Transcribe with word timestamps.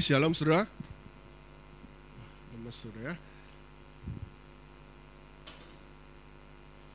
shalom 0.00 0.32
saudara. 0.32 0.64
Lemes 2.56 2.72
saudara 2.72 3.12
ya. 3.12 3.14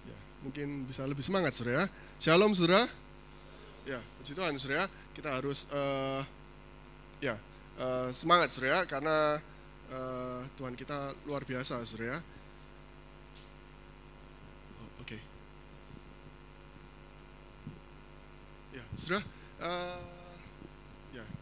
ya. 0.10 0.18
Mungkin 0.42 0.90
bisa 0.90 1.05
lebih 1.05 1.22
semangat 1.22 1.54
saudara 1.54 1.86
ya. 1.86 1.88
Shalom 2.18 2.58
saudara. 2.58 2.90
Ya, 3.86 4.02
puji 4.18 4.34
Tuhan 4.34 4.58
saudara. 4.58 4.90
Kita 5.14 5.30
harus 5.38 5.70
uh, 5.70 6.26
ya 7.22 7.38
uh, 7.78 8.10
semangat 8.10 8.50
saudara 8.50 8.90
karena 8.90 9.38
uh, 9.94 10.42
Tuhan 10.58 10.74
kita 10.74 11.14
luar 11.30 11.46
biasa 11.46 11.86
saudara. 11.86 12.26
Oh, 14.81 14.90
Oke. 15.06 15.16
Okay. 15.16 15.22
Ya, 18.81 18.84
saudara. 18.98 19.22
Uh, 19.62 20.15
Ya, 20.15 20.15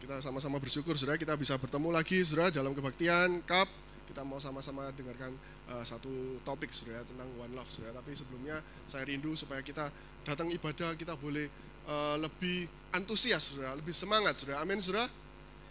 kita 0.04 0.20
sama-sama 0.20 0.60
bersyukur 0.60 0.92
Saudara 1.00 1.16
kita 1.16 1.32
bisa 1.32 1.56
bertemu 1.56 1.88
lagi 1.88 2.20
Saudara 2.28 2.52
dalam 2.52 2.76
kebaktian 2.76 3.40
Cup. 3.48 3.64
Kita 4.04 4.20
mau 4.20 4.36
sama-sama 4.36 4.92
dengarkan 4.92 5.32
uh, 5.72 5.80
satu 5.80 6.36
topik 6.44 6.68
Saudara 6.76 7.00
tentang 7.08 7.24
One 7.40 7.56
Love 7.56 7.72
Saudara. 7.72 7.96
Tapi 8.04 8.12
sebelumnya 8.12 8.60
saya 8.84 9.08
rindu 9.08 9.32
supaya 9.32 9.64
kita 9.64 9.88
datang 10.28 10.52
ibadah 10.52 10.92
kita 10.92 11.16
boleh 11.16 11.48
uh, 11.88 12.20
lebih 12.20 12.68
antusias 12.92 13.48
Saudara, 13.56 13.72
lebih 13.72 13.96
semangat 13.96 14.36
Saudara. 14.36 14.60
Amin 14.60 14.76
Saudara. 14.84 15.08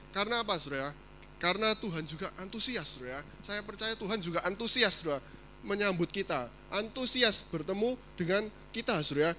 Karena 0.10 0.42
apa 0.42 0.58
Saudara? 0.58 0.98
Karena 1.38 1.78
Tuhan 1.78 2.02
juga 2.10 2.34
antusias 2.42 2.90
Saudara. 2.90 3.22
Saya 3.46 3.62
percaya 3.62 3.94
Tuhan 3.94 4.18
juga 4.18 4.42
antusias 4.50 4.98
Saudara 4.98 5.22
menyambut 5.62 6.10
kita. 6.10 6.50
Antusias 6.74 7.46
bertemu 7.54 7.94
dengan 8.18 8.50
kita 8.74 8.98
Saudara 9.06 9.38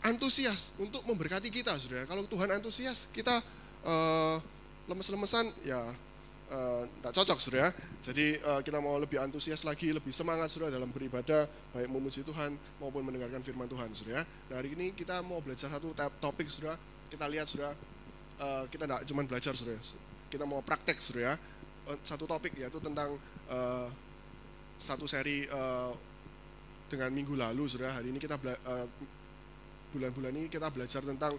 antusias 0.00 0.72
untuk 0.80 1.04
memberkati 1.04 1.52
kita, 1.52 1.76
saudara. 1.76 2.08
Kalau 2.08 2.24
Tuhan 2.24 2.48
antusias, 2.56 3.08
kita 3.12 3.44
uh, 3.84 4.36
lemes-lemesan 4.90 5.54
ya 5.62 5.94
tidak 6.50 7.12
uh, 7.14 7.16
cocok 7.22 7.38
sudah 7.38 7.58
ya. 7.62 7.70
Jadi 8.02 8.34
uh, 8.42 8.58
kita 8.58 8.82
mau 8.82 8.98
lebih 8.98 9.22
antusias 9.22 9.62
lagi, 9.62 9.94
lebih 9.94 10.10
semangat 10.10 10.50
sudah 10.50 10.66
dalam 10.66 10.90
beribadah, 10.90 11.46
baik 11.70 11.86
memuji 11.86 12.26
Tuhan 12.26 12.58
maupun 12.82 13.06
mendengarkan 13.06 13.38
firman 13.46 13.70
Tuhan 13.70 13.94
sudah 13.94 14.12
ya. 14.18 14.22
Nah, 14.50 14.58
hari 14.58 14.74
ini 14.74 14.90
kita 14.90 15.22
mau 15.22 15.38
belajar 15.38 15.70
satu 15.70 15.94
topik 15.94 16.50
sudah. 16.50 16.74
Kita 17.06 17.30
lihat 17.30 17.46
sudah 17.46 17.70
uh, 18.42 18.64
kita 18.66 18.86
tidak 18.86 19.02
cuma 19.06 19.22
belajar 19.26 19.54
sudah, 19.54 19.78
kita 20.26 20.42
mau 20.42 20.58
praktek 20.58 20.98
sudah 20.98 21.22
ya. 21.22 21.34
Satu 22.02 22.26
topik 22.26 22.54
yaitu 22.58 22.78
tentang 22.82 23.14
uh, 23.50 23.88
satu 24.74 25.06
seri 25.06 25.46
uh, 25.50 25.94
dengan 26.90 27.14
minggu 27.14 27.38
lalu 27.38 27.70
sudah. 27.70 27.94
Hari 27.94 28.10
ini 28.10 28.18
kita 28.18 28.38
bulan-bulan 29.94 30.32
uh, 30.34 30.38
ini 30.38 30.50
kita 30.50 30.66
belajar 30.70 31.02
tentang 31.06 31.38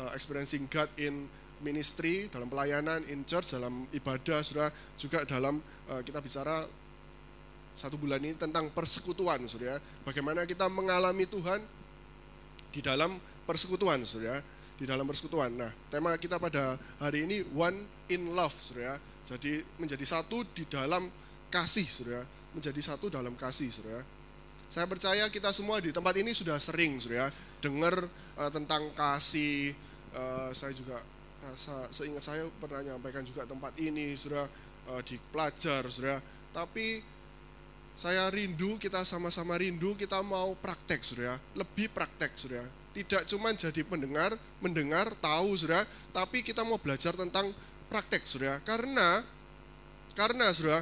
uh, 0.00 0.10
experiencing 0.16 0.64
God 0.68 0.88
in 0.96 1.28
ministry, 1.64 2.28
dalam 2.28 2.50
pelayanan, 2.52 3.04
in 3.08 3.24
church, 3.24 3.56
dalam 3.56 3.88
ibadah, 3.92 4.44
saudara, 4.44 4.68
juga 5.00 5.24
dalam 5.24 5.60
uh, 5.88 6.02
kita 6.04 6.20
bicara 6.20 6.68
satu 7.76 8.00
bulan 8.00 8.20
ini 8.24 8.34
tentang 8.36 8.72
persekutuan, 8.72 9.44
saudara. 9.44 9.76
Bagaimana 10.04 10.48
kita 10.48 10.64
mengalami 10.68 11.28
Tuhan 11.28 11.60
di 12.72 12.80
dalam 12.80 13.20
persekutuan, 13.44 14.00
saudara. 14.08 14.40
Di 14.76 14.84
dalam 14.84 15.08
persekutuan. 15.08 15.56
Nah, 15.56 15.72
tema 15.88 16.12
kita 16.20 16.36
pada 16.36 16.76
hari 17.00 17.24
ini 17.24 17.44
one 17.52 17.84
in 18.12 18.32
love, 18.36 18.52
saudara. 18.56 19.00
Jadi 19.24 19.60
menjadi 19.80 20.04
satu 20.04 20.44
di 20.52 20.68
dalam 20.68 21.08
kasih, 21.48 21.88
saudara. 21.88 22.24
Menjadi 22.52 22.80
satu 22.80 23.08
dalam 23.08 23.36
kasih, 23.36 23.68
saudara. 23.72 24.04
Saya 24.66 24.84
percaya 24.84 25.24
kita 25.32 25.52
semua 25.54 25.78
di 25.80 25.94
tempat 25.94 26.16
ini 26.20 26.32
sudah 26.32 26.60
sering, 26.60 27.00
saudara, 27.00 27.32
dengar 27.60 28.08
uh, 28.36 28.50
tentang 28.52 28.92
kasih. 28.92 29.72
Uh, 30.16 30.48
saya 30.56 30.72
juga 30.72 30.96
rasa 31.44 31.88
seingat 31.92 32.24
saya 32.24 32.44
pernah 32.60 32.82
nyampaikan 32.82 33.22
juga 33.22 33.44
tempat 33.44 33.76
ini 33.78 34.16
sudah 34.16 34.48
uh, 34.90 35.00
di 35.04 35.20
pelajar 35.30 35.84
sudah 35.88 36.18
tapi 36.54 37.02
saya 37.96 38.28
rindu 38.28 38.76
kita 38.76 39.04
sama-sama 39.08 39.56
rindu 39.56 39.96
kita 39.96 40.20
mau 40.20 40.52
praktek 40.56 41.00
sudah 41.00 41.40
lebih 41.56 41.88
praktek 41.92 42.32
sudah 42.36 42.64
tidak 42.96 43.28
cuma 43.28 43.52
jadi 43.52 43.82
pendengar 43.84 44.36
mendengar 44.60 45.12
tahu 45.20 45.52
sudah 45.56 45.84
tapi 46.12 46.40
kita 46.40 46.64
mau 46.64 46.80
belajar 46.80 47.12
tentang 47.12 47.52
praktek 47.92 48.24
sudah 48.24 48.60
karena 48.64 49.20
karena 50.16 50.48
sudah 50.52 50.80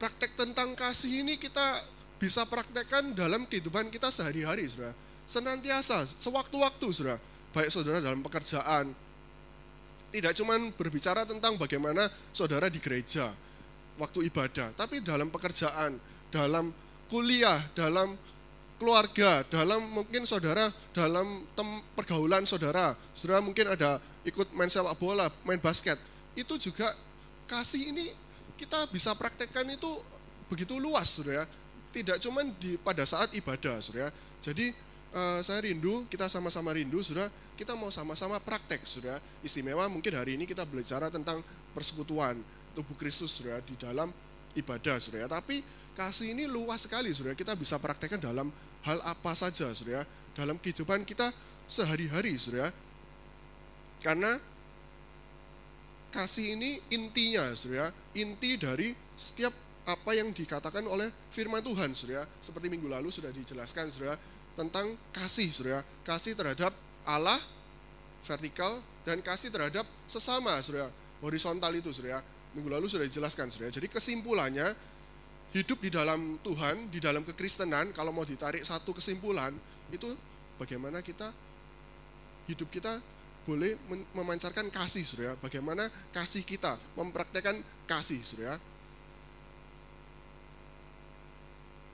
praktek 0.00 0.32
tentang 0.34 0.72
kasih 0.72 1.22
ini 1.24 1.36
kita 1.36 1.84
bisa 2.16 2.48
praktekkan 2.48 3.12
dalam 3.12 3.44
kehidupan 3.44 3.92
kita 3.92 4.08
sehari-hari 4.08 4.64
sudah 4.68 4.96
senantiasa 5.28 6.08
sewaktu-waktu 6.20 6.88
sudah 6.92 7.16
baik 7.52 7.68
saudara 7.68 8.00
dalam 8.00 8.24
pekerjaan 8.24 8.96
tidak 10.12 10.36
cuma 10.36 10.54
berbicara 10.76 11.24
tentang 11.24 11.56
bagaimana 11.56 12.06
saudara 12.30 12.68
di 12.68 12.78
gereja 12.78 13.32
waktu 13.96 14.28
ibadah, 14.28 14.76
tapi 14.76 15.00
dalam 15.00 15.32
pekerjaan, 15.32 15.96
dalam 16.28 16.68
kuliah, 17.08 17.60
dalam 17.72 18.16
keluarga, 18.76 19.46
dalam 19.48 19.78
mungkin 19.94 20.28
saudara 20.28 20.68
dalam 20.92 21.46
tem, 21.56 21.68
pergaulan 21.96 22.44
saudara, 22.44 22.92
saudara 23.16 23.40
mungkin 23.40 23.72
ada 23.72 24.02
ikut 24.26 24.52
main 24.52 24.68
sepak 24.68 24.96
bola, 25.00 25.32
main 25.46 25.60
basket, 25.60 25.96
itu 26.36 26.56
juga 26.60 26.92
kasih 27.48 27.92
ini 27.94 28.10
kita 28.56 28.86
bisa 28.92 29.16
praktekkan 29.16 29.66
itu 29.70 29.88
begitu 30.46 30.76
luas, 30.76 31.08
saudara. 31.08 31.48
Tidak 31.92 32.16
cuma 32.24 32.40
di 32.56 32.80
pada 32.80 33.04
saat 33.04 33.36
ibadah, 33.36 33.76
saudara. 33.84 34.08
Jadi 34.40 34.72
uh, 35.12 35.40
saya 35.44 35.64
rindu, 35.64 36.08
kita 36.08 36.26
sama-sama 36.26 36.72
rindu, 36.74 37.04
sudah 37.04 37.28
kita 37.54 37.76
mau 37.76 37.92
sama-sama 37.92 38.40
praktek, 38.40 38.82
sudah 38.82 39.20
istimewa. 39.44 39.86
Mungkin 39.86 40.12
hari 40.16 40.34
ini 40.40 40.48
kita 40.48 40.64
belajar 40.66 41.04
tentang 41.12 41.44
persekutuan 41.76 42.40
tubuh 42.72 42.96
Kristus, 42.96 43.36
sudah 43.36 43.60
di 43.62 43.76
dalam 43.76 44.10
ibadah, 44.56 44.96
sudah. 44.98 45.28
Tapi 45.28 45.62
kasih 45.92 46.32
ini 46.32 46.48
luas 46.48 46.88
sekali, 46.88 47.12
sudah. 47.12 47.36
Kita 47.36 47.52
bisa 47.54 47.76
praktekkan 47.76 48.20
dalam 48.20 48.48
hal 48.84 48.98
apa 49.04 49.32
saja, 49.36 49.70
sudah. 49.72 50.04
Dalam 50.32 50.56
kehidupan 50.56 51.04
kita 51.04 51.28
sehari-hari, 51.68 52.34
sudah. 52.40 52.72
Karena 54.00 54.40
kasih 56.10 56.56
ini 56.56 56.80
intinya, 56.90 57.52
sudah. 57.52 57.92
Inti 58.16 58.56
dari 58.56 58.96
setiap 59.14 59.52
apa 59.82 60.14
yang 60.14 60.32
dikatakan 60.32 60.82
oleh 60.88 61.12
firman 61.28 61.60
Tuhan, 61.60 61.92
sudah. 61.92 62.24
Seperti 62.40 62.72
minggu 62.72 62.88
lalu 62.88 63.12
sudah 63.12 63.28
dijelaskan, 63.28 63.92
sudah 63.92 64.16
tentang 64.58 64.96
kasih, 65.14 65.48
saudara. 65.52 65.80
Kasih 66.04 66.36
terhadap 66.36 66.72
Allah, 67.06 67.38
vertikal, 68.26 68.80
dan 69.02 69.20
kasih 69.24 69.48
terhadap 69.48 69.86
sesama, 70.04 70.56
saudara. 70.60 70.90
Horizontal 71.22 71.72
itu, 71.76 71.90
saudara. 71.94 72.20
Minggu 72.52 72.68
lalu 72.68 72.86
sudah 72.88 73.06
dijelaskan, 73.06 73.48
saudara. 73.48 73.72
Jadi 73.72 73.88
kesimpulannya, 73.88 74.74
hidup 75.56 75.78
di 75.80 75.90
dalam 75.92 76.40
Tuhan, 76.40 76.88
di 76.88 77.00
dalam 77.00 77.22
kekristenan, 77.24 77.92
kalau 77.92 78.12
mau 78.12 78.24
ditarik 78.24 78.64
satu 78.64 78.96
kesimpulan, 78.96 79.52
itu 79.92 80.08
bagaimana 80.56 81.04
kita, 81.04 81.28
hidup 82.48 82.68
kita 82.72 83.00
boleh 83.42 83.74
memancarkan 84.14 84.70
kasih, 84.70 85.04
saudara. 85.04 85.34
Bagaimana 85.40 85.88
kasih 86.10 86.44
kita, 86.44 86.76
mempraktekkan 86.94 87.58
kasih, 87.88 88.22
saudara 88.22 88.56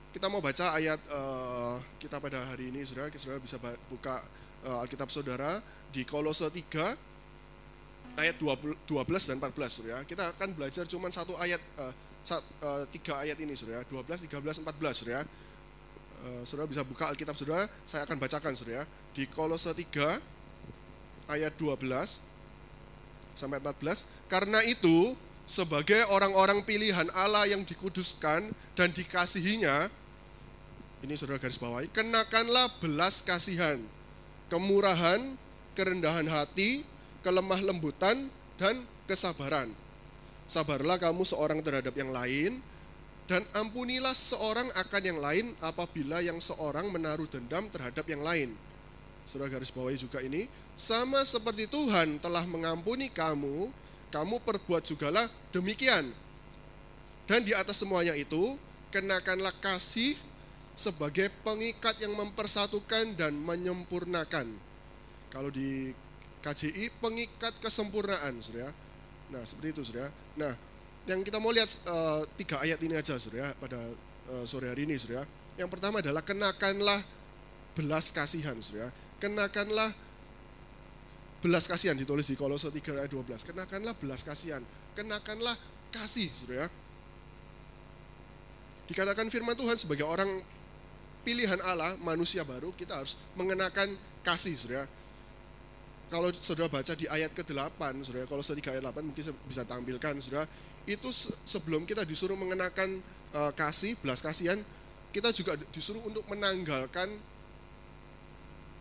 kita 0.09 0.25
mau 0.25 0.41
baca 0.41 0.73
ayat 0.73 0.97
uh, 1.13 1.77
kita 2.01 2.17
pada 2.17 2.41
hari 2.49 2.73
ini, 2.73 2.81
saudara. 2.81 3.13
Saudara 3.13 3.37
bisa 3.37 3.61
buka 3.89 4.25
uh, 4.65 4.81
Alkitab 4.81 5.13
saudara 5.13 5.61
di 5.93 6.01
Kolose 6.01 6.49
3 6.49 8.17
ayat 8.17 8.35
20, 8.41 8.89
12 8.89 9.29
dan 9.29 9.37
14, 9.37 9.69
saudara. 9.69 10.01
Kita 10.09 10.33
akan 10.33 10.49
belajar 10.57 10.89
cuma 10.89 11.13
satu 11.13 11.37
ayat, 11.37 11.61
uh, 11.77 11.93
sat, 12.25 12.41
uh, 12.65 12.89
tiga 12.89 13.21
ayat 13.21 13.37
ini, 13.37 13.53
saudara. 13.53 13.85
12, 13.85 14.25
13, 14.25 14.65
14, 14.65 14.97
saudara. 14.97 15.21
Uh, 16.19 16.41
saudara 16.41 16.65
bisa 16.65 16.81
buka 16.81 17.05
Alkitab 17.13 17.37
saudara, 17.37 17.69
saya 17.85 18.01
akan 18.09 18.17
bacakan, 18.17 18.57
saudara. 18.57 18.89
Di 19.13 19.29
Kolose 19.29 19.69
3 19.69 20.17
ayat 21.29 21.53
12 21.53 22.25
sampai 23.37 23.61
14. 23.61 24.09
Karena 24.25 24.65
itu, 24.65 25.13
sebagai 25.49 26.05
orang-orang 26.13 26.61
pilihan 26.61 27.09
Allah 27.17 27.49
yang 27.49 27.65
dikuduskan 27.65 28.53
dan 28.77 28.89
dikasihinya, 28.93 29.89
ini 31.01 31.17
saudara 31.17 31.41
garis 31.41 31.57
bawahi, 31.57 31.89
kenakanlah 31.89 32.69
belas 32.77 33.25
kasihan, 33.25 33.81
kemurahan, 34.53 35.33
kerendahan 35.73 36.29
hati, 36.29 36.85
kelemah 37.25 37.65
lembutan, 37.65 38.29
dan 38.61 38.85
kesabaran. 39.09 39.73
Sabarlah 40.45 41.01
kamu 41.01 41.25
seorang 41.25 41.65
terhadap 41.65 41.97
yang 41.97 42.13
lain, 42.13 42.61
dan 43.25 43.41
ampunilah 43.57 44.13
seorang 44.13 44.69
akan 44.77 45.01
yang 45.01 45.17
lain 45.17 45.45
apabila 45.65 46.21
yang 46.21 46.37
seorang 46.37 46.93
menaruh 46.93 47.25
dendam 47.25 47.65
terhadap 47.73 48.05
yang 48.05 48.21
lain. 48.21 48.53
Saudara 49.25 49.49
garis 49.49 49.73
bawahi 49.73 49.97
juga 49.97 50.21
ini, 50.21 50.45
sama 50.77 51.25
seperti 51.25 51.65
Tuhan 51.65 52.21
telah 52.21 52.45
mengampuni 52.45 53.09
kamu, 53.09 53.69
kamu 54.09 54.41
perbuat 54.41 54.83
jugalah 54.85 55.29
demikian. 55.53 56.09
Dan 57.29 57.45
di 57.45 57.53
atas 57.53 57.77
semuanya 57.77 58.17
itu, 58.17 58.57
kenakanlah 58.89 59.53
kasih 59.61 60.17
sebagai 60.73 61.29
pengikat 61.45 62.01
yang 62.01 62.17
mempersatukan 62.17 63.13
dan 63.13 63.37
menyempurnakan. 63.37 64.49
Kalau 65.29 65.53
di 65.53 65.93
KJI, 66.41 66.89
pengikat 66.97 67.53
kesempurnaan, 67.61 68.41
sudah. 68.41 68.73
Nah, 69.29 69.45
seperti 69.45 69.67
itu, 69.77 69.81
Saudara. 69.85 70.09
Nah, 70.33 70.57
yang 71.05 71.21
kita 71.21 71.37
mau 71.37 71.53
lihat 71.53 71.69
uh, 71.85 72.25
tiga 72.33 72.65
ayat 72.65 72.81
ini 72.81 72.97
aja, 72.97 73.13
Saudara, 73.21 73.53
pada 73.61 73.77
uh, 74.33 74.43
sore 74.49 74.73
hari 74.73 74.89
ini, 74.89 74.97
Saudara. 74.97 75.29
Yang 75.59 75.69
pertama 75.69 76.01
adalah 76.01 76.25
kenakanlah 76.25 77.05
belas 77.77 78.09
kasihan, 78.09 78.57
Saudara. 78.63 78.89
Kenakanlah 79.21 79.93
belas 81.39 81.65
kasihan 81.71 81.95
ditulis 81.95 82.27
di 82.27 82.35
Kolose 82.35 82.67
3 82.67 82.99
ayat 82.99 83.11
12. 83.11 83.47
Kenakanlah 83.47 83.95
belas 83.95 84.21
kasihan, 84.27 84.63
kenakanlah 84.95 85.55
kasih, 85.89 86.27
Saudara. 86.35 86.67
Dikatakan 88.91 89.29
firman 89.31 89.55
Tuhan 89.55 89.77
sebagai 89.79 90.03
orang 90.03 90.41
pilihan 91.23 91.61
Allah, 91.63 91.95
manusia 92.01 92.43
baru, 92.43 92.75
kita 92.75 92.99
harus 92.99 93.15
mengenakan 93.39 93.95
kasih, 94.25 94.55
Saudara. 94.59 94.85
Kalau 96.09 96.33
saudara 96.41 96.73
baca 96.73 96.97
di 96.97 97.05
ayat 97.05 97.37
ke-8, 97.37 97.77
saudara, 98.01 98.25
kalau 98.25 98.41
sedikit 98.41 98.73
ayat 98.73 98.81
8 98.81 99.13
mungkin 99.13 99.23
bisa 99.45 99.61
tampilkan, 99.61 100.17
saudara, 100.17 100.49
itu 100.89 101.05
sebelum 101.45 101.85
kita 101.85 102.01
disuruh 102.01 102.33
mengenakan 102.33 102.97
uh, 103.29 103.53
kasih, 103.53 103.93
belas 104.01 104.17
kasihan, 104.17 104.57
kita 105.13 105.29
juga 105.29 105.53
disuruh 105.69 106.01
untuk 106.01 106.25
menanggalkan 106.25 107.13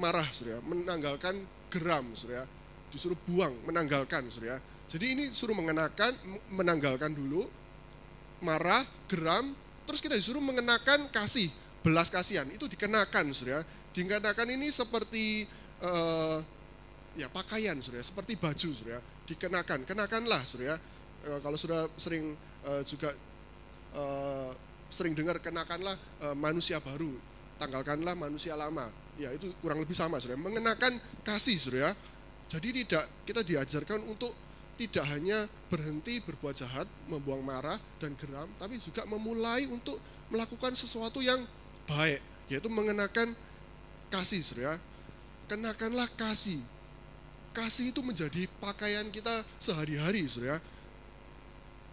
marah, 0.01 0.25
saudara, 0.33 0.65
menanggalkan 0.65 1.45
geram, 1.69 2.13
saudara, 2.17 2.45
disuruh 2.93 3.17
buang, 3.29 3.55
menanggalkan, 3.69 4.27
saudara. 4.33 4.61
Jadi 4.89 5.07
ini 5.13 5.25
suruh 5.33 5.53
mengenakan, 5.53 6.17
menanggalkan 6.53 7.13
dulu, 7.13 7.45
marah, 8.41 8.85
geram, 9.07 9.53
terus 9.85 10.01
kita 10.01 10.17
disuruh 10.17 10.41
mengenakan 10.41 11.09
kasih, 11.13 11.53
belas 11.85 12.09
kasihan, 12.09 12.49
itu 12.49 12.65
dikenakan, 12.69 13.31
saudara. 13.37 13.63
Dikenakan 13.93 14.49
ini 14.57 14.73
seperti 14.73 15.45
uh, 15.85 16.41
ya 17.19 17.27
pakaian 17.27 17.75
surya 17.83 18.07
seperti 18.07 18.39
baju 18.39 18.71
surya 18.71 18.99
dikenakan 19.27 19.83
kenakanlah 19.83 20.39
surya 20.47 20.79
e, 21.27 21.31
kalau 21.43 21.59
sudah 21.59 21.91
sering 21.99 22.39
e, 22.63 22.73
juga 22.87 23.11
e, 23.91 24.03
sering 24.87 25.19
dengar 25.19 25.43
kenakanlah 25.43 25.99
e, 25.99 26.27
manusia 26.39 26.79
baru 26.79 27.11
tanggalkanlah 27.59 28.15
manusia 28.15 28.55
lama 28.55 28.89
ya 29.19 29.35
itu 29.35 29.51
kurang 29.59 29.83
lebih 29.83 29.95
sama 29.95 30.23
surya 30.23 30.39
mengenakan 30.39 30.97
kasih 31.27 31.59
surya 31.59 31.91
jadi 32.49 32.69
tidak 32.73 33.05
kita 33.29 33.43
diajarkan 33.45 34.01
untuk 34.09 34.33
tidak 34.79 35.05
hanya 35.11 35.51
berhenti 35.67 36.23
berbuat 36.23 36.55
jahat, 36.55 36.87
membuang 37.11 37.43
marah 37.43 37.77
dan 37.99 38.15
geram, 38.15 38.47
tapi 38.63 38.79
juga 38.79 39.03
memulai 39.11 39.67
untuk 39.67 39.99
melakukan 40.31 40.73
sesuatu 40.79 41.19
yang 41.19 41.43
baik, 41.91 42.23
yaitu 42.47 42.71
mengenakan 42.71 43.35
kasih, 44.07 44.41
surya. 44.41 44.79
Kenakanlah 45.51 46.07
kasih, 46.15 46.63
kasih 47.51 47.91
itu 47.91 48.01
menjadi 48.07 48.47
pakaian 48.63 49.11
kita 49.11 49.43
sehari-hari, 49.59 50.31
saudara. 50.31 50.63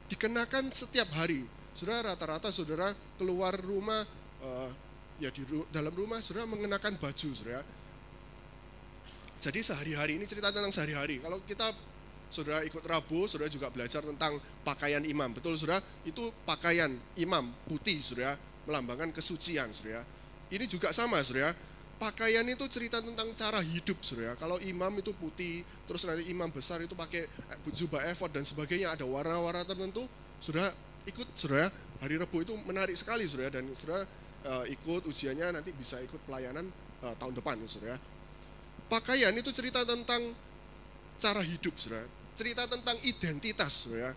Dikenakan 0.06 0.70
setiap 0.70 1.10
hari. 1.18 1.42
Saudara 1.74 2.14
rata-rata 2.14 2.54
saudara 2.54 2.94
keluar 3.18 3.58
rumah, 3.58 4.06
uh, 4.46 4.70
ya 5.22 5.30
di 5.32 5.44
dalam 5.72 5.94
rumah 5.96 6.20
saudara 6.20 6.48
mengenakan 6.48 7.00
baju, 7.00 7.30
saudara. 7.36 7.64
Jadi 9.40 9.60
sehari-hari 9.62 10.18
ini 10.18 10.26
cerita 10.26 10.50
tentang 10.50 10.72
sehari-hari. 10.72 11.22
Kalau 11.22 11.44
kita 11.44 11.72
saudara 12.32 12.64
ikut 12.66 12.82
Rabu, 12.82 13.30
saudara 13.30 13.52
juga 13.52 13.70
belajar 13.70 14.02
tentang 14.02 14.40
pakaian 14.66 15.04
imam. 15.04 15.32
Betul 15.36 15.60
saudara? 15.60 15.84
Itu 16.08 16.34
pakaian 16.44 16.96
imam 17.20 17.52
putih, 17.68 18.00
saudara, 18.02 18.40
melambangkan 18.66 19.14
kesucian, 19.14 19.70
saudara. 19.72 20.02
Ini 20.50 20.66
juga 20.66 20.90
sama, 20.96 21.22
saudara 21.22 21.54
pakaian 21.96 22.44
itu 22.44 22.66
cerita 22.68 23.00
tentang 23.00 23.32
cara 23.34 23.64
hidup 23.64 24.04
surya. 24.04 24.36
Kalau 24.36 24.60
imam 24.60 24.92
itu 25.00 25.16
putih, 25.16 25.64
terus 25.88 26.04
nanti 26.04 26.28
imam 26.28 26.52
besar 26.52 26.84
itu 26.84 26.94
pakai 26.94 27.28
eh, 27.28 27.72
jubah 27.72 28.04
efod 28.12 28.32
dan 28.36 28.44
sebagainya 28.44 28.96
ada 28.96 29.08
warna-warna 29.08 29.64
tertentu, 29.64 30.04
sudah 30.44 30.72
ikut 31.08 31.28
surya. 31.36 31.72
Hari 32.04 32.20
Rebu 32.20 32.44
itu 32.44 32.54
menarik 32.68 32.94
sekali 33.00 33.24
surya 33.24 33.48
dan 33.48 33.72
surya 33.72 34.04
uh, 34.46 34.66
ikut 34.70 35.10
ujiannya 35.10 35.60
nanti 35.60 35.74
bisa 35.74 36.00
ikut 36.00 36.22
pelayanan 36.24 36.70
uh, 37.04 37.16
tahun 37.18 37.34
depan 37.36 37.58
surya. 37.66 37.98
Pakaian 38.86 39.34
itu 39.34 39.50
cerita 39.50 39.82
tentang 39.82 40.22
cara 41.18 41.42
hidup 41.42 41.74
surya. 41.76 42.06
Cerita 42.38 42.70
tentang 42.70 42.96
identitas 43.02 43.90
surya. 43.90 44.14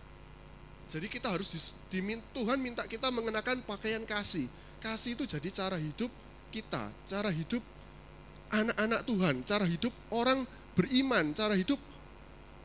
Jadi 0.89 1.05
kita 1.05 1.29
harus 1.29 1.53
dimin, 1.93 2.17
Tuhan 2.33 2.57
minta 2.57 2.85
kita 2.89 3.13
mengenakan 3.13 3.61
pakaian 3.65 4.01
kasih. 4.05 4.49
Kasih 4.81 5.13
itu 5.13 5.23
jadi 5.29 5.49
cara 5.53 5.77
hidup 5.77 6.09
kita, 6.49 6.89
cara 7.05 7.29
hidup 7.29 7.61
anak-anak 8.49 9.01
Tuhan, 9.05 9.35
cara 9.45 9.65
hidup 9.69 9.93
orang 10.09 10.49
beriman, 10.73 11.29
cara 11.37 11.53
hidup 11.53 11.77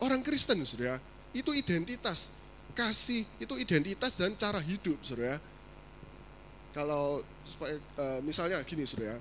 orang 0.00 0.24
Kristen, 0.24 0.64
Saudara. 0.64 0.96
Itu 1.36 1.52
identitas. 1.52 2.32
Kasih 2.72 3.28
itu 3.38 3.54
identitas 3.60 4.16
dan 4.16 4.32
cara 4.40 4.58
hidup, 4.58 4.96
Saudara. 5.04 5.36
Kalau 6.74 7.22
supaya 7.46 7.78
uh, 8.02 8.18
misalnya 8.20 8.58
gini, 8.66 8.82
Saudara, 8.82 9.16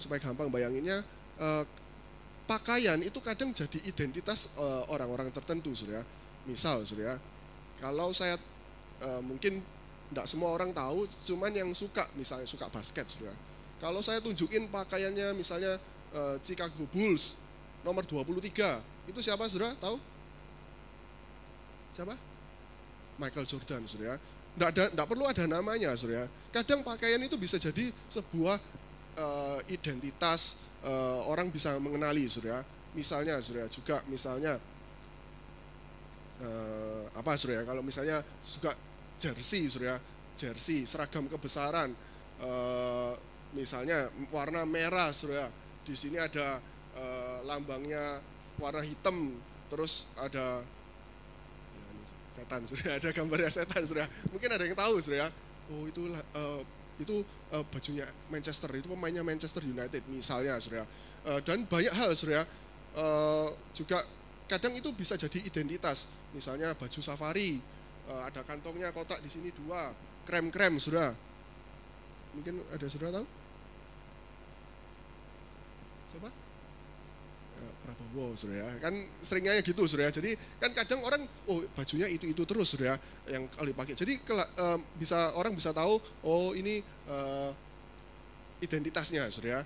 supaya 0.00 0.16
gampang 0.16 0.48
bayanginnya 0.48 1.04
uh, 1.36 1.64
pakaian 2.48 2.96
itu 3.02 3.18
kadang 3.18 3.50
jadi 3.50 3.82
identitas 3.90 4.54
eh, 4.54 4.82
orang-orang 4.88 5.34
tertentu, 5.34 5.74
Saudara. 5.74 6.06
Misal, 6.46 6.86
Saudara, 6.86 7.18
kalau 7.82 8.14
saya 8.14 8.38
uh, 9.02 9.18
mungkin 9.18 9.60
tidak 10.08 10.26
semua 10.30 10.54
orang 10.54 10.70
tahu, 10.70 11.10
cuman 11.26 11.50
yang 11.50 11.74
suka, 11.74 12.06
misalnya 12.14 12.46
suka 12.46 12.70
basket, 12.70 13.02
Saudara 13.10 13.34
kalau 13.76 14.00
saya 14.00 14.24
tunjukin 14.24 14.72
pakaiannya 14.72 15.36
misalnya 15.36 15.76
uh, 16.16 16.40
Chicago 16.40 16.88
Bulls 16.88 17.36
nomor 17.84 18.02
23, 18.08 19.12
itu 19.12 19.20
siapa 19.20 19.44
Saudara? 19.46 19.76
Tahu? 19.76 19.96
Siapa? 21.92 22.16
Michael 23.20 23.46
Jordan, 23.46 23.84
Saudara. 23.84 24.16
Tidak 24.56 24.68
ada, 24.72 25.04
perlu 25.04 25.28
ada 25.28 25.44
namanya, 25.44 25.92
Saudara. 25.94 26.24
Kadang 26.48 26.80
pakaian 26.80 27.20
itu 27.20 27.36
bisa 27.36 27.60
jadi 27.60 27.92
sebuah 28.08 28.56
uh, 29.20 29.60
identitas 29.68 30.56
uh, 30.80 31.28
orang 31.28 31.52
bisa 31.52 31.76
mengenali, 31.76 32.24
Saudara. 32.24 32.64
Misalnya, 32.96 33.36
Saudara, 33.44 33.68
juga 33.68 34.00
misalnya 34.08 34.56
uh, 36.40 37.04
apa, 37.12 37.36
Saudara? 37.36 37.68
Kalau 37.68 37.84
misalnya 37.84 38.24
suka 38.40 38.72
jersey, 39.20 39.68
Saudara, 39.68 40.00
jersey, 40.32 40.88
seragam 40.88 41.28
kebesaran, 41.28 41.92
uh, 42.40 43.12
misalnya 43.56 44.12
warna 44.28 44.68
merah 44.68 45.08
surya 45.16 45.48
di 45.86 45.96
sini 45.96 46.20
ada 46.20 46.60
e, 46.92 47.04
lambangnya 47.48 48.20
warna 48.60 48.84
hitam 48.84 49.32
terus 49.72 50.10
ada 50.20 50.60
setan 52.36 52.68
surya 52.68 53.00
ada 53.00 53.08
gambarnya 53.16 53.48
setan 53.48 53.82
surya 53.88 54.04
mungkin 54.28 54.48
ada 54.52 54.64
yang 54.68 54.76
tahu 54.76 55.00
surya 55.00 55.32
oh 55.72 55.88
itu 55.88 56.12
e, 56.12 56.42
itu 57.00 57.16
e, 57.48 57.56
bajunya 57.72 58.04
Manchester 58.28 58.68
itu 58.76 58.92
pemainnya 58.92 59.24
Manchester 59.24 59.64
United 59.64 60.04
misalnya 60.12 60.60
surya 60.60 60.84
e, 61.24 61.32
dan 61.40 61.64
banyak 61.64 61.94
hal 61.96 62.12
surya 62.12 62.44
e, 62.92 63.06
juga 63.72 64.04
kadang 64.46 64.78
itu 64.78 64.94
bisa 64.94 65.18
jadi 65.18 65.42
identitas. 65.42 66.06
Misalnya 66.32 66.72
baju 66.78 67.00
safari 67.02 67.58
e, 68.06 68.12
ada 68.14 68.46
kantongnya 68.46 68.94
kotak 68.94 69.20
di 69.20 69.30
sini 69.30 69.50
dua 69.50 69.90
krem-krem 70.26 70.78
surya 70.78 71.14
mungkin 72.34 72.62
ada 72.70 72.86
saudara 72.86 73.22
tahu? 73.22 73.26
Siapa? 76.14 76.30
Prabowo, 77.86 78.34
surya. 78.34 78.66
Kan 78.82 78.98
seringnya 79.22 79.62
gitu, 79.62 79.86
surya. 79.86 80.10
Jadi 80.10 80.34
kan 80.58 80.74
kadang 80.74 81.06
orang, 81.06 81.22
oh 81.46 81.62
bajunya 81.78 82.10
itu 82.10 82.26
itu 82.26 82.42
terus, 82.42 82.74
surya, 82.74 82.98
yang 83.30 83.46
kali 83.46 83.70
pakai. 83.70 83.94
Jadi 83.94 84.18
uh, 84.34 84.78
bisa 84.98 85.30
orang 85.38 85.54
bisa 85.54 85.70
tahu, 85.70 86.02
oh 86.26 86.50
ini 86.58 86.82
uh, 87.06 87.54
identitasnya, 88.58 89.30
surya. 89.30 89.62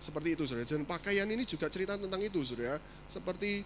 Seperti 0.00 0.32
itu, 0.32 0.48
surya. 0.48 0.64
Dan 0.64 0.88
pakaian 0.88 1.28
ini 1.28 1.44
juga 1.44 1.68
cerita 1.68 2.00
tentang 2.00 2.24
itu, 2.24 2.40
surya. 2.40 2.80
Seperti 3.12 3.60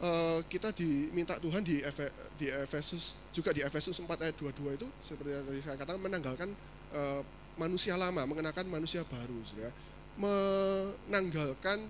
uh, 0.00 0.40
kita 0.48 0.72
diminta 0.72 1.36
Tuhan 1.36 1.60
di, 1.60 1.84
Efe, 1.84 2.08
di 2.40 2.48
Efesus 2.48 3.12
juga 3.28 3.52
di 3.52 3.60
Efesus 3.60 4.00
4 4.00 4.08
ayat 4.08 4.36
22 4.40 4.80
itu 4.80 4.88
seperti 5.04 5.36
yang 5.36 5.44
tadi 5.44 5.60
saya 5.60 5.76
katakan 5.76 6.00
menanggalkan 6.00 6.48
uh, 6.96 7.20
manusia 7.60 8.00
lama, 8.00 8.24
mengenakan 8.24 8.64
manusia 8.64 9.04
baru, 9.04 9.36
surya 9.44 9.68
menanggalkan 10.16 11.84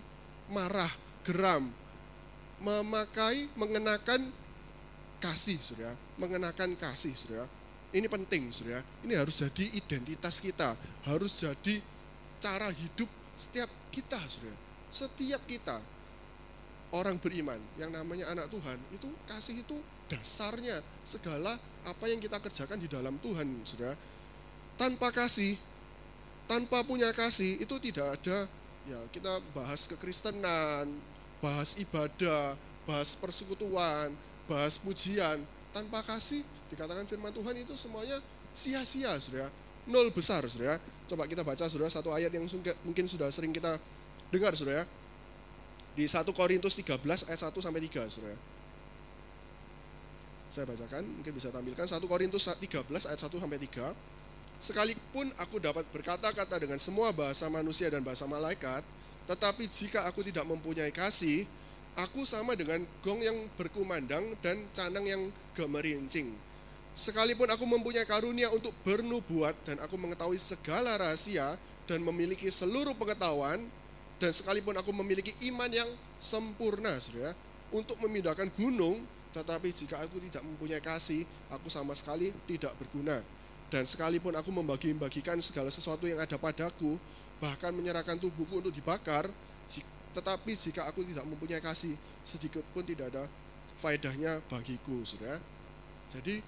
marah, 0.51 0.91
geram, 1.27 1.71
memakai, 2.63 3.51
mengenakan 3.59 4.31
kasih, 5.19 5.59
surya, 5.59 5.93
mengenakan 6.17 6.77
kasih, 6.79 7.13
surya. 7.13 7.45
Ini 7.95 8.07
penting, 8.11 8.51
surya. 8.53 8.83
Ini 9.07 9.17
harus 9.17 9.41
jadi 9.41 9.73
identitas 9.73 10.43
kita, 10.43 10.77
harus 11.07 11.33
jadi 11.41 11.81
cara 12.43 12.69
hidup 12.71 13.09
setiap 13.35 13.71
kita, 13.91 14.21
surya. 14.27 14.55
Setiap 14.93 15.43
kita 15.49 15.79
orang 16.95 17.19
beriman 17.19 17.59
yang 17.77 17.91
namanya 17.91 18.31
anak 18.31 18.47
Tuhan 18.49 18.79
itu 18.95 19.11
kasih 19.27 19.61
itu 19.61 19.77
dasarnya 20.07 20.79
segala 21.03 21.59
apa 21.83 22.05
yang 22.07 22.23
kita 22.23 22.39
kerjakan 22.39 22.79
di 22.79 22.89
dalam 22.89 23.19
Tuhan, 23.19 23.47
surya. 23.67 23.93
Tanpa 24.77 25.09
kasih 25.09 25.57
tanpa 26.47 26.87
punya 26.87 27.11
kasih 27.11 27.59
itu 27.59 27.75
tidak 27.83 28.17
ada 28.23 28.47
ya 28.87 29.01
kita 29.11 29.43
bahas 29.51 29.85
kekristenan, 29.91 30.87
bahas 31.43 31.75
ibadah, 31.77 32.55
bahas 32.87 33.19
persekutuan, 33.19 34.15
bahas 34.47 34.79
pujian. 34.79 35.43
Tanpa 35.75 36.01
kasih 36.07 36.41
dikatakan 36.73 37.05
firman 37.05 37.35
Tuhan 37.35 37.53
itu 37.61 37.75
semuanya 37.77 38.23
sia-sia 38.57 39.13
saudara. 39.21 39.53
Nol 39.85 40.09
besar 40.15 40.47
saudara. 40.49 40.81
Coba 41.07 41.29
kita 41.29 41.45
baca 41.45 41.69
saudara 41.69 41.93
satu 41.93 42.11
ayat 42.15 42.33
yang 42.33 42.47
mungkin 42.87 43.05
sudah 43.07 43.29
sering 43.29 43.53
kita 43.53 43.77
dengar 44.33 44.57
saudara. 44.57 44.89
Di 45.97 46.05
1 46.05 46.29
Korintus 46.33 46.77
13 46.77 47.03
ayat 47.29 47.41
1 47.53 47.53
sampai 47.53 47.81
3 47.85 48.09
saudara. 48.09 48.39
Saya 50.49 50.65
bacakan 50.65 51.03
mungkin 51.21 51.33
bisa 51.37 51.53
tampilkan. 51.53 51.85
1 51.85 52.01
Korintus 52.09 52.49
13 52.49 52.87
ayat 52.89 53.21
1 53.21 53.43
sampai 53.43 53.59
3 53.61 53.93
sekalipun 54.59 55.29
aku 55.37 55.61
dapat 55.61 55.85
berkata-kata 55.93 56.57
dengan 56.61 56.81
semua 56.81 57.13
bahasa 57.13 57.47
manusia 57.53 57.93
dan 57.93 58.01
bahasa 58.01 58.25
malaikat 58.25 58.85
tetapi 59.27 59.67
jika 59.67 60.07
aku 60.07 60.23
tidak 60.23 60.47
mempunyai 60.47 60.95
kasih 60.95 61.45
Aku 61.97 62.29
sama 62.29 62.53
dengan 62.53 62.85
gong 63.01 63.25
yang 63.25 63.49
berkumandang 63.57 64.37
dan 64.45 64.69
canang 64.77 65.09
yang 65.09 65.33
gemerincing. 65.57 66.29
Sekalipun 66.93 67.49
aku 67.49 67.65
mempunyai 67.65 68.05
karunia 68.05 68.53
untuk 68.53 68.77
bernubuat 68.85 69.57
dan 69.65 69.81
aku 69.81 69.97
mengetahui 69.97 70.37
segala 70.37 70.93
rahasia 71.01 71.57
dan 71.89 72.05
memiliki 72.05 72.53
seluruh 72.53 72.93
pengetahuan 72.93 73.65
dan 74.21 74.29
sekalipun 74.29 74.77
aku 74.77 74.93
memiliki 74.93 75.33
iman 75.49 75.73
yang 75.73 75.89
sempurna, 76.21 77.01
saudara, 77.01 77.33
untuk 77.73 77.97
memindahkan 78.05 78.53
gunung, 78.53 79.01
tetapi 79.33 79.73
jika 79.73 79.97
aku 80.05 80.21
tidak 80.29 80.45
mempunyai 80.45 80.85
kasih, 80.85 81.25
aku 81.49 81.73
sama 81.73 81.97
sekali 81.97 82.29
tidak 82.45 82.77
berguna. 82.77 83.25
Dan 83.67 83.83
sekalipun 83.83 84.35
aku 84.39 84.55
membagi-bagikan 84.55 85.39
segala 85.43 85.75
sesuatu 85.75 86.07
yang 86.07 86.23
ada 86.23 86.39
padaku, 86.39 86.95
bahkan 87.43 87.75
menyerahkan 87.75 88.17
tubuhku 88.17 88.63
untuk 88.63 88.71
dibakar, 88.71 89.27
tetapi 90.17 90.57
jika 90.57 90.89
aku 90.89 91.05
tidak 91.05 91.29
mempunyai 91.29 91.61
kasih, 91.61 91.93
sedikit 92.25 92.65
pun 92.73 92.81
tidak 92.81 93.13
ada 93.13 93.29
faedahnya 93.77 94.41
bagiku, 94.49 95.05
saudara. 95.05 95.37
Jadi, 96.09 96.41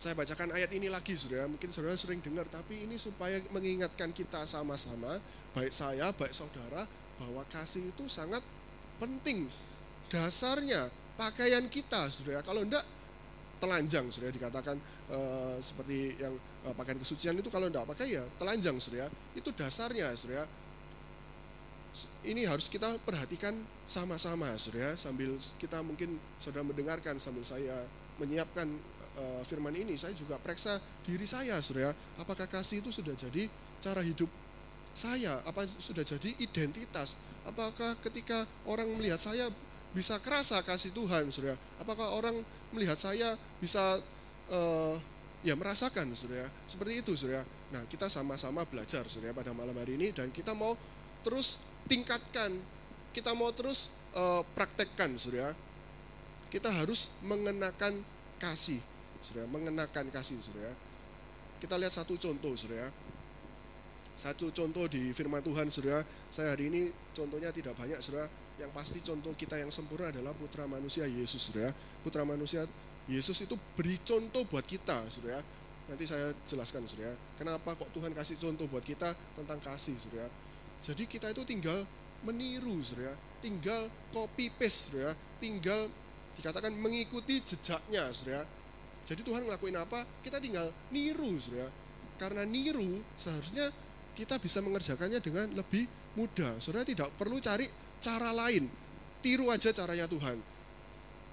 saya 0.00 0.16
bacakan 0.16 0.56
ayat 0.56 0.72
ini 0.72 0.88
lagi, 0.88 1.12
saudara. 1.12 1.44
Mungkin 1.44 1.68
saudara 1.68 1.92
sering 2.00 2.24
dengar, 2.24 2.48
tapi 2.48 2.88
ini 2.88 2.96
supaya 2.96 3.36
mengingatkan 3.52 4.16
kita 4.16 4.48
sama-sama, 4.48 5.20
baik 5.52 5.76
saya, 5.76 6.08
baik 6.16 6.32
saudara, 6.32 6.88
bahwa 7.20 7.44
kasih 7.52 7.92
itu 7.92 8.08
sangat 8.08 8.40
penting. 8.96 9.52
Dasarnya, 10.08 10.88
pakaian 11.20 11.68
kita, 11.68 12.08
saudara. 12.08 12.40
Kalau 12.40 12.64
enggak, 12.64 12.86
telanjang, 13.58 14.06
saudara. 14.10 14.32
Dikatakan 14.32 14.76
uh, 15.10 15.58
seperti 15.60 16.16
yang 16.18 16.34
uh, 16.64 16.74
pakaian 16.74 16.98
kesucian 16.98 17.34
itu 17.36 17.50
kalau 17.50 17.68
enggak 17.68 17.86
pakai 17.86 18.18
ya 18.18 18.24
telanjang, 18.38 18.78
saudara. 18.78 19.10
Itu 19.34 19.50
dasarnya, 19.54 20.14
saudara 20.14 20.46
ini 22.26 22.44
harus 22.44 22.68
kita 22.68 23.00
perhatikan 23.02 23.54
sama-sama, 23.88 24.52
saudara. 24.60 24.94
Sambil 24.98 25.34
kita 25.58 25.80
mungkin 25.80 26.20
saudara 26.36 26.66
mendengarkan, 26.66 27.16
sambil 27.18 27.42
saya 27.46 27.86
menyiapkan 28.20 28.68
uh, 29.16 29.42
firman 29.46 29.74
ini, 29.74 29.94
saya 29.96 30.12
juga 30.14 30.36
periksa 30.38 30.78
diri 31.06 31.24
saya, 31.24 31.58
saudara. 31.62 31.94
Apakah 32.20 32.46
kasih 32.46 32.84
itu 32.84 32.90
sudah 32.92 33.14
jadi 33.14 33.48
cara 33.80 34.02
hidup 34.04 34.28
saya? 34.92 35.40
Apa 35.46 35.64
sudah 35.66 36.04
jadi 36.04 36.34
identitas? 36.42 37.16
Apakah 37.48 37.96
ketika 38.04 38.44
orang 38.68 38.90
melihat 38.92 39.18
saya 39.18 39.48
bisa 39.98 40.22
kerasa 40.22 40.62
kasih 40.62 40.94
Tuhan, 40.94 41.26
saudara? 41.34 41.58
Apakah 41.82 42.14
orang 42.14 42.38
melihat 42.70 42.94
saya 42.94 43.34
bisa 43.58 43.98
uh, 44.46 44.94
ya 45.42 45.58
merasakan, 45.58 46.14
saudara? 46.14 46.46
Seperti 46.70 47.02
itu, 47.02 47.18
saudara. 47.18 47.42
Nah, 47.74 47.82
kita 47.90 48.06
sama-sama 48.06 48.62
belajar, 48.62 49.02
saudara, 49.10 49.34
pada 49.34 49.50
malam 49.50 49.74
hari 49.74 49.98
ini, 49.98 50.14
dan 50.14 50.30
kita 50.30 50.54
mau 50.54 50.78
terus 51.26 51.58
tingkatkan, 51.90 52.54
kita 53.10 53.34
mau 53.34 53.50
terus 53.50 53.90
uh, 54.14 54.46
praktekkan, 54.54 55.18
saudara. 55.18 55.50
Kita 56.46 56.70
harus 56.70 57.10
mengenakan 57.26 58.06
kasih, 58.38 58.78
saudara, 59.18 59.50
mengenakan 59.50 60.14
kasih, 60.14 60.38
saudara. 60.38 60.78
Kita 61.58 61.74
lihat 61.74 61.90
satu 61.90 62.14
contoh, 62.14 62.54
saudara. 62.54 62.94
Satu 64.14 64.54
contoh 64.54 64.86
di 64.86 65.10
firman 65.10 65.42
Tuhan, 65.42 65.74
saudara. 65.74 66.06
Saya 66.30 66.54
hari 66.54 66.70
ini 66.70 66.94
contohnya 67.10 67.50
tidak 67.50 67.74
banyak, 67.74 67.98
saudara. 67.98 68.30
Yang 68.58 68.70
pasti 68.74 68.98
contoh 69.00 69.32
kita 69.38 69.54
yang 69.54 69.70
sempurna 69.70 70.10
adalah 70.10 70.34
putra 70.34 70.66
manusia 70.66 71.06
Yesus, 71.06 71.50
saudara. 71.50 71.70
Putra 72.02 72.26
manusia 72.26 72.66
Yesus 73.06 73.38
itu 73.42 73.54
beri 73.78 74.02
contoh 74.02 74.42
buat 74.50 74.66
kita, 74.66 75.06
saudara. 75.06 75.40
Nanti 75.86 76.04
saya 76.04 76.34
jelaskan, 76.44 76.84
saudara. 76.90 77.14
Kenapa 77.38 77.78
kok 77.78 77.88
Tuhan 77.94 78.10
kasih 78.10 78.36
contoh 78.36 78.66
buat 78.66 78.82
kita 78.82 79.14
tentang 79.38 79.62
kasih, 79.62 79.94
saudara 79.96 80.28
jadi 80.78 81.04
kita 81.10 81.34
itu 81.34 81.42
tinggal 81.42 81.82
meniru, 82.22 82.78
saudara. 82.82 83.14
Tinggal 83.42 83.90
copy 84.14 84.50
paste, 84.54 84.90
saudara. 84.90 85.12
Tinggal 85.42 85.90
dikatakan 86.38 86.70
mengikuti 86.74 87.42
jejaknya, 87.42 88.10
saudara. 88.14 88.46
Jadi 89.02 89.20
Tuhan 89.24 89.48
ngelakuin 89.48 89.76
apa? 89.78 90.06
Kita 90.22 90.38
tinggal 90.38 90.70
niru, 90.94 91.34
saudara. 91.38 91.70
Karena 92.18 92.42
niru 92.46 93.02
seharusnya 93.14 93.70
kita 94.14 94.38
bisa 94.42 94.58
mengerjakannya 94.62 95.22
dengan 95.22 95.46
lebih 95.54 95.86
mudah. 96.18 96.58
Saudara 96.62 96.86
tidak 96.86 97.10
perlu 97.14 97.38
cari 97.42 97.66
cara 97.98 98.30
lain. 98.34 98.70
Tiru 99.18 99.50
aja 99.50 99.74
caranya 99.74 100.06
Tuhan. 100.06 100.38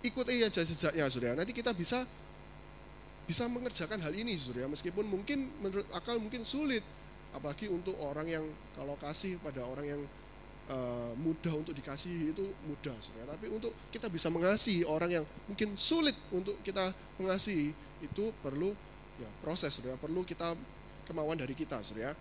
Ikuti 0.05 0.41
aja 0.41 0.62
jejaknya, 0.62 1.05
saudara. 1.10 1.34
Nanti 1.38 1.53
kita 1.53 1.74
bisa 1.74 2.05
bisa 3.25 3.50
mengerjakan 3.50 4.01
hal 4.01 4.13
ini, 4.13 4.38
saudara. 4.38 4.69
Meskipun 4.69 5.05
mungkin 5.05 5.50
menurut 5.62 5.86
akal 5.93 6.17
mungkin 6.22 6.45
sulit, 6.45 6.81
apalagi 7.36 7.67
untuk 7.67 8.00
orang 8.00 8.27
yang 8.29 8.45
kalau 8.74 8.95
kasih 8.95 9.36
pada 9.43 9.65
orang 9.67 9.86
yang 9.86 10.01
uh, 10.69 11.12
mudah 11.19 11.53
untuk 11.53 11.75
dikasih 11.75 12.34
itu 12.34 12.45
mudah 12.65 12.95
saudara 13.01 13.36
tapi 13.38 13.51
untuk 13.51 13.75
kita 13.91 14.10
bisa 14.10 14.31
mengasihi 14.31 14.88
orang 14.88 15.22
yang 15.22 15.25
mungkin 15.45 15.75
sulit 15.77 16.15
untuk 16.34 16.57
kita 16.63 16.93
mengasihi 17.19 17.74
itu 18.01 18.24
perlu 18.41 18.74
ya 19.19 19.29
proses 19.43 19.75
saudara 19.75 20.00
perlu 20.00 20.25
kita 20.25 20.55
kemauan 21.05 21.38
dari 21.38 21.53
kita 21.53 21.79
saudara 21.84 22.15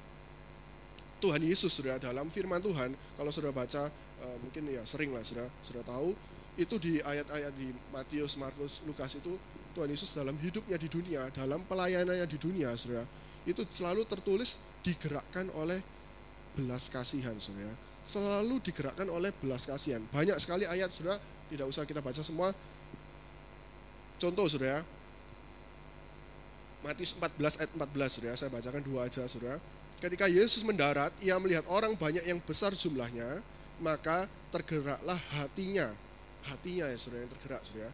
Tuhan 1.22 1.40
Yesus 1.40 1.72
saudara 1.72 1.96
dalam 1.96 2.28
firman 2.28 2.60
Tuhan 2.60 2.92
kalau 3.16 3.30
sudah 3.32 3.54
baca 3.54 3.88
uh, 4.22 4.36
mungkin 4.42 4.68
ya 4.70 4.82
sering 4.86 5.10
lah 5.10 5.24
saudara 5.24 5.50
sudah 5.64 5.82
tahu. 5.82 6.14
Itu 6.54 6.78
di 6.78 7.02
ayat-ayat 7.02 7.52
di 7.58 7.74
Matius 7.90 8.38
Markus 8.38 8.86
Lukas 8.86 9.18
itu 9.18 9.34
Tuhan 9.74 9.90
Yesus 9.90 10.14
dalam 10.14 10.38
hidupnya 10.38 10.78
di 10.78 10.86
dunia 10.86 11.26
dalam 11.34 11.66
pelayanannya 11.66 12.30
di 12.30 12.38
dunia 12.38 12.70
saudara 12.78 13.02
itu 13.42 13.66
selalu 13.66 14.06
tertulis 14.06 14.62
digerakkan 14.86 15.50
oleh 15.58 15.82
belas 16.54 16.86
kasihan 16.86 17.34
saudara 17.42 17.74
selalu 18.06 18.60
digerakkan 18.62 19.08
oleh 19.10 19.34
belas 19.34 19.66
kasihan. 19.66 20.04
Banyak 20.12 20.38
sekali 20.38 20.68
ayat 20.68 20.94
saudara 20.94 21.18
tidak 21.50 21.66
usah 21.66 21.82
kita 21.82 21.98
baca 21.98 22.22
semua. 22.22 22.54
Contoh 24.20 24.46
saudara 24.46 24.86
Matius 26.84 27.16
14 27.16 27.64
ayat 27.64 27.70
14 27.72 28.12
saudara 28.12 28.34
saya 28.36 28.50
bacakan 28.52 28.82
dua 28.84 29.08
aja 29.08 29.24
saudara 29.24 29.56
ketika 30.04 30.28
Yesus 30.28 30.60
mendarat 30.60 31.16
ia 31.24 31.32
melihat 31.40 31.64
orang 31.72 31.96
banyak 31.96 32.20
yang 32.28 32.36
besar 32.44 32.76
jumlahnya 32.76 33.40
maka 33.82 34.30
tergeraklah 34.54 35.18
hatinya 35.40 35.90
hatinya 36.44 36.86
ya 36.92 36.96
saudara 36.98 37.26
yang 37.26 37.32
tergerak 37.32 37.62
saudara 37.66 37.90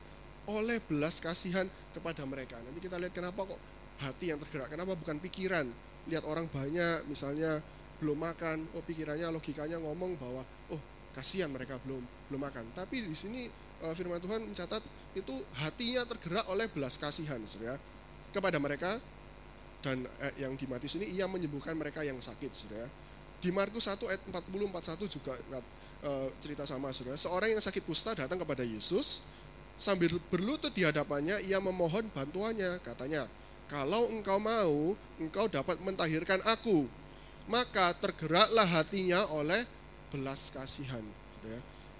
oleh 0.51 0.83
belas 0.83 1.23
kasihan 1.23 1.69
kepada 1.95 2.27
mereka 2.27 2.59
nanti 2.61 2.83
kita 2.83 2.99
lihat 2.99 3.15
kenapa 3.15 3.47
kok 3.47 3.61
hati 4.01 4.33
yang 4.33 4.41
tergerak. 4.41 4.73
Kenapa 4.73 4.97
bukan 4.97 5.21
pikiran? 5.21 5.69
Lihat 6.09 6.25
orang 6.25 6.49
banyak 6.49 7.05
misalnya 7.07 7.61
belum 8.01 8.17
makan, 8.17 8.65
oh 8.73 8.81
pikirannya 8.81 9.29
logikanya 9.29 9.77
ngomong 9.77 10.17
bahwa 10.17 10.43
oh 10.73 10.81
kasihan 11.13 11.53
mereka 11.53 11.77
belum 11.85 12.01
belum 12.33 12.41
makan. 12.41 12.73
Tapi 12.73 13.05
di 13.05 13.13
sini 13.13 13.47
uh, 13.85 13.93
firman 13.93 14.19
Tuhan 14.19 14.41
mencatat 14.41 14.81
itu 15.13 15.45
hatinya 15.61 16.09
tergerak 16.09 16.49
oleh 16.49 16.67
belas 16.73 16.97
kasihan, 16.97 17.39
Saudara, 17.45 17.77
kepada 18.33 18.57
mereka 18.57 18.97
dan 19.85 20.05
eh, 20.21 20.45
yang 20.45 20.57
di 20.57 20.65
Matius 20.69 20.97
ini 20.97 21.13
ia 21.13 21.29
menyembuhkan 21.29 21.77
mereka 21.77 22.01
yang 22.01 22.17
sakit, 22.17 22.53
Saudara. 22.57 22.89
Di 23.41 23.49
Markus 23.49 23.89
1 23.89 23.97
ayat 24.05 24.21
40 24.29 24.69
41 24.69 25.17
juga 25.17 25.33
uh, 26.05 26.29
cerita 26.41 26.69
sama 26.69 26.93
Saudara. 26.93 27.17
Seorang 27.17 27.57
yang 27.57 27.63
sakit 27.63 27.83
kusta 27.89 28.13
datang 28.13 28.37
kepada 28.37 28.61
Yesus 28.61 29.25
sambil 29.81 30.21
berlutut 30.29 30.77
di 30.77 30.85
hadapannya 30.85 31.41
ia 31.49 31.57
memohon 31.57 32.13
bantuannya, 32.13 32.85
katanya, 32.85 33.25
kalau 33.65 34.11
engkau 34.13 34.37
mau, 34.37 34.93
engkau 35.17 35.47
dapat 35.49 35.81
mentahirkan 35.81 36.43
aku. 36.45 36.85
Maka 37.49 37.97
tergeraklah 37.97 38.69
hatinya 38.69 39.27
oleh 39.33 39.65
belas 40.13 40.53
kasihan. 40.53 41.03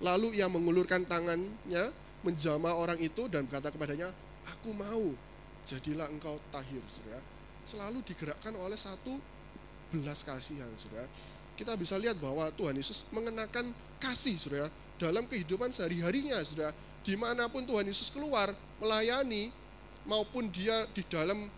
Lalu 0.03 0.39
ia 0.39 0.47
mengulurkan 0.47 1.09
tangannya, 1.09 1.91
menjama 2.21 2.77
orang 2.77 3.01
itu 3.01 3.27
dan 3.33 3.49
berkata 3.49 3.73
kepadanya, 3.73 4.13
aku 4.45 4.77
mau, 4.77 5.17
jadilah 5.65 6.07
engkau 6.13 6.37
tahir. 6.53 6.85
Selalu 7.65 8.05
digerakkan 8.05 8.53
oleh 8.61 8.77
satu 8.77 9.17
belas 9.91 10.23
kasihan. 10.23 10.69
Saudara. 10.79 11.09
Kita 11.61 11.77
bisa 11.77 12.01
lihat 12.01 12.17
bahwa 12.17 12.49
Tuhan 12.57 12.73
Yesus 12.73 13.05
mengenakan 13.13 13.69
kasih 14.01 14.41
saudara, 14.41 14.73
dalam 14.97 15.29
kehidupan 15.29 15.69
sehari-harinya. 15.69 16.41
Saudara. 16.41 16.73
Di 17.05 17.21
mana 17.21 17.53
pun 17.53 17.69
Tuhan 17.69 17.85
Yesus 17.85 18.09
keluar 18.09 18.49
melayani, 18.81 19.53
maupun 20.09 20.49
dia 20.49 20.89
di 20.97 21.05
dalam 21.05 21.53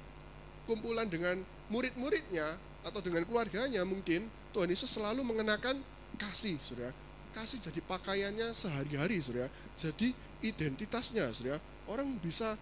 kumpulan 0.66 1.06
dengan 1.06 1.38
murid-muridnya 1.71 2.59
atau 2.82 2.99
dengan 2.99 3.23
keluarganya 3.23 3.87
mungkin 3.87 4.26
Tuhan 4.50 4.66
Yesus 4.71 4.90
selalu 4.90 5.23
mengenakan 5.23 5.78
kasih, 6.18 6.59
Saudara. 6.59 6.90
Kasih 7.30 7.62
jadi 7.62 7.78
pakaiannya 7.87 8.50
sehari-hari, 8.50 9.23
Saudara. 9.23 9.47
Jadi 9.78 10.12
identitasnya, 10.42 11.30
saudara. 11.30 11.62
Orang 11.87 12.18
bisa 12.18 12.59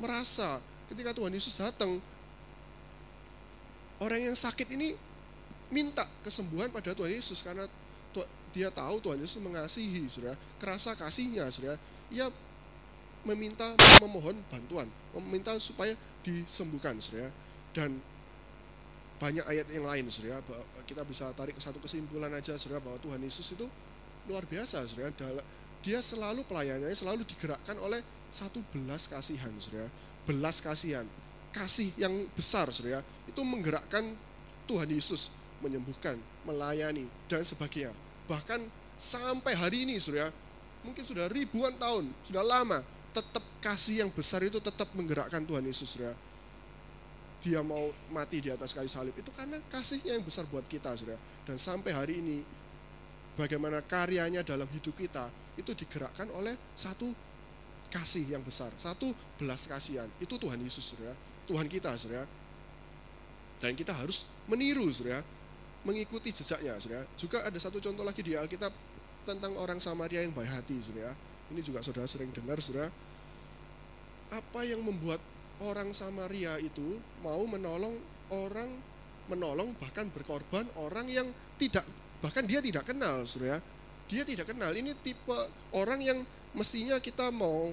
merasa 0.00 0.58
ketika 0.88 1.12
Tuhan 1.12 1.36
Yesus 1.36 1.54
datang, 1.60 2.00
orang 4.00 4.32
yang 4.32 4.36
sakit 4.36 4.72
ini 4.72 4.96
minta 5.68 6.04
kesembuhan 6.24 6.72
pada 6.72 6.96
Tuhan 6.96 7.12
Yesus 7.12 7.44
karena 7.44 7.68
dia 8.48 8.72
tahu 8.72 8.96
Tuhan 9.04 9.20
Yesus 9.20 9.38
mengasihi, 9.38 10.08
saudara. 10.08 10.34
Kerasa 10.56 10.96
kasihnya, 10.96 11.46
saudara. 11.52 11.76
Ia 12.08 12.32
meminta 13.28 13.76
memohon 14.00 14.40
bantuan, 14.48 14.88
meminta 15.20 15.52
supaya 15.60 15.92
disembuhkan, 16.24 16.96
saudara. 16.98 17.28
Dan 17.76 18.00
banyak 19.20 19.44
ayat 19.44 19.66
yang 19.68 19.84
lain, 19.84 20.08
saudara. 20.08 20.40
Kita 20.88 21.04
bisa 21.04 21.28
tarik 21.36 21.60
satu 21.60 21.76
kesimpulan 21.78 22.32
aja, 22.32 22.56
saudara, 22.56 22.80
bahwa 22.80 22.96
Tuhan 23.04 23.20
Yesus 23.20 23.52
itu 23.52 23.68
luar 24.26 24.48
biasa, 24.48 24.88
saudara. 24.88 25.12
Dia 25.84 26.00
selalu 26.02 26.42
pelayanannya 26.48 26.96
selalu 26.96 27.22
digerakkan 27.28 27.76
oleh 27.78 28.00
satu 28.32 28.64
belas 28.72 29.06
kasihan, 29.06 29.52
saudara. 29.60 29.92
Belas 30.24 30.64
kasihan, 30.64 31.04
kasih 31.52 31.92
yang 32.00 32.26
besar, 32.32 32.72
saudara. 32.72 33.04
Itu 33.28 33.44
menggerakkan 33.44 34.16
Tuhan 34.64 34.88
Yesus 34.88 35.28
menyembuhkan, 35.64 36.18
melayani, 36.46 37.06
dan 37.26 37.42
sebagainya. 37.42 37.94
Bahkan 38.30 38.66
sampai 38.98 39.52
hari 39.54 39.88
ini, 39.88 39.98
saudara, 39.98 40.30
mungkin 40.84 41.02
sudah 41.02 41.26
ribuan 41.30 41.74
tahun, 41.76 42.10
sudah 42.26 42.44
lama, 42.44 42.84
tetap 43.10 43.42
kasih 43.58 44.06
yang 44.06 44.10
besar 44.12 44.44
itu 44.46 44.62
tetap 44.62 44.86
menggerakkan 44.94 45.42
Tuhan 45.42 45.64
Yesus, 45.66 45.96
saudara. 45.96 46.14
Dia 47.38 47.62
mau 47.62 47.94
mati 48.10 48.42
di 48.42 48.50
atas 48.50 48.74
kayu 48.74 48.90
salib. 48.90 49.14
Itu 49.14 49.30
karena 49.30 49.62
kasihnya 49.70 50.18
yang 50.18 50.26
besar 50.26 50.42
buat 50.50 50.66
kita 50.66 50.98
saudara. 50.98 51.18
Dan 51.46 51.54
sampai 51.54 51.94
hari 51.94 52.18
ini 52.18 52.42
bagaimana 53.38 53.78
karyanya 53.78 54.42
dalam 54.42 54.66
hidup 54.66 54.98
kita 54.98 55.30
itu 55.54 55.70
digerakkan 55.70 56.26
oleh 56.34 56.58
satu 56.74 57.14
kasih 57.88 58.36
yang 58.36 58.42
besar 58.42 58.74
satu 58.74 59.14
belas 59.38 59.70
kasihan. 59.70 60.10
Itu 60.18 60.34
Tuhan 60.34 60.58
Yesus 60.58 60.92
saudara. 60.92 61.14
Tuhan 61.46 61.70
kita 61.70 61.94
saudara. 61.94 62.26
Dan 63.62 63.78
kita 63.78 63.94
harus 63.94 64.26
meniru 64.50 64.90
saudara 64.90 65.22
mengikuti 65.88 66.28
jejaknya 66.28 66.76
saudara. 66.76 67.08
Juga 67.16 67.48
ada 67.48 67.56
satu 67.56 67.80
contoh 67.80 68.04
lagi 68.04 68.20
di 68.20 68.36
Alkitab 68.36 68.72
tentang 69.24 69.56
orang 69.56 69.80
Samaria 69.80 70.20
yang 70.20 70.36
baik 70.36 70.52
hati 70.52 70.76
saudara. 70.84 71.16
Ini 71.48 71.60
juga 71.64 71.80
saudara 71.80 72.04
sering 72.04 72.28
dengar 72.28 72.60
saudara. 72.60 72.92
Apa 74.28 74.68
yang 74.68 74.84
membuat 74.84 75.24
orang 75.64 75.96
Samaria 75.96 76.60
itu 76.60 77.00
mau 77.24 77.40
menolong 77.48 77.96
orang 78.28 78.68
menolong 79.32 79.72
bahkan 79.80 80.08
berkorban 80.12 80.68
orang 80.76 81.08
yang 81.08 81.28
tidak 81.60 81.84
bahkan 82.24 82.44
dia 82.48 82.64
tidak 82.64 82.84
kenal 82.88 83.24
Surya 83.24 83.60
dia 84.08 84.24
tidak 84.24 84.48
kenal. 84.48 84.72
Ini 84.72 84.96
tipe 85.04 85.36
orang 85.76 86.00
yang 86.00 86.18
mestinya 86.56 86.96
kita 86.96 87.28
mau 87.28 87.70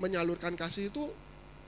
menyalurkan 0.00 0.56
kasih 0.56 0.88
itu 0.88 1.04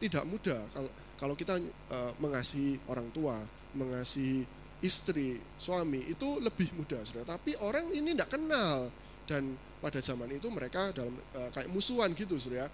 tidak 0.01 0.25
mudah. 0.25 0.65
Kalau 0.73 0.91
kalau 1.21 1.35
kita 1.37 1.61
uh, 1.93 2.13
mengasihi 2.17 2.81
orang 2.89 3.13
tua 3.13 3.45
mengasihi 3.77 4.49
istri 4.79 5.39
suami 5.59 6.07
itu 6.07 6.39
lebih 6.39 6.71
mudah 6.79 7.03
Surya 7.03 7.27
tapi 7.27 7.59
orang 7.63 7.91
ini 7.91 8.15
tidak 8.15 8.31
kenal 8.39 8.91
dan 9.27 9.59
pada 9.79 9.99
zaman 10.03 10.31
itu 10.35 10.47
mereka 10.51 10.95
dalam 10.95 11.15
uh, 11.35 11.51
kayak 11.51 11.71
musuhan 11.71 12.15
gitu 12.15 12.39
Surya 12.39 12.71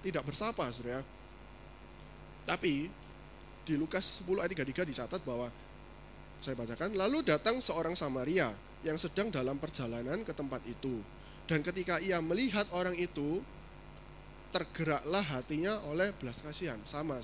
tidak 0.00 0.22
bersapa 0.22 0.66
Surya 0.70 1.02
tapi 2.46 2.88
di 3.66 3.74
Lukas 3.76 4.24
10 4.24 4.42
ayat 4.42 4.50
33 4.56 4.90
dicatat 4.90 5.20
bahwa 5.22 5.46
saya 6.40 6.56
bacakan, 6.56 6.96
lalu 6.96 7.20
datang 7.20 7.60
seorang 7.60 7.92
Samaria 7.92 8.48
yang 8.80 8.96
sedang 8.96 9.28
dalam 9.28 9.60
perjalanan 9.60 10.24
ke 10.24 10.32
tempat 10.32 10.64
itu. 10.64 11.04
Dan 11.44 11.60
ketika 11.60 12.00
ia 12.00 12.16
melihat 12.24 12.64
orang 12.72 12.96
itu, 12.96 13.44
tergeraklah 14.48 15.20
hatinya 15.20 15.84
oleh 15.84 16.16
belas 16.16 16.40
kasihan. 16.40 16.80
Sama 16.82 17.20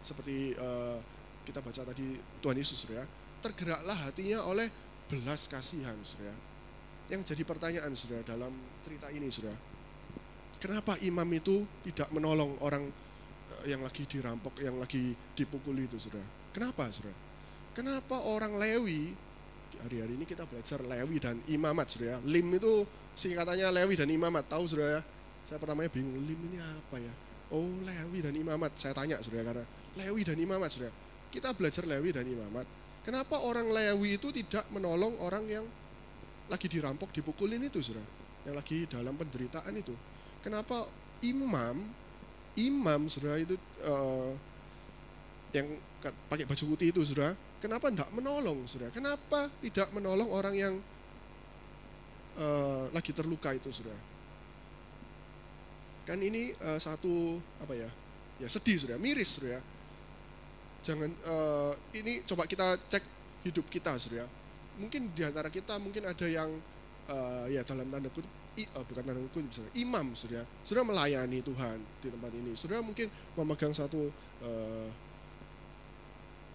seperti 0.00 0.54
uh, 0.54 1.02
kita 1.42 1.58
baca 1.58 1.82
tadi 1.82 2.14
Tuhan 2.38 2.56
Yesus, 2.56 2.86
ya. 2.86 3.02
Tergeraklah 3.40 3.96
hatinya 4.04 4.44
oleh 4.44 4.68
belas 5.08 5.48
kasihan, 5.48 5.96
ya. 5.96 6.34
Yang 7.10 7.34
jadi 7.34 7.42
pertanyaan, 7.42 7.90
saudara, 7.98 8.22
dalam 8.22 8.52
cerita 8.86 9.10
ini, 9.10 9.26
saudara. 9.32 9.58
Kenapa 10.60 10.94
imam 11.00 11.26
itu 11.32 11.64
tidak 11.88 12.12
menolong 12.12 12.60
orang 12.60 12.84
yang 13.64 13.80
lagi 13.82 14.06
dirampok, 14.06 14.60
yang 14.60 14.78
lagi 14.78 15.16
dipukuli 15.34 15.88
itu, 15.88 15.98
saudara. 15.98 16.22
Kenapa, 16.52 16.86
saudara? 16.92 17.16
Kenapa 17.72 18.22
orang 18.28 18.60
Lewi, 18.60 19.16
hari-hari 19.82 20.14
ini 20.14 20.28
kita 20.28 20.44
belajar 20.44 20.84
Lewi 20.84 21.16
dan 21.18 21.40
Imamat, 21.48 21.96
saudara. 21.96 22.20
Lim 22.28 22.46
itu 22.54 22.84
singkatannya 23.16 23.66
Lewi 23.72 23.94
dan 23.98 24.08
Imamat, 24.12 24.46
tahu 24.46 24.68
saudara 24.68 25.00
ya? 25.00 25.02
Saya 25.48 25.58
pertamanya 25.58 25.90
bingung, 25.90 26.20
Lim 26.22 26.40
ini 26.52 26.60
apa 26.60 27.00
ya? 27.00 27.14
Oh, 27.50 27.66
Lewi 27.82 28.22
dan 28.22 28.36
Imamat. 28.36 28.78
Saya 28.78 28.94
tanya, 28.94 29.18
saudara, 29.24 29.50
karena 29.50 29.64
Lewi 29.98 30.22
dan 30.22 30.38
Imamat, 30.38 30.70
saudara. 30.70 30.94
Kita 31.32 31.50
belajar 31.56 31.82
Lewi 31.88 32.14
dan 32.14 32.28
Imamat. 32.28 32.79
Kenapa 33.00 33.40
orang 33.40 33.72
Lewi 33.72 34.20
itu 34.20 34.28
tidak 34.28 34.68
menolong 34.70 35.16
orang 35.24 35.44
yang 35.48 35.64
lagi 36.52 36.66
dirampok, 36.68 37.14
dipukulin 37.14 37.62
itu, 37.64 37.80
saudara? 37.80 38.04
Yang 38.44 38.54
lagi 38.60 38.78
dalam 38.88 39.14
penderitaan 39.16 39.72
itu. 39.76 39.94
Kenapa 40.44 40.88
imam 41.24 41.84
imam 42.56 43.00
saudara 43.06 43.38
itu 43.38 43.54
uh, 43.86 44.32
yang 45.52 45.66
pakai 46.28 46.46
baju 46.48 46.64
putih 46.74 46.90
itu 46.90 47.00
saudara 47.04 47.36
kenapa 47.62 47.92
tidak 47.92 48.10
menolong 48.14 48.64
saudara 48.66 48.90
kenapa 48.90 49.52
tidak 49.60 49.88
menolong 49.92 50.30
orang 50.32 50.54
yang 50.56 50.74
uh, 52.40 52.88
lagi 52.90 53.12
terluka 53.12 53.54
itu 53.54 53.70
saudara 53.70 53.98
kan 56.08 56.18
ini 56.18 56.50
uh, 56.58 56.80
satu 56.80 57.38
apa 57.62 57.76
ya? 57.76 57.90
Ya 58.40 58.48
sedih 58.48 58.80
saudara 58.80 58.98
miris 58.98 59.36
saudara 59.36 59.60
jangan 60.80 61.10
uh, 61.28 61.72
ini 61.92 62.24
coba 62.24 62.48
kita 62.48 62.76
cek 62.88 63.04
hidup 63.44 63.68
kita 63.68 63.96
saudara 63.96 64.28
mungkin 64.80 65.12
di 65.12 65.22
antara 65.24 65.52
kita 65.52 65.76
mungkin 65.76 66.08
ada 66.08 66.24
yang 66.24 66.48
uh, 67.10 67.44
ya 67.50 67.60
dalam 67.66 67.86
tanda 67.92 68.08
kutip 68.08 68.30
i, 68.56 68.64
uh, 68.72 68.84
bukan 68.86 69.02
tanda 69.02 69.20
kutip 69.28 69.44
misalnya 69.44 69.72
imam 69.76 70.06
sudah 70.16 70.42
sudah 70.64 70.82
melayani 70.82 71.44
Tuhan 71.44 71.78
di 72.00 72.08
tempat 72.08 72.32
ini. 72.32 72.52
Sudah 72.54 72.80
mungkin 72.80 73.12
memegang 73.36 73.76
satu 73.76 74.08
uh, 74.40 74.88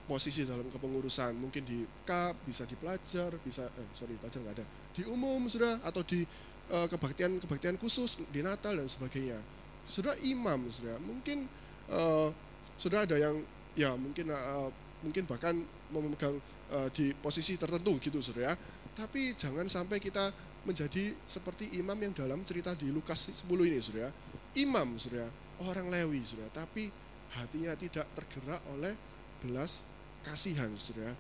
posisi 0.10 0.46
dalam 0.46 0.66
kepengurusan. 0.70 1.38
Mungkin 1.38 1.64
di 1.66 1.86
kap 2.06 2.38
bisa 2.46 2.64
di 2.66 2.78
pelajar 2.78 3.34
bisa 3.42 3.70
eh, 3.70 3.90
sorry 3.94 4.18
pelajar 4.18 4.40
nggak 4.42 4.56
ada. 4.62 4.66
Di 4.96 5.04
umum 5.06 5.46
sudah 5.46 5.82
atau 5.86 6.02
di 6.02 6.26
uh, 6.74 6.88
kebaktian 6.90 7.38
kebaktian 7.44 7.76
khusus 7.78 8.18
di 8.34 8.42
Natal 8.42 8.80
dan 8.80 8.90
sebagainya. 8.90 9.40
Sudah 9.86 10.18
imam 10.26 10.66
sudah 10.74 10.98
mungkin 10.98 11.46
uh, 11.94 12.34
sudah 12.76 13.06
ada 13.06 13.16
yang 13.22 13.40
ya 13.76 13.94
mungkin 13.94 14.32
uh, 14.32 14.72
mungkin 15.04 15.24
bahkan 15.28 15.60
memegang 15.92 16.40
uh, 16.72 16.90
di 16.90 17.14
posisi 17.20 17.60
tertentu 17.60 18.00
gitu 18.02 18.24
sudah 18.24 18.52
ya 18.52 18.54
tapi 18.96 19.36
jangan 19.36 19.68
sampai 19.68 20.00
kita 20.00 20.32
menjadi 20.66 21.14
seperti 21.30 21.78
imam 21.78 21.96
yang 22.00 22.16
dalam 22.16 22.42
cerita 22.42 22.74
di 22.74 22.90
Lukas 22.90 23.30
10 23.30 23.46
ini, 23.70 23.78
Saudara. 23.78 24.10
Imam, 24.58 24.98
Saudara, 24.98 25.30
orang 25.62 25.94
Lewi, 25.94 26.26
Saudara, 26.26 26.50
tapi 26.66 26.90
hatinya 27.38 27.78
tidak 27.78 28.10
tergerak 28.18 28.64
oleh 28.74 28.98
belas 29.46 29.86
kasihan, 30.26 30.74
Saudara. 30.74 31.14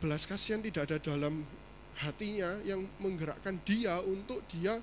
Belas 0.00 0.24
kasihan 0.24 0.64
tidak 0.64 0.88
ada 0.88 0.96
dalam 1.02 1.44
hatinya 2.00 2.58
yang 2.64 2.86
menggerakkan 2.98 3.60
dia 3.62 4.00
untuk 4.02 4.42
dia 4.50 4.80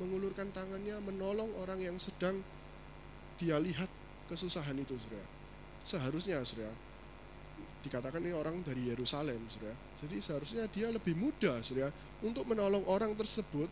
mengulurkan 0.00 0.50
tangannya 0.52 0.98
menolong 1.00 1.48
orang 1.58 1.80
yang 1.80 1.96
sedang 1.96 2.40
dia 3.40 3.56
lihat 3.56 3.88
kesusahan 4.28 4.76
itu, 4.76 4.94
Saudara. 5.00 5.26
Seharusnya, 5.82 6.38
Saudara, 6.44 6.70
dikatakan 7.82 8.20
ini 8.20 8.34
orang 8.36 8.60
dari 8.60 8.92
Yerusalem, 8.92 9.40
Saudara. 9.48 9.74
Jadi 9.98 10.16
seharusnya 10.20 10.64
dia 10.68 10.92
lebih 10.92 11.16
mudah, 11.16 11.64
Saudara, 11.64 11.90
untuk 12.20 12.44
menolong 12.44 12.84
orang 12.86 13.16
tersebut, 13.16 13.66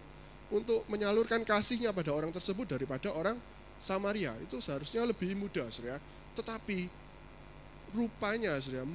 untuk 0.49 0.87
menyalurkan 0.89 1.43
kasihnya 1.43 1.91
pada 1.91 2.15
orang 2.15 2.31
tersebut 2.31 2.65
daripada 2.65 3.13
orang 3.13 3.37
Samaria. 3.77 4.33
Itu 4.41 4.63
seharusnya 4.63 5.05
lebih 5.05 5.37
mudah, 5.37 5.69
Saudara. 5.69 6.01
Tetapi 6.33 6.89
rupanya, 7.93 8.57
Saudara, 8.63 8.89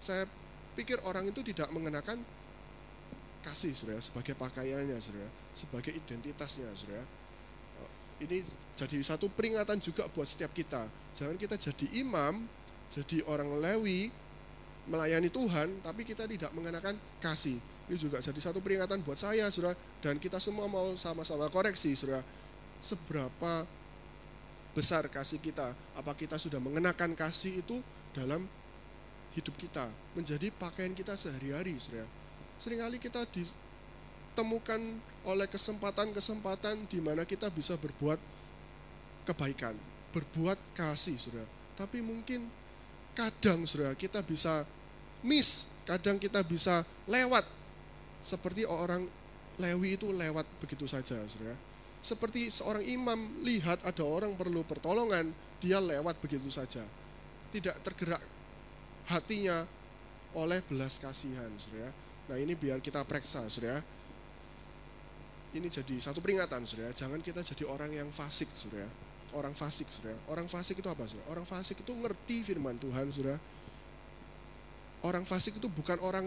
saya 0.00 0.24
pikir 0.72 0.98
orang 1.04 1.28
itu 1.28 1.44
tidak 1.44 1.68
mengenakan 1.70 2.22
kasih, 3.42 3.74
Saudara, 3.74 4.00
sebagai 4.00 4.38
pakaiannya, 4.38 4.96
Saudara, 5.02 5.28
sebagai 5.52 5.92
identitasnya, 5.92 6.70
Saudara. 6.72 7.04
Ini 8.22 8.38
jadi 8.78 9.02
satu 9.02 9.26
peringatan 9.26 9.82
juga 9.82 10.06
buat 10.14 10.26
setiap 10.26 10.54
kita. 10.54 10.86
Jangan 11.18 11.34
kita 11.34 11.58
jadi 11.58 12.06
imam, 12.06 12.46
jadi 12.86 13.26
orang 13.26 13.58
Lewi, 13.58 14.14
melayani 14.86 15.26
Tuhan, 15.26 15.82
tapi 15.82 16.06
kita 16.06 16.30
tidak 16.30 16.54
mengenakan 16.54 16.94
kasih. 17.18 17.58
Ini 17.90 17.96
juga 17.98 18.22
jadi 18.22 18.38
satu 18.38 18.62
peringatan 18.62 19.02
buat 19.02 19.18
saya, 19.18 19.50
saudara, 19.50 19.74
dan 19.98 20.22
kita 20.22 20.38
semua 20.38 20.70
mau 20.70 20.94
sama-sama 20.94 21.50
koreksi, 21.50 21.98
saudara. 21.98 22.22
Seberapa 22.78 23.66
besar 24.70 25.10
kasih 25.10 25.42
kita? 25.42 25.74
Apa 25.98 26.14
kita 26.14 26.38
sudah 26.38 26.62
mengenakan 26.62 27.18
kasih 27.18 27.58
itu 27.62 27.82
dalam 28.14 28.46
hidup 29.34 29.54
kita, 29.58 29.90
menjadi 30.14 30.52
pakaian 30.54 30.94
kita 30.94 31.18
sehari-hari, 31.18 31.74
saudara. 31.82 32.06
Seringkali 32.62 33.02
kita 33.02 33.26
di 33.34 33.42
temukan 34.32 34.80
oleh 35.22 35.46
kesempatan-kesempatan 35.46 36.88
di 36.90 36.98
mana 36.98 37.22
kita 37.22 37.46
bisa 37.52 37.78
berbuat 37.78 38.18
kebaikan, 39.22 39.76
berbuat 40.10 40.58
kasih, 40.74 41.14
saudara. 41.14 41.46
Tapi 41.78 42.02
mungkin 42.02 42.50
kadang, 43.14 43.62
saudara, 43.68 43.94
kita 43.94 44.18
bisa 44.24 44.66
miss, 45.22 45.70
kadang 45.86 46.18
kita 46.18 46.42
bisa 46.42 46.82
lewat. 47.06 47.46
Seperti 48.22 48.66
orang 48.66 49.06
Lewi 49.60 50.00
itu 50.00 50.10
lewat 50.10 50.48
begitu 50.58 50.88
saja, 50.88 51.22
saudara. 51.28 51.54
Seperti 52.02 52.50
seorang 52.50 52.82
imam 52.82 53.44
lihat 53.46 53.78
ada 53.86 54.02
orang 54.02 54.34
perlu 54.34 54.66
pertolongan, 54.66 55.30
dia 55.62 55.78
lewat 55.78 56.18
begitu 56.18 56.50
saja. 56.50 56.82
Tidak 57.54 57.78
tergerak 57.84 58.22
hatinya 59.06 59.68
oleh 60.34 60.58
belas 60.66 60.98
kasihan, 60.98 61.52
saudara. 61.62 61.94
Nah 62.26 62.36
ini 62.42 62.58
biar 62.58 62.82
kita 62.82 63.06
periksa, 63.06 63.46
saudara 63.46 63.84
ini 65.52 65.68
jadi 65.68 65.94
satu 66.00 66.24
peringatan 66.24 66.64
saudara. 66.64 66.92
Jangan 66.92 67.20
kita 67.20 67.44
jadi 67.44 67.64
orang 67.68 67.92
yang 67.92 68.08
fasik 68.08 68.48
saudara. 68.56 68.88
Orang 69.32 69.52
fasik 69.52 69.88
saudara. 69.92 70.16
Orang 70.28 70.48
fasik 70.48 70.80
itu 70.80 70.88
apa 70.88 71.04
saudara? 71.04 71.26
Orang 71.28 71.44
fasik 71.44 71.80
itu 71.84 71.92
ngerti 71.92 72.36
firman 72.44 72.76
Tuhan 72.80 73.08
saudara. 73.12 73.36
Orang 75.02 75.24
fasik 75.28 75.58
itu 75.58 75.68
bukan 75.68 75.98
orang 76.00 76.26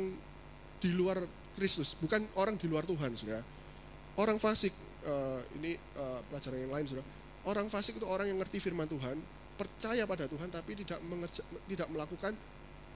di 0.84 0.92
luar 0.92 1.24
Kristus 1.56 1.96
bukan 1.96 2.28
orang 2.36 2.60
di 2.60 2.68
luar 2.68 2.84
Tuhan 2.84 3.16
saudara. 3.16 3.42
Orang 4.20 4.38
fasik 4.38 4.76
uh, 5.08 5.40
ini 5.58 5.80
uh, 5.96 6.20
pelajaran 6.28 6.60
yang 6.68 6.74
lain 6.76 6.86
saudara. 6.86 7.08
Orang 7.48 7.68
fasik 7.72 7.98
itu 7.98 8.06
orang 8.06 8.28
yang 8.28 8.38
ngerti 8.38 8.60
firman 8.60 8.86
Tuhan 8.86 9.16
percaya 9.56 10.04
pada 10.04 10.28
Tuhan 10.28 10.52
tapi 10.52 10.76
tidak 10.84 11.00
mengerja, 11.08 11.42
tidak 11.72 11.88
melakukan 11.88 12.34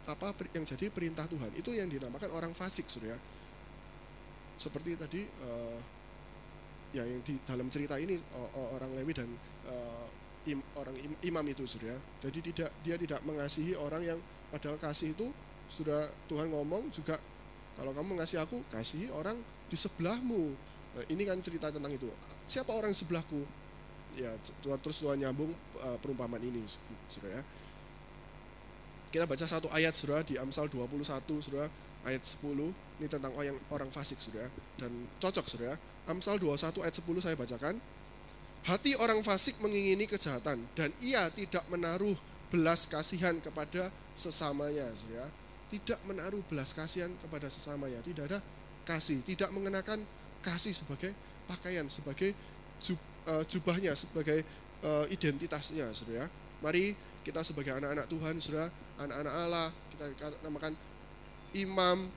apa 0.09 0.27
yang 0.51 0.67
jadi 0.67 0.91
perintah 0.91 1.25
Tuhan. 1.31 1.55
Itu 1.55 1.71
yang 1.71 1.87
dinamakan 1.87 2.29
orang 2.35 2.51
fasik 2.51 2.91
saudara. 2.91 3.17
Seperti 4.59 4.99
tadi 4.99 5.23
uh, 5.23 5.79
ya 6.89 7.05
yang 7.05 7.21
di 7.21 7.37
dalam 7.45 7.69
cerita 7.69 8.01
ini 8.01 8.17
orang 8.55 8.91
Lewi 8.97 9.13
dan 9.13 9.29
uh, 9.69 10.05
im, 10.49 10.59
orang 10.73 10.95
im, 10.97 11.13
imam 11.21 11.45
itu 11.45 11.63
sudah 11.69 11.93
jadi 12.17 12.39
tidak 12.41 12.69
dia 12.81 12.95
tidak 12.97 13.21
mengasihi 13.21 13.77
orang 13.77 14.01
yang 14.01 14.19
padahal 14.49 14.81
kasih 14.81 15.13
itu 15.13 15.29
sudah 15.69 16.09
Tuhan 16.25 16.49
ngomong 16.49 16.89
juga 16.89 17.21
kalau 17.77 17.93
kamu 17.93 18.17
mengasihi 18.17 18.41
aku 18.41 18.65
kasihi 18.73 19.07
orang 19.13 19.39
di 19.69 19.77
sebelahmu. 19.77 20.51
Nah, 20.97 21.05
ini 21.07 21.21
kan 21.23 21.37
cerita 21.39 21.69
tentang 21.69 21.93
itu. 21.93 22.09
Siapa 22.49 22.73
orang 22.73 22.91
sebelahku? 22.97 23.45
Ya 24.17 24.33
Tuhan 24.65 24.81
terus 24.81 24.99
Tuhan 24.99 25.21
nyambung 25.21 25.53
uh, 25.79 25.97
perumpamaan 26.01 26.41
ini 26.41 26.65
sudah 27.07 27.29
ya 27.29 27.41
kita 29.09 29.25
baca 29.25 29.45
satu 29.45 29.67
ayat 29.73 29.97
sudah 29.97 30.21
di 30.21 30.37
Amsal 30.37 30.69
21 30.69 31.01
sudah 31.41 31.65
ayat 32.05 32.21
10 32.21 32.73
ini 32.99 33.07
tentang 33.07 33.31
orang 33.33 33.57
orang 33.71 33.89
fasik 33.89 34.19
sudah 34.19 34.45
dan 34.75 34.91
cocok 35.23 35.45
sudah 35.47 35.73
Amsal 36.09 36.41
21 36.41 36.81
ayat 36.81 36.95
10 36.97 37.21
saya 37.21 37.35
bacakan. 37.37 37.77
Hati 38.65 38.91
orang 38.97 39.21
fasik 39.23 39.55
mengingini 39.63 40.09
kejahatan 40.09 40.65
dan 40.75 40.89
ia 40.99 41.29
tidak 41.31 41.63
menaruh 41.71 42.17
belas 42.49 42.89
kasihan 42.89 43.37
kepada 43.39 43.93
sesamanya, 44.17 44.89
ya. 45.13 45.25
Tidak 45.69 46.01
menaruh 46.09 46.41
belas 46.49 46.73
kasihan 46.73 47.13
kepada 47.21 47.47
sesamanya, 47.47 48.01
tidak 48.01 48.25
ada 48.25 48.39
kasih, 48.83 49.21
tidak 49.21 49.53
mengenakan 49.53 50.01
kasih 50.41 50.73
sebagai 50.73 51.13
pakaian, 51.45 51.85
sebagai 51.87 52.33
eh, 53.29 53.43
jubahnya, 53.47 53.93
sebagai 53.93 54.43
uh, 54.83 55.05
identitasnya, 55.13 55.93
Saudara. 55.93 56.27
Mari 56.59 56.97
kita 57.23 57.45
sebagai 57.45 57.77
anak-anak 57.77 58.09
Tuhan, 58.09 58.35
Saudara, 58.41 58.67
anak-anak 58.99 59.33
Allah, 59.33 59.67
kita 59.93 60.03
namakan 60.43 60.73
imam, 61.55 62.09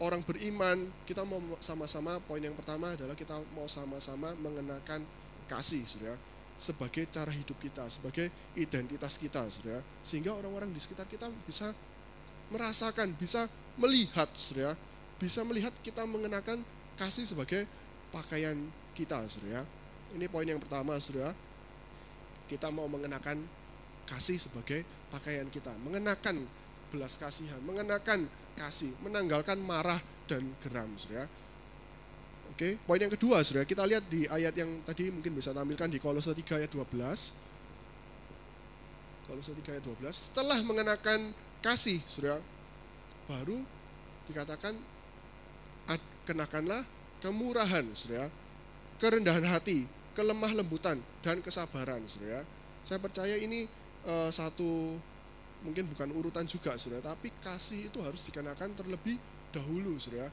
orang 0.00 0.20
beriman 0.20 0.92
kita 1.08 1.24
mau 1.24 1.40
sama-sama 1.64 2.20
poin 2.24 2.42
yang 2.42 2.52
pertama 2.52 2.92
adalah 2.92 3.16
kita 3.16 3.40
mau 3.56 3.64
sama-sama 3.64 4.36
mengenakan 4.36 5.00
kasih 5.48 5.84
sudah 5.88 6.16
sebagai 6.56 7.04
cara 7.08 7.32
hidup 7.32 7.56
kita 7.60 7.84
sebagai 7.88 8.32
identitas 8.56 9.16
kita 9.16 9.44
sudah 9.48 9.80
sehingga 10.04 10.32
orang-orang 10.36 10.72
di 10.72 10.80
sekitar 10.80 11.08
kita 11.08 11.28
bisa 11.44 11.72
merasakan 12.52 13.16
bisa 13.16 13.48
melihat 13.76 14.28
sudah 14.36 14.76
bisa 15.16 15.40
melihat 15.44 15.72
kita 15.80 16.04
mengenakan 16.04 16.60
kasih 16.96 17.24
sebagai 17.24 17.64
pakaian 18.12 18.56
kita 18.92 19.24
sudah 19.28 19.64
ini 20.16 20.28
poin 20.28 20.48
yang 20.48 20.60
pertama 20.60 20.96
sudah 20.96 21.32
kita 22.48 22.72
mau 22.72 22.88
mengenakan 22.88 23.44
kasih 24.08 24.38
sebagai 24.40 24.86
pakaian 25.12 25.48
kita 25.52 25.72
mengenakan 25.82 26.44
belas 26.88 27.20
kasihan 27.20 27.58
mengenakan 27.64 28.28
kasih, 28.56 28.90
menanggalkan 29.04 29.60
marah 29.60 30.00
dan 30.26 30.42
geram, 30.64 30.90
saudara. 30.96 31.28
Oke, 32.56 32.80
poin 32.88 32.96
yang 32.96 33.12
kedua, 33.12 33.44
saudara, 33.44 33.68
kita 33.68 33.84
lihat 33.84 34.08
di 34.08 34.24
ayat 34.26 34.56
yang 34.56 34.80
tadi 34.82 35.12
mungkin 35.12 35.36
bisa 35.36 35.52
tampilkan 35.52 35.92
di 35.92 36.00
Kolose 36.00 36.32
3 36.32 36.64
ayat 36.64 36.70
12. 36.72 36.88
Kolose 39.28 39.52
3 39.52 39.76
ayat 39.76 39.84
12, 39.84 40.32
setelah 40.32 40.58
mengenakan 40.64 41.36
kasih, 41.60 42.00
saudara, 42.08 42.40
baru 43.28 43.60
dikatakan 44.26 44.74
kenakanlah 46.26 46.82
kemurahan, 47.22 47.86
saudara, 47.94 48.26
kerendahan 48.98 49.46
hati, 49.46 49.86
kelemah 50.18 50.52
lembutan 50.56 50.98
dan 51.22 51.38
kesabaran, 51.38 52.02
saudara. 52.10 52.42
Saya 52.82 52.98
percaya 52.98 53.38
ini 53.38 53.70
uh, 54.02 54.30
satu 54.30 54.98
mungkin 55.66 55.90
bukan 55.90 56.08
urutan 56.14 56.46
juga 56.46 56.78
saudara 56.78 57.12
tapi 57.12 57.34
kasih 57.42 57.90
itu 57.90 57.98
harus 57.98 58.22
dikenakan 58.30 58.72
terlebih 58.78 59.18
dahulu 59.50 59.98
saudara 59.98 60.30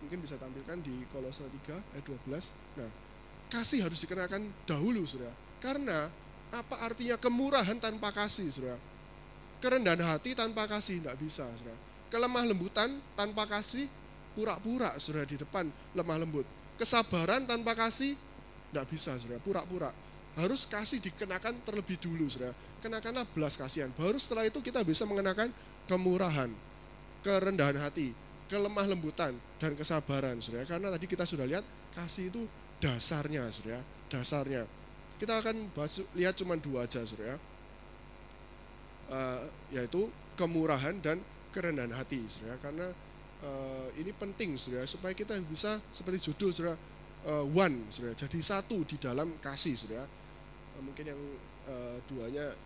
mungkin 0.00 0.24
bisa 0.24 0.40
tampilkan 0.40 0.80
di 0.80 1.04
kolose 1.12 1.44
3 1.44 1.92
ayat 1.92 2.04
12 2.08 2.80
nah 2.80 2.90
kasih 3.52 3.84
harus 3.84 4.00
dikenakan 4.00 4.48
dahulu 4.64 5.04
saudara 5.04 5.36
karena 5.60 6.08
apa 6.50 6.76
artinya 6.82 7.20
kemurahan 7.20 7.76
tanpa 7.76 8.08
kasih 8.16 8.48
saudara 8.48 8.80
kerendahan 9.60 10.00
hati 10.00 10.32
tanpa 10.32 10.64
kasih 10.64 11.04
tidak 11.04 11.20
bisa 11.20 11.44
saudara 11.44 11.76
kelemah 12.10 12.44
lembutan 12.48 12.98
tanpa 13.14 13.44
kasih 13.46 13.86
pura-pura 14.34 14.94
saudara 14.98 15.26
di 15.26 15.38
depan 15.38 15.70
lemah 15.94 16.18
lembut. 16.18 16.46
Kesabaran 16.78 17.44
tanpa 17.44 17.76
kasih 17.76 18.16
tidak 18.70 18.86
bisa 18.90 19.14
saudara 19.16 19.42
pura-pura 19.42 19.90
harus 20.38 20.66
kasih 20.66 21.02
dikenakan 21.02 21.62
terlebih 21.66 21.98
dulu 21.98 22.26
saudara 22.30 22.54
kenakanlah 22.80 23.28
belas 23.30 23.54
kasihan. 23.54 23.92
Baru 23.92 24.16
setelah 24.16 24.48
itu 24.48 24.58
kita 24.64 24.80
bisa 24.82 25.04
mengenakan 25.04 25.52
kemurahan, 25.86 26.48
kerendahan 27.20 27.76
hati, 27.76 28.16
kelemah 28.48 28.88
lembutan, 28.88 29.36
dan 29.60 29.76
kesabaran, 29.76 30.40
saudara. 30.40 30.64
Karena 30.66 30.88
tadi 30.90 31.06
kita 31.06 31.28
sudah 31.28 31.44
lihat 31.44 31.62
kasih 31.92 32.32
itu 32.32 32.42
dasarnya, 32.80 33.46
saudara. 33.52 33.84
Dasarnya. 34.08 34.64
Kita 35.20 35.36
akan 35.36 35.68
bahas, 35.76 36.00
lihat 36.16 36.34
cuma 36.40 36.56
dua 36.56 36.88
aja, 36.88 37.04
saudara. 37.04 37.36
Uh, 39.10 39.42
yaitu 39.74 40.08
kemurahan 40.34 40.96
dan 41.04 41.20
kerendahan 41.52 41.92
hati, 41.92 42.24
saudara. 42.26 42.56
Karena 42.58 42.88
uh, 43.44 43.88
ini 44.00 44.10
penting, 44.16 44.56
saudara, 44.56 44.88
supaya 44.88 45.12
kita 45.12 45.36
bisa 45.44 45.76
seperti 45.92 46.32
judul, 46.32 46.50
saudara, 46.50 46.74
uh, 47.28 47.44
one, 47.44 47.92
saudara. 47.92 48.16
Jadi 48.16 48.40
satu 48.40 48.80
di 48.88 48.96
dalam 48.96 49.36
kasih, 49.44 49.76
saudara. 49.76 50.19
Uh, 50.80 50.88
mungkin 50.88 51.12
yang 51.12 51.20
uh, 51.68 52.00
duanya 52.08 52.56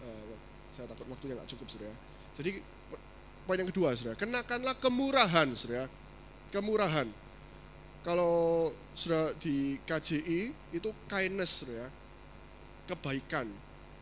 uh, 0.00 0.32
saya 0.72 0.88
takut 0.88 1.04
waktunya 1.12 1.36
nggak 1.36 1.50
cukup 1.52 1.68
saudara. 1.68 1.92
Jadi 2.32 2.64
poin 3.44 3.60
yang 3.60 3.68
kedua 3.68 3.92
saudara, 3.92 4.16
kenakanlah 4.16 4.80
kemurahan 4.80 5.48
saudara, 5.52 5.84
kemurahan. 6.48 7.04
Kalau 8.00 8.72
sudah 8.96 9.36
di 9.36 9.76
KJI 9.84 10.72
itu 10.72 10.88
kindness 11.04 11.60
saudara, 11.60 11.92
kebaikan. 12.88 13.52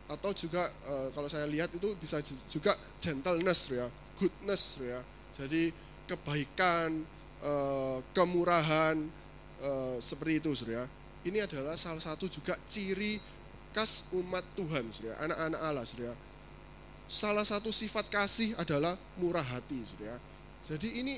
Atau 0.06 0.30
juga 0.38 0.70
uh, 0.86 1.10
kalau 1.10 1.26
saya 1.26 1.50
lihat 1.50 1.74
itu 1.74 1.98
bisa 1.98 2.22
juga 2.46 2.78
gentleness 3.02 3.66
saudara, 3.66 3.90
goodness 4.14 4.78
saudara. 4.78 5.02
Jadi 5.34 5.74
kebaikan, 6.06 7.02
uh, 7.42 7.98
kemurahan 8.14 9.02
uh, 9.66 9.98
seperti 9.98 10.46
itu 10.46 10.54
saudara. 10.54 10.86
Ini 11.26 11.42
adalah 11.44 11.74
salah 11.74 11.98
satu 11.98 12.30
juga 12.30 12.54
ciri 12.70 13.18
khas 13.72 14.08
umat 14.14 14.44
Tuhan, 14.56 14.88
saudara, 14.90 15.16
anak-anak 15.24 15.60
Allah, 15.60 15.84
saudara. 15.84 16.14
Salah 17.08 17.44
satu 17.44 17.72
sifat 17.72 18.08
kasih 18.12 18.52
adalah 18.60 18.96
murah 19.16 19.44
hati, 19.44 19.80
saudara. 19.88 20.20
Jadi 20.64 21.00
ini 21.00 21.14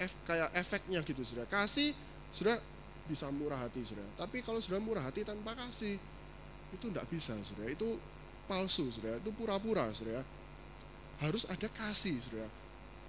ef, 0.00 0.12
kayak 0.24 0.52
efeknya 0.56 1.04
gitu, 1.04 1.20
saudara. 1.24 1.48
Kasih 1.48 1.92
sudah 2.32 2.56
bisa 3.04 3.28
murah 3.28 3.60
hati, 3.60 3.84
saudara. 3.84 4.08
Tapi 4.16 4.40
kalau 4.40 4.60
sudah 4.60 4.80
murah 4.80 5.04
hati 5.04 5.20
tanpa 5.24 5.52
kasih, 5.52 6.00
itu 6.72 6.84
tidak 6.88 7.06
bisa, 7.12 7.36
saudara. 7.44 7.68
Itu 7.72 8.00
palsu, 8.48 8.88
saudara. 8.88 9.20
Itu 9.20 9.32
pura-pura, 9.36 9.88
saudara. 9.92 10.24
Harus 11.20 11.44
ada 11.44 11.68
kasih, 11.68 12.16
saudara. 12.20 12.48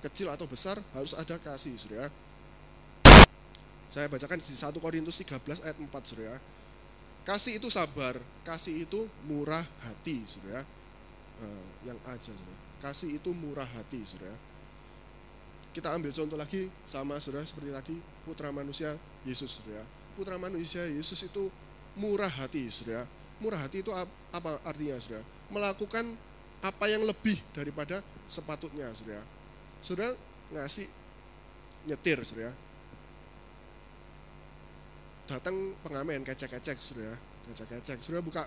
Kecil 0.03 0.27
atau 0.29 0.45
besar 0.45 0.77
harus 0.91 1.15
ada 1.15 1.39
kasih, 1.39 1.75
saudara. 1.79 2.11
Saya 3.85 4.11
bacakan 4.11 4.41
di 4.41 4.43
1 4.43 4.75
Korintus 4.81 5.15
13 5.23 5.63
ayat 5.63 5.77
4, 5.77 5.87
saudara 6.03 6.35
Kasih 7.25 7.57
itu 7.57 7.73
sabar, 7.73 8.21
kasih 8.45 8.85
itu 8.85 9.09
murah 9.25 9.65
hati, 9.81 10.21
saudara. 10.29 10.61
Uh, 11.41 11.65
yang 11.81 11.97
aja, 12.05 12.29
saudara. 12.29 12.57
Kasih 12.85 13.17
itu 13.17 13.33
murah 13.33 13.65
hati, 13.65 14.05
saudara. 14.05 14.37
kita 15.75 15.91
ambil 15.91 16.15
contoh 16.15 16.39
lagi 16.39 16.71
sama 16.87 17.19
saudara 17.19 17.43
seperti 17.43 17.67
tadi 17.67 17.95
putra 18.23 18.47
manusia 18.47 18.95
Yesus 19.27 19.59
saudara. 19.59 19.83
Putra 20.15 20.39
manusia 20.39 20.87
Yesus 20.87 21.19
itu 21.27 21.51
murah 21.99 22.31
hati 22.31 22.71
saudara. 22.71 23.03
Murah 23.43 23.59
hati 23.59 23.83
itu 23.83 23.91
apa 23.91 24.55
artinya 24.63 24.95
saudara? 25.03 25.27
Melakukan 25.51 26.15
apa 26.63 26.85
yang 26.87 27.03
lebih 27.03 27.43
daripada 27.51 27.99
sepatutnya 28.23 28.87
saudara. 28.95 29.27
Saudara 29.83 30.15
ngasih 30.55 30.87
nyetir 31.91 32.23
saudara. 32.23 32.55
Datang 35.25 35.73
pengamen 35.81 36.21
kecek-kecek 36.21 36.77
saudara. 36.77 37.17
Kecek-kecek. 37.49 38.01
Saudara 38.01 38.21
buka 38.21 38.43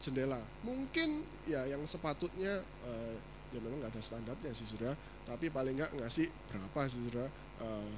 jendela. 0.00 0.40
Mungkin 0.64 1.24
ya 1.48 1.64
yang 1.68 1.84
sepatutnya 1.84 2.64
uh, 2.84 3.14
ya 3.54 3.58
memang 3.62 3.78
nggak 3.80 3.94
ada 3.94 4.02
standarnya 4.02 4.50
sih 4.50 4.66
sudah 4.66 4.92
tapi 5.26 5.50
paling 5.50 5.78
nggak 5.78 5.96
ngasih 6.02 6.26
berapa 6.50 6.80
sih 6.90 7.02
sudah 7.06 7.28
uh, 7.62 7.90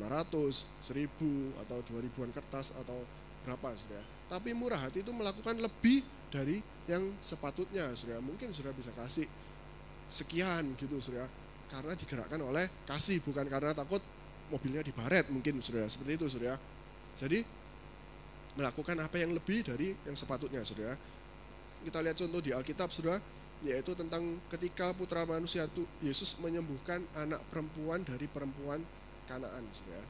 500, 0.00 0.64
1000 0.80 1.60
atau 1.60 1.78
2000-an 1.84 2.30
kertas 2.32 2.72
atau 2.78 3.04
berapa 3.44 3.74
sudah 3.76 4.02
tapi 4.30 4.56
murah 4.56 4.80
hati 4.80 5.04
itu 5.04 5.12
melakukan 5.12 5.60
lebih 5.60 6.00
dari 6.32 6.64
yang 6.88 7.14
sepatutnya 7.20 7.92
sudah 7.92 8.18
mungkin 8.24 8.50
sudah 8.50 8.72
bisa 8.72 8.90
kasih 8.96 9.28
sekian 10.08 10.72
gitu 10.80 10.96
sudah 10.98 11.28
karena 11.68 11.92
digerakkan 11.92 12.40
oleh 12.40 12.64
kasih 12.88 13.20
bukan 13.20 13.44
karena 13.44 13.76
takut 13.76 14.00
mobilnya 14.48 14.80
dibaret 14.80 15.28
mungkin 15.28 15.60
sudah 15.60 15.84
seperti 15.88 16.16
itu 16.16 16.26
sudah 16.28 16.56
jadi 17.14 17.46
melakukan 18.54 18.98
apa 19.02 19.18
yang 19.18 19.34
lebih 19.34 19.66
dari 19.66 19.94
yang 20.06 20.14
sepatutnya 20.14 20.62
sudah 20.62 20.94
kita 21.84 21.98
lihat 22.00 22.16
contoh 22.16 22.40
di 22.40 22.50
Alkitab 22.54 22.90
sudah 22.94 23.18
yaitu 23.64 23.96
tentang 23.96 24.40
ketika 24.52 24.92
putra 24.92 25.24
manusia 25.24 25.64
itu 25.64 25.88
Yesus 26.04 26.36
menyembuhkan 26.38 27.00
anak 27.16 27.40
perempuan 27.48 28.04
dari 28.04 28.28
perempuan 28.28 28.84
Kanaan 29.24 29.64
ya. 29.88 30.02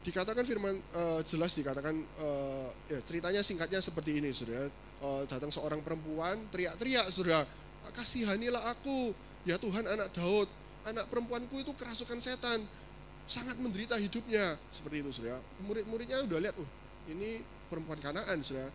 Dikatakan 0.00 0.48
firman 0.48 0.80
uh, 0.96 1.20
jelas 1.28 1.52
dikatakan 1.52 1.92
uh, 1.92 2.72
ya 2.88 3.04
ceritanya 3.04 3.44
singkatnya 3.44 3.84
seperti 3.84 4.16
ini 4.22 4.32
Saudara. 4.32 4.70
Uh, 4.96 5.28
datang 5.28 5.52
seorang 5.52 5.84
perempuan 5.84 6.40
teriak-teriak 6.48 7.12
Saudara, 7.12 7.44
"Kasihanilah 7.92 8.72
aku, 8.72 9.12
ya 9.44 9.60
Tuhan 9.60 9.84
anak 9.84 10.08
Daud. 10.16 10.48
Anak 10.86 11.10
perempuanku 11.10 11.58
itu 11.60 11.74
kerasukan 11.74 12.22
setan, 12.22 12.62
sangat 13.26 13.58
menderita 13.60 13.98
hidupnya." 14.00 14.56
Seperti 14.70 15.02
itu 15.02 15.10
Saudara. 15.12 15.42
Murid-muridnya 15.62 16.22
udah 16.24 16.38
lihat, 16.40 16.56
"Uh, 16.56 16.70
ini 17.10 17.42
perempuan 17.68 18.00
Kanaan 18.00 18.40
Saudara." 18.42 18.70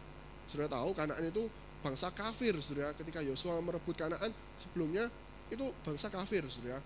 Saudara 0.51 0.67
tahu 0.67 0.91
Kanaan 0.91 1.23
itu 1.23 1.47
bangsa 1.81 2.13
kafir, 2.13 2.53
saudara. 2.61 2.93
Ketika 2.93 3.19
Yosua 3.25 3.57
merebut 3.59 3.97
Kanaan, 3.97 4.29
sebelumnya 4.55 5.09
itu 5.49 5.65
bangsa 5.81 6.07
kafir, 6.13 6.45
saudara. 6.47 6.79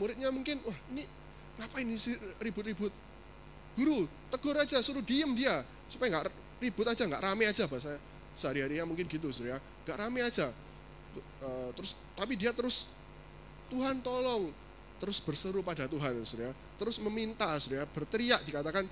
Muridnya 0.00 0.32
mungkin, 0.32 0.62
wah 0.64 0.78
ini 0.94 1.04
ngapain 1.60 1.84
ini 1.84 1.98
ribut-ribut? 2.40 2.92
Guru, 3.76 4.08
tegur 4.32 4.56
aja, 4.56 4.80
suruh 4.82 5.04
diem 5.04 5.30
dia, 5.36 5.62
supaya 5.86 6.18
nggak 6.18 6.26
ribut 6.58 6.86
aja, 6.88 7.06
nggak 7.06 7.22
rame 7.22 7.44
aja 7.46 7.68
bahasa 7.70 8.00
sehari-harinya 8.34 8.88
mungkin 8.88 9.06
gitu, 9.06 9.28
saudara. 9.30 9.60
Nggak 9.84 9.98
rame 10.00 10.20
aja. 10.24 10.50
Uh, 11.42 11.70
terus, 11.74 11.98
tapi 12.16 12.38
dia 12.38 12.54
terus 12.54 12.86
Tuhan 13.68 14.00
tolong, 14.02 14.50
terus 15.00 15.18
berseru 15.18 15.64
pada 15.64 15.88
Tuhan, 15.88 16.20
saudara. 16.28 16.52
Terus 16.76 17.00
meminta, 17.00 17.48
saudara, 17.56 17.88
berteriak 17.88 18.44
dikatakan 18.44 18.84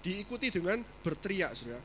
diikuti 0.00 0.48
dengan 0.48 0.80
berteriak, 1.04 1.52
saudara. 1.52 1.78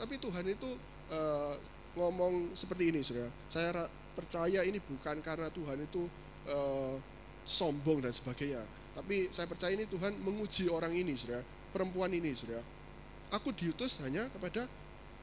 Tapi 0.00 0.16
Tuhan 0.16 0.48
itu 0.48 0.70
uh, 1.12 1.54
ngomong 1.94 2.56
seperti 2.56 2.90
ini, 2.90 3.04
saudara. 3.04 3.28
Saya 3.46 3.84
percaya 4.16 4.64
ini 4.64 4.80
bukan 4.80 5.20
karena 5.20 5.52
Tuhan 5.52 5.84
itu 5.84 6.08
uh, 6.48 6.96
sombong 7.44 8.00
dan 8.00 8.14
sebagainya, 8.14 8.64
tapi 8.96 9.28
saya 9.28 9.44
percaya 9.44 9.76
ini 9.76 9.84
Tuhan 9.84 10.16
menguji 10.24 10.72
orang 10.72 10.96
ini, 10.96 11.12
saudara, 11.12 11.44
perempuan 11.74 12.08
ini, 12.14 12.32
saudara. 12.32 12.64
Aku 13.34 13.52
diutus 13.52 14.00
hanya 14.00 14.30
kepada 14.32 14.64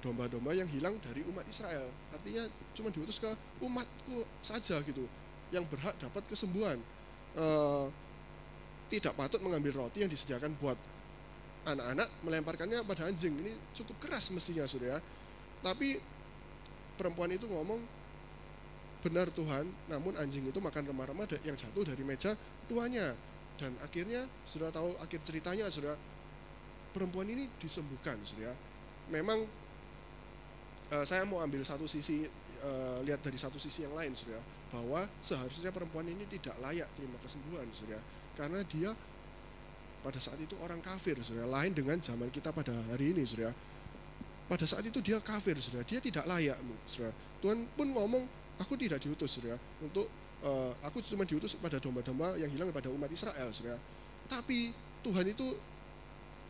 domba-domba 0.03 0.51
yang 0.53 0.67
hilang 0.69 0.99
dari 0.99 1.25
umat 1.25 1.47
Israel. 1.47 1.87
Artinya 2.11 2.45
cuma 2.77 2.91
diutus 2.91 3.17
ke 3.17 3.31
umatku 3.63 4.27
saja 4.43 4.77
gitu, 4.85 5.07
yang 5.49 5.65
berhak 5.65 5.97
dapat 5.97 6.21
kesembuhan. 6.29 6.77
Uh, 7.31 7.87
tidak 8.91 9.15
patut 9.15 9.39
mengambil 9.39 9.87
roti 9.87 10.03
yang 10.03 10.11
disediakan 10.11 10.51
buat 10.59 10.75
anak-anak 11.63 12.11
melemparkannya 12.27 12.83
pada 12.83 13.07
anjing 13.07 13.31
ini 13.39 13.55
cukup 13.71 14.03
keras 14.03 14.35
mestinya 14.35 14.67
saudara 14.67 14.99
tapi 15.63 15.95
perempuan 16.97 17.31
itu 17.31 17.45
ngomong 17.47 17.79
benar 19.01 19.33
Tuhan, 19.33 19.65
namun 19.89 20.13
anjing 20.13 20.45
itu 20.45 20.61
makan 20.61 20.85
remah-remah 20.93 21.25
yang 21.41 21.57
jatuh 21.57 21.81
dari 21.81 22.05
meja 22.05 22.37
tuanya. 22.69 23.17
Dan 23.57 23.73
akhirnya 23.81 24.25
sudah 24.45 24.69
tahu 24.73 24.93
akhir 25.01 25.21
ceritanya 25.25 25.69
sudah 25.69 25.97
perempuan 26.93 27.29
ini 27.29 27.49
disembuhkan 27.57 28.17
sudah. 28.21 28.53
Memang 29.09 29.45
uh, 30.93 31.05
saya 31.05 31.25
mau 31.25 31.41
ambil 31.41 31.65
satu 31.65 31.85
sisi 31.89 32.25
uh, 32.63 32.97
lihat 33.03 33.21
dari 33.21 33.37
satu 33.37 33.57
sisi 33.57 33.83
yang 33.83 33.93
lain 33.93 34.15
sudah 34.15 34.39
bahwa 34.71 35.03
seharusnya 35.19 35.69
perempuan 35.73 36.07
ini 36.07 36.23
tidak 36.31 36.55
layak 36.63 36.87
terima 36.95 37.19
kesembuhan 37.19 37.67
sudah 37.75 37.99
karena 38.37 38.63
dia 38.65 38.91
pada 40.01 40.17
saat 40.17 40.39
itu 40.41 40.57
orang 40.63 40.81
kafir 40.81 41.19
sudah 41.21 41.45
lain 41.45 41.75
dengan 41.75 42.01
zaman 42.01 42.31
kita 42.33 42.49
pada 42.49 42.73
hari 42.89 43.13
ini 43.13 43.21
sudah 43.21 43.53
pada 44.51 44.67
saat 44.67 44.83
itu 44.83 44.99
dia 44.99 45.15
kafir, 45.23 45.55
saudara. 45.63 45.87
Dia 45.87 46.03
tidak 46.03 46.27
layak, 46.27 46.59
saudara. 46.83 47.15
Tuhan 47.39 47.63
pun 47.71 47.87
ngomong, 47.95 48.27
aku 48.59 48.75
tidak 48.75 48.99
diutus, 48.99 49.39
saudara, 49.39 49.55
untuk 49.79 50.11
uh, 50.43 50.75
aku 50.83 50.99
cuma 51.07 51.23
diutus 51.23 51.55
pada 51.55 51.79
domba-domba 51.79 52.35
yang 52.35 52.51
hilang 52.51 52.67
pada 52.75 52.91
umat 52.91 53.07
Israel, 53.07 53.47
saudara. 53.55 53.79
Tapi 54.27 54.75
Tuhan 55.07 55.31
itu 55.31 55.55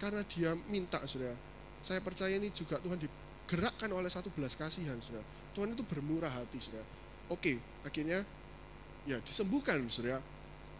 karena 0.02 0.26
dia 0.26 0.58
minta, 0.66 0.98
saudara. 1.06 1.38
Saya 1.86 2.02
percaya 2.02 2.34
ini 2.34 2.50
juga 2.50 2.82
Tuhan 2.82 2.98
digerakkan 2.98 3.94
oleh 3.94 4.10
satu 4.10 4.34
belas 4.34 4.58
kasihan, 4.58 4.98
saudara. 4.98 5.22
Tuhan 5.52 5.76
itu 5.76 5.84
bermurah 5.84 6.32
hati, 6.32 6.58
saudara. 6.60 6.88
Oke, 7.32 7.60
akhirnya 7.84 8.24
ya 9.08 9.18
disembuhkan, 9.24 9.82
saudara. 9.92 10.24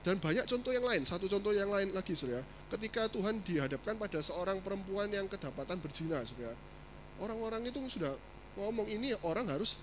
Dan 0.02 0.18
banyak 0.18 0.50
contoh 0.50 0.74
yang 0.74 0.86
lain, 0.88 1.06
satu 1.06 1.30
contoh 1.30 1.54
yang 1.54 1.70
lain 1.70 1.94
lagi, 1.94 2.18
saudara. 2.18 2.42
Ketika 2.72 3.12
Tuhan 3.12 3.44
dihadapkan 3.44 4.00
pada 4.00 4.20
seorang 4.24 4.64
perempuan 4.64 5.12
yang 5.12 5.28
kedapatan 5.28 5.78
berzina, 5.78 6.24
saudara. 6.24 6.56
Orang-orang 7.22 7.70
itu 7.70 7.78
sudah 7.86 8.16
ngomong 8.58 8.88
ini 8.90 9.16
orang 9.24 9.48
harus 9.48 9.80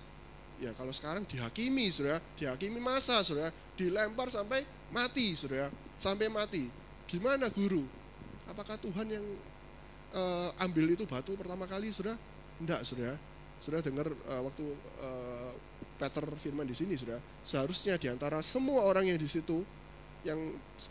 ya 0.59 0.75
kalau 0.75 0.91
sekarang 0.91 1.23
dihakimi 1.25 1.87
sudah 1.89 2.19
dihakimi 2.35 2.77
masa 2.83 3.23
sudah 3.23 3.49
dilempar 3.79 4.27
sampai 4.27 4.67
mati 4.91 5.33
sudah 5.33 5.71
sampai 5.95 6.27
mati. 6.27 6.67
Gimana 7.09 7.49
guru? 7.49 7.87
Apakah 8.45 8.77
Tuhan 8.77 9.07
yang 9.09 9.25
uh, 10.13 10.51
ambil 10.61 10.93
itu 10.93 11.07
batu 11.07 11.33
pertama 11.33 11.65
kali 11.65 11.89
sudah 11.89 12.13
enggak 12.59 12.83
sudah 12.85 13.15
sudah 13.59 13.83
dengar 13.83 14.07
uh, 14.07 14.41
waktu 14.43 14.63
uh, 15.03 15.51
Peter 15.99 16.25
firman 16.39 16.63
di 16.63 16.75
sini 16.75 16.95
sudah. 16.95 17.19
Seharusnya 17.43 17.99
di 17.99 18.07
antara 18.07 18.39
semua 18.39 18.87
orang 18.87 19.07
yang 19.07 19.19
di 19.19 19.27
situ 19.27 19.63
yang 20.23 20.39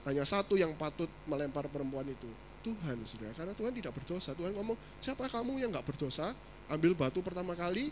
hanya 0.09 0.24
satu 0.24 0.57
yang 0.57 0.72
patut 0.76 1.09
melempar 1.28 1.68
perempuan 1.68 2.04
itu 2.09 2.28
Tuhan 2.64 3.00
sudah. 3.04 3.33
Karena 3.33 3.57
Tuhan 3.57 3.72
tidak 3.72 3.96
berdosa. 3.96 4.37
Tuhan 4.37 4.52
ngomong 4.52 4.76
siapa 5.00 5.28
kamu 5.28 5.64
yang 5.64 5.72
nggak 5.72 5.85
berdosa? 5.88 6.37
Ambil 6.68 6.92
batu 6.92 7.24
pertama 7.24 7.57
kali 7.57 7.88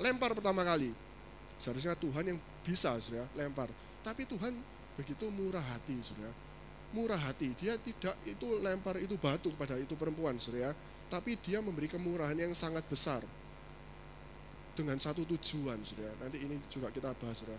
lempar 0.00 0.32
pertama 0.36 0.64
kali. 0.64 0.92
Seharusnya 1.60 1.96
Tuhan 1.96 2.36
yang 2.36 2.38
bisa 2.64 2.96
sudah 3.00 3.24
lempar. 3.36 3.68
Tapi 4.00 4.24
Tuhan 4.24 4.52
begitu 4.96 5.28
murah 5.32 5.64
hati 5.64 5.96
sudah. 6.00 6.32
Murah 6.92 7.20
hati. 7.20 7.52
Dia 7.56 7.80
tidak 7.80 8.16
itu 8.28 8.60
lempar 8.60 9.00
itu 9.00 9.16
batu 9.16 9.48
pada 9.56 9.76
itu 9.80 9.96
perempuan 9.96 10.36
sudah 10.36 10.72
tapi 11.10 11.34
dia 11.42 11.58
memberi 11.58 11.90
kemurahan 11.90 12.38
yang 12.38 12.54
sangat 12.54 12.86
besar 12.86 13.20
dengan 14.76 14.96
satu 14.96 15.26
tujuan 15.26 15.78
sudah 15.82 16.10
nanti 16.22 16.40
ini 16.40 16.56
juga 16.70 16.88
kita 16.94 17.12
bahas 17.18 17.42
sudah 17.42 17.58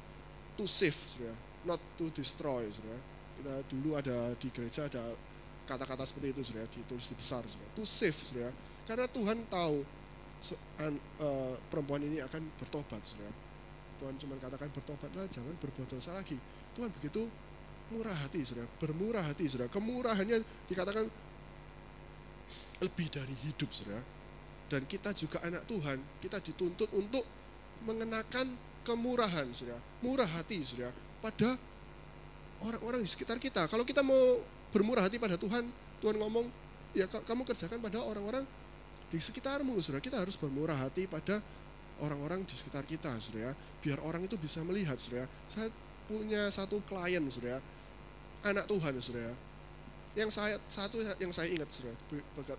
to 0.56 0.66
save 0.66 0.96
sudah 0.96 1.36
not 1.68 1.80
to 2.00 2.08
destroy 2.14 2.66
sudah 2.72 2.98
kita 3.42 3.54
dulu 3.72 3.98
ada 4.00 4.34
di 4.38 4.48
gereja 4.50 4.88
ada 4.88 5.16
kata-kata 5.68 6.04
seperti 6.08 6.28
itu 6.34 6.42
sudah 6.54 6.64
ditulis 6.72 7.06
di 7.12 7.16
besar 7.16 7.44
sudah 7.46 7.68
to 7.78 7.84
save 7.84 8.16
sudah 8.16 8.50
karena 8.88 9.06
Tuhan 9.12 9.38
tahu 9.48 9.86
uh, 11.22 11.56
perempuan 11.70 12.02
ini 12.02 12.20
akan 12.24 12.42
bertobat 12.58 13.02
sudah 13.06 13.32
Tuhan 14.02 14.18
cuma 14.18 14.34
katakan 14.42 14.74
bertobatlah 14.74 15.30
jangan 15.30 15.54
berbuat 15.62 15.94
dosa 15.94 16.18
lagi. 16.18 16.34
Tuhan 16.74 16.90
begitu 16.90 17.30
murah 17.94 18.18
hati 18.18 18.42
sudah 18.42 18.66
bermurah 18.82 19.22
hati 19.30 19.46
sudah 19.46 19.70
kemurahannya 19.70 20.42
dikatakan 20.66 21.06
lebih 22.82 23.08
dari 23.14 23.36
hidup 23.46 23.70
sudah 23.70 24.02
dan 24.72 24.88
kita 24.88 25.12
juga 25.12 25.44
anak 25.44 25.68
Tuhan 25.68 26.00
kita 26.24 26.40
dituntut 26.40 26.88
untuk 26.96 27.28
mengenakan 27.84 28.56
kemurahan 28.88 29.52
sudah 29.52 29.76
murah 30.00 30.26
hati 30.26 30.64
sudah 30.64 30.90
pada 31.20 31.60
orang-orang 32.64 33.04
di 33.04 33.10
sekitar 33.12 33.36
kita 33.36 33.68
kalau 33.68 33.84
kita 33.84 34.00
mau 34.00 34.40
bermurah 34.72 35.06
hati 35.06 35.20
pada 35.20 35.36
Tuhan, 35.36 35.68
Tuhan 36.00 36.16
ngomong, 36.18 36.48
ya 36.96 37.06
kamu 37.06 37.44
kerjakan 37.44 37.78
pada 37.84 38.00
orang-orang 38.02 38.48
di 39.12 39.20
sekitarmu, 39.20 39.76
saudara. 39.84 40.00
Kita 40.00 40.18
harus 40.18 40.40
bermurah 40.40 40.88
hati 40.88 41.06
pada 41.06 41.44
orang-orang 42.00 42.48
di 42.48 42.56
sekitar 42.56 42.88
kita, 42.88 43.12
saudara. 43.20 43.52
Biar 43.84 44.00
orang 44.00 44.24
itu 44.24 44.40
bisa 44.40 44.64
melihat, 44.64 44.96
saudara. 44.96 45.28
Saya 45.52 45.68
punya 46.08 46.48
satu 46.52 46.80
klien 46.88 47.24
saudara 47.32 47.64
anak 48.44 48.68
Tuhan 48.68 49.00
saudara 49.00 49.32
yang 50.12 50.28
saya 50.28 50.60
satu 50.68 51.00
yang 51.24 51.32
saya 51.32 51.48
ingat 51.56 51.72
saudara 51.72 51.96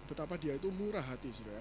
betapa 0.08 0.40
dia 0.40 0.56
itu 0.56 0.72
murah 0.72 1.04
hati 1.04 1.28
saudara 1.36 1.60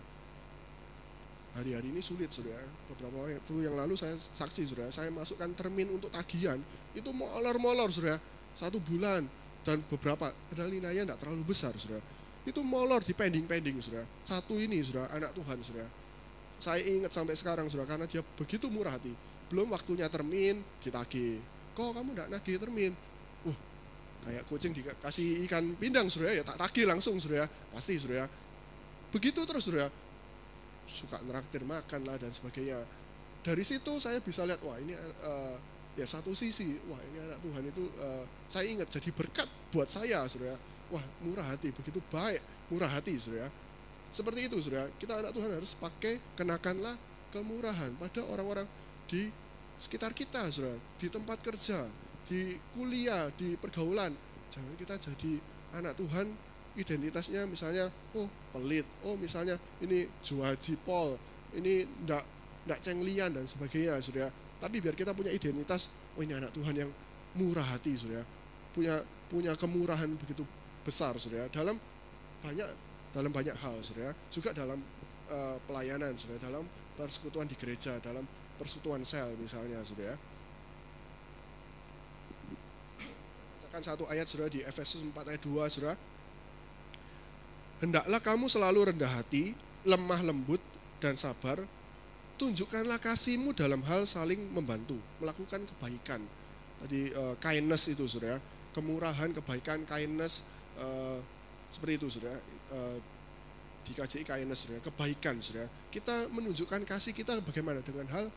hari-hari 1.55 1.91
ini 1.91 1.99
sulit 1.99 2.31
saudara. 2.31 2.63
Beberapa 2.87 3.27
waktu 3.27 3.55
yang 3.59 3.75
lalu 3.75 3.99
saya 3.99 4.15
saksi 4.15 4.71
saudara 4.71 4.89
saya 4.93 5.11
masukkan 5.11 5.51
termin 5.51 5.91
untuk 5.91 6.11
tagihan. 6.11 6.59
Itu 6.95 7.11
molor-molor 7.11 7.91
saudara. 7.91 8.19
Satu 8.55 8.79
bulan 8.83 9.23
dan 9.63 9.83
beberapa 9.87 10.31
padahal 10.31 10.71
nilainya 10.71 11.11
tidak 11.11 11.19
terlalu 11.27 11.43
besar 11.43 11.75
saudara. 11.75 12.03
Itu 12.47 12.63
molor 12.63 13.03
di 13.03 13.11
pending-pending 13.11 13.77
saudara. 13.83 14.07
Satu 14.23 14.55
ini 14.55 14.79
saudara 14.83 15.11
anak 15.11 15.31
Tuhan 15.35 15.57
saudara. 15.59 15.89
Saya 16.61 16.81
ingat 16.85 17.11
sampai 17.11 17.35
sekarang 17.35 17.67
saudara 17.67 17.89
karena 17.97 18.05
dia 18.07 18.23
begitu 18.23 18.71
murah 18.71 18.95
hati. 18.95 19.11
Belum 19.51 19.67
waktunya 19.75 20.07
termin 20.07 20.63
ditagih. 20.79 21.41
Kok 21.75 21.91
kamu 21.95 22.09
tidak 22.15 22.29
nagih 22.39 22.57
termin? 22.59 22.91
Uh 23.43 23.57
kayak 24.21 24.45
kucing 24.45 24.69
dikasih 24.69 25.49
ikan 25.49 25.73
pindang 25.81 26.05
saudara 26.05 26.37
ya 26.37 26.45
tak 26.45 26.55
tagih 26.55 26.87
langsung 26.87 27.17
saudara. 27.19 27.49
Pasti 27.75 27.99
saudara. 27.99 28.29
Begitu 29.11 29.43
terus 29.43 29.67
saudara 29.67 29.91
suka 30.91 31.23
neraktir 31.23 31.63
makan 31.63 32.04
lah 32.04 32.19
dan 32.19 32.36
sebagainya. 32.36 32.84
Dari 33.41 33.63
situ 33.63 33.97
saya 33.97 34.19
bisa 34.19 34.43
lihat 34.43 34.60
wah 34.62 34.75
ini 34.77 34.93
uh, 35.23 35.56
ya 35.95 36.04
satu 36.04 36.36
sisi 36.36 36.75
wah 36.91 36.99
ini 36.99 37.17
anak 37.32 37.39
Tuhan 37.39 37.63
itu 37.71 37.84
uh, 38.04 38.23
saya 38.51 38.67
ingat 38.67 38.91
jadi 38.91 39.10
berkat 39.15 39.47
buat 39.71 39.88
saya 39.88 40.27
saudara. 40.27 40.60
Wah 40.91 41.04
murah 41.23 41.47
hati 41.56 41.71
begitu 41.71 42.04
baik 42.12 42.43
murah 42.67 42.91
hati 42.91 43.15
saudara. 43.15 43.47
Seperti 44.12 44.51
itu 44.51 44.60
saudara. 44.60 44.91
Kita 44.99 45.23
anak 45.23 45.32
Tuhan 45.32 45.49
harus 45.56 45.71
pakai 45.80 46.19
kenakanlah 46.36 46.99
kemurahan 47.32 47.95
pada 47.95 48.21
orang-orang 48.27 48.67
di 49.08 49.32
sekitar 49.80 50.12
kita 50.12 50.51
saudara. 50.51 50.77
Di 50.99 51.08
tempat 51.08 51.39
kerja 51.39 51.88
di 52.27 52.56
kuliah, 52.75 53.27
di 53.34 53.58
pergaulan. 53.58 54.13
Jangan 54.51 54.73
kita 54.75 54.95
jadi 54.99 55.39
anak 55.75 55.95
Tuhan 55.97 56.50
identitasnya 56.75 57.43
misalnya 57.43 57.91
oh 58.15 58.27
pelit, 58.55 58.88
oh 59.03 59.19
misalnya 59.19 59.60
ini 59.84 60.07
juaji 60.23 60.79
pol, 60.88 61.19
ini 61.55 61.84
ndak 62.07 62.23
ndak 62.67 62.79
cenglian 62.79 63.36
dan 63.36 63.43
sebagainya, 63.43 63.99
Saudara. 63.99 64.31
Tapi 64.62 64.77
biar 64.79 64.95
kita 64.95 65.12
punya 65.12 65.34
identitas, 65.34 65.91
oh 66.15 66.21
ini 66.21 66.38
anak 66.38 66.53
Tuhan 66.55 66.75
yang 66.77 66.91
murah 67.36 67.65
hati, 67.65 67.97
Saudara. 67.97 68.23
Punya 68.71 69.03
punya 69.27 69.51
kemurahan 69.60 70.07
begitu 70.15 70.47
besar, 70.86 71.17
Saudara. 71.19 71.51
Dalam 71.51 71.75
banyak 72.39 72.69
dalam 73.12 73.31
banyak 73.34 73.55
hal, 73.60 73.75
Saudara. 73.84 74.15
Juga 74.31 74.55
dalam 74.55 74.79
uh, 75.27 75.57
pelayanan, 75.67 76.15
Saudara, 76.15 76.39
dalam 76.39 76.63
persekutuan 76.95 77.51
di 77.51 77.60
gereja, 77.60 77.99
dalam 77.99 78.23
persekutuan 78.55 79.03
sel 79.03 79.36
misalnya, 79.36 79.84
Saudara 79.84 80.15
bacakan 83.71 83.88
satu 83.88 84.03
ayat 84.12 84.27
saudara 84.27 84.51
di 84.51 84.60
Efesus 84.67 84.99
4 84.99 85.15
ayat 85.31 85.39
2 85.47 85.71
saudara. 85.71 85.95
Hendaklah 87.82 88.22
kamu 88.22 88.46
selalu 88.46 88.94
rendah 88.94 89.10
hati, 89.10 89.58
lemah 89.82 90.22
lembut 90.22 90.62
dan 91.02 91.17
sabar. 91.17 91.65
Tunjukkanlah 92.38 93.02
kasihmu 93.02 93.58
dalam 93.58 93.82
hal 93.89 94.06
saling 94.06 94.38
membantu, 94.54 95.02
melakukan 95.17 95.65
kebaikan. 95.65 96.22
Tadi 96.86 97.10
uh, 97.13 97.34
kindness 97.41 97.89
itu 97.89 98.06
saudara, 98.06 98.38
kemurahan, 98.78 99.34
kebaikan, 99.34 99.82
kindness 99.89 100.46
uh, 100.78 101.17
seperti 101.74 102.06
itu 102.06 102.08
saudara. 102.13 102.38
Uh, 102.70 102.98
di 103.82 103.98
KJI 103.98 104.30
kindness 104.30 104.70
saudara, 104.70 104.82
kebaikan 104.86 105.41
saudara. 105.41 105.65
Kita 105.89 106.30
menunjukkan 106.30 106.86
kasih 106.86 107.17
kita 107.17 107.41
bagaimana 107.41 107.82
dengan 107.82 108.06
hal 108.13 108.30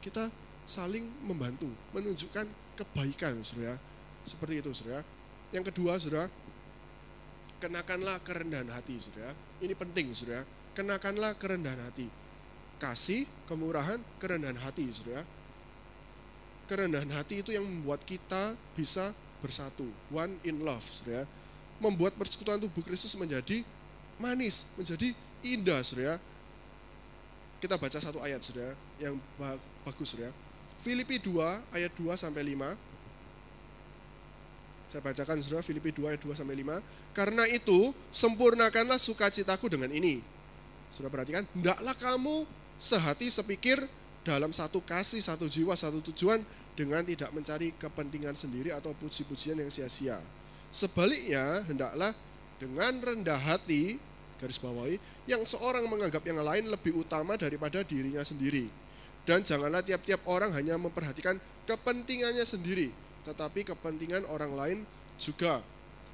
kita 0.00 0.32
saling 0.64 1.04
membantu, 1.20 1.68
menunjukkan 1.92 2.48
kebaikan 2.80 3.44
saudara 3.44 3.76
seperti 4.24 4.64
itu, 4.64 4.72
saudara. 4.72 5.04
Yang 5.52 5.72
kedua, 5.72 6.00
saudara, 6.00 6.32
kenakanlah 7.58 8.20
kerendahan 8.22 8.68
hati, 8.72 9.00
saudara. 9.00 9.32
Ini 9.60 9.74
penting, 9.76 10.12
saudara. 10.12 10.44
Kenakanlah 10.76 11.32
kerendahan 11.40 11.80
hati. 11.88 12.06
Kasih, 12.76 13.24
kemurahan, 13.48 14.00
kerendahan 14.20 14.60
hati, 14.60 14.84
saudara. 14.92 15.24
Kerendahan 16.66 17.08
hati 17.14 17.40
itu 17.40 17.54
yang 17.54 17.64
membuat 17.64 18.02
kita 18.04 18.58
bisa 18.74 19.14
bersatu, 19.40 19.86
one 20.12 20.36
in 20.44 20.60
love, 20.60 20.84
saudara. 20.84 21.24
Membuat 21.80 22.16
persekutuan 22.16 22.60
tubuh 22.60 22.84
Kristus 22.84 23.12
menjadi 23.16 23.64
manis, 24.20 24.68
menjadi 24.76 25.16
indah, 25.40 25.80
saudara. 25.80 26.20
Kita 27.56 27.80
baca 27.80 27.96
satu 27.96 28.20
ayat, 28.20 28.44
saudara, 28.44 28.76
yang 29.00 29.16
bagus, 29.84 30.12
saudara. 30.12 30.32
Filipi 30.84 31.16
2 31.16 31.72
ayat 31.72 31.92
2 31.96 32.14
sampai 32.14 32.44
5 32.52 32.95
saya 34.86 35.02
bacakan 35.02 35.42
saudara 35.42 35.66
Filipi 35.66 35.90
2 35.90 36.14
ayat 36.14 36.20
2 36.22 36.38
sampai 36.38 36.56
5. 36.62 36.78
Karena 37.10 37.44
itu 37.50 37.90
sempurnakanlah 38.14 39.02
sukacitaku 39.02 39.66
dengan 39.66 39.90
ini. 39.90 40.22
Sudah 40.94 41.10
perhatikan, 41.10 41.42
hendaklah 41.52 41.94
kamu 41.98 42.46
sehati 42.78 43.26
sepikir 43.26 43.82
dalam 44.22 44.54
satu 44.54 44.78
kasih, 44.82 45.18
satu 45.18 45.50
jiwa, 45.50 45.74
satu 45.74 45.98
tujuan 46.12 46.42
dengan 46.78 47.02
tidak 47.02 47.30
mencari 47.34 47.74
kepentingan 47.74 48.36
sendiri 48.38 48.70
atau 48.70 48.94
puji-pujian 48.94 49.58
yang 49.58 49.70
sia-sia. 49.72 50.22
Sebaliknya, 50.70 51.64
hendaklah 51.66 52.12
dengan 52.60 53.00
rendah 53.00 53.38
hati, 53.38 53.98
garis 54.38 54.60
bawahi, 54.60 55.00
yang 55.24 55.42
seorang 55.42 55.88
menganggap 55.88 56.22
yang 56.28 56.40
lain 56.44 56.68
lebih 56.68 56.94
utama 56.94 57.34
daripada 57.34 57.80
dirinya 57.82 58.20
sendiri. 58.22 58.68
Dan 59.26 59.42
janganlah 59.42 59.82
tiap-tiap 59.82 60.22
orang 60.30 60.54
hanya 60.54 60.78
memperhatikan 60.78 61.40
kepentingannya 61.66 62.46
sendiri, 62.46 62.94
tetapi 63.26 63.66
kepentingan 63.66 64.22
orang 64.30 64.54
lain 64.54 64.78
juga. 65.18 65.58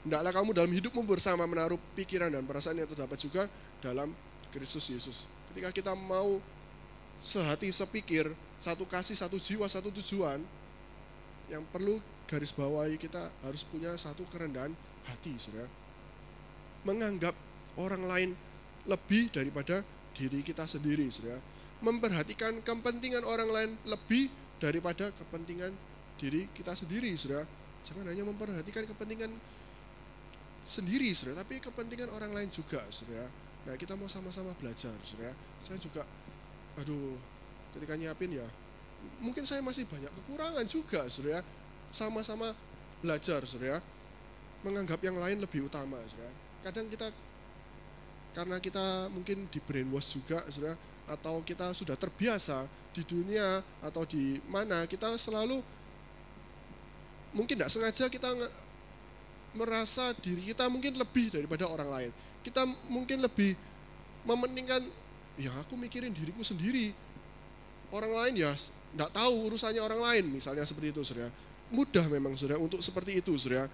Hendaklah 0.02 0.32
kamu 0.32 0.50
dalam 0.56 0.72
hidupmu 0.72 1.04
bersama 1.04 1.44
menaruh 1.46 1.78
pikiran 1.94 2.32
dan 2.32 2.42
perasaan 2.42 2.80
yang 2.80 2.88
terdapat 2.88 3.20
juga 3.20 3.46
dalam 3.84 4.10
Kristus 4.50 4.88
Yesus. 4.90 5.28
Ketika 5.52 5.70
kita 5.70 5.92
mau 5.92 6.40
sehati 7.22 7.70
sepikir, 7.70 8.32
satu 8.58 8.82
kasih, 8.88 9.14
satu 9.14 9.38
jiwa, 9.38 9.68
satu 9.70 9.94
tujuan, 9.94 10.42
yang 11.52 11.62
perlu 11.68 12.00
garis 12.26 12.50
bawahi 12.50 12.96
kita 12.96 13.28
harus 13.44 13.62
punya 13.68 13.92
satu 13.94 14.24
kerendahan 14.32 14.72
hati, 15.06 15.36
saudara. 15.36 15.68
Menganggap 16.82 17.36
orang 17.78 18.02
lain 18.08 18.30
lebih 18.88 19.30
daripada 19.30 19.86
diri 20.16 20.42
kita 20.42 20.66
sendiri, 20.66 21.06
saudara. 21.12 21.38
Memperhatikan 21.82 22.58
kepentingan 22.62 23.22
orang 23.22 23.50
lain 23.50 23.70
lebih 23.86 24.30
daripada 24.58 25.10
kepentingan 25.14 25.74
diri 26.22 26.46
kita 26.54 26.78
sendiri, 26.78 27.10
saudara. 27.18 27.42
Jangan 27.82 28.06
hanya 28.06 28.22
memperhatikan 28.22 28.86
kepentingan 28.86 29.34
sendiri, 30.62 31.10
saudara, 31.10 31.42
tapi 31.42 31.58
kepentingan 31.58 32.14
orang 32.14 32.30
lain 32.30 32.46
juga, 32.54 32.86
saudara. 32.94 33.26
Nah, 33.66 33.74
kita 33.74 33.98
mau 33.98 34.06
sama-sama 34.06 34.54
belajar, 34.54 34.94
saudara. 35.02 35.34
Saya 35.58 35.82
juga, 35.82 36.06
aduh, 36.78 37.18
ketika 37.74 37.98
nyiapin 37.98 38.38
ya, 38.38 38.46
mungkin 39.18 39.42
saya 39.42 39.58
masih 39.66 39.82
banyak 39.90 40.10
kekurangan 40.22 40.66
juga, 40.70 41.10
saudara. 41.10 41.42
Sama-sama 41.90 42.54
belajar, 43.02 43.42
saudara. 43.42 43.82
Menganggap 44.62 45.02
yang 45.02 45.18
lain 45.18 45.42
lebih 45.42 45.66
utama, 45.66 45.98
saudara. 46.06 46.30
Kadang 46.62 46.86
kita 46.86 47.10
karena 48.32 48.56
kita 48.62 49.10
mungkin 49.10 49.50
di 49.50 49.58
brainwash 49.58 50.22
juga, 50.22 50.46
saudara, 50.46 50.78
atau 51.10 51.42
kita 51.42 51.74
sudah 51.74 51.98
terbiasa 51.98 52.64
di 52.92 53.02
dunia 53.02 53.64
atau 53.80 54.04
di 54.04 54.38
mana 54.46 54.86
kita 54.86 55.16
selalu 55.18 55.60
mungkin 57.32 57.56
tidak 57.58 57.72
sengaja 57.72 58.06
kita 58.12 58.28
merasa 59.52 60.16
diri 60.16 60.52
kita 60.52 60.68
mungkin 60.68 60.96
lebih 60.96 61.32
daripada 61.32 61.68
orang 61.68 61.88
lain. 61.88 62.10
Kita 62.40 62.64
mungkin 62.88 63.20
lebih 63.20 63.54
mementingkan, 64.24 64.82
ya 65.36 65.52
aku 65.60 65.76
mikirin 65.76 66.12
diriku 66.12 66.40
sendiri. 66.42 66.92
Orang 67.92 68.16
lain 68.16 68.40
ya 68.40 68.50
tidak 68.92 69.10
tahu 69.12 69.52
urusannya 69.52 69.80
orang 69.80 70.00
lain, 70.00 70.24
misalnya 70.32 70.64
seperti 70.64 70.92
itu, 70.92 71.00
saudara. 71.04 71.32
Mudah 71.72 72.04
memang, 72.08 72.36
saudara, 72.36 72.60
untuk 72.60 72.80
seperti 72.80 73.20
itu, 73.20 73.32
saudara. 73.36 73.68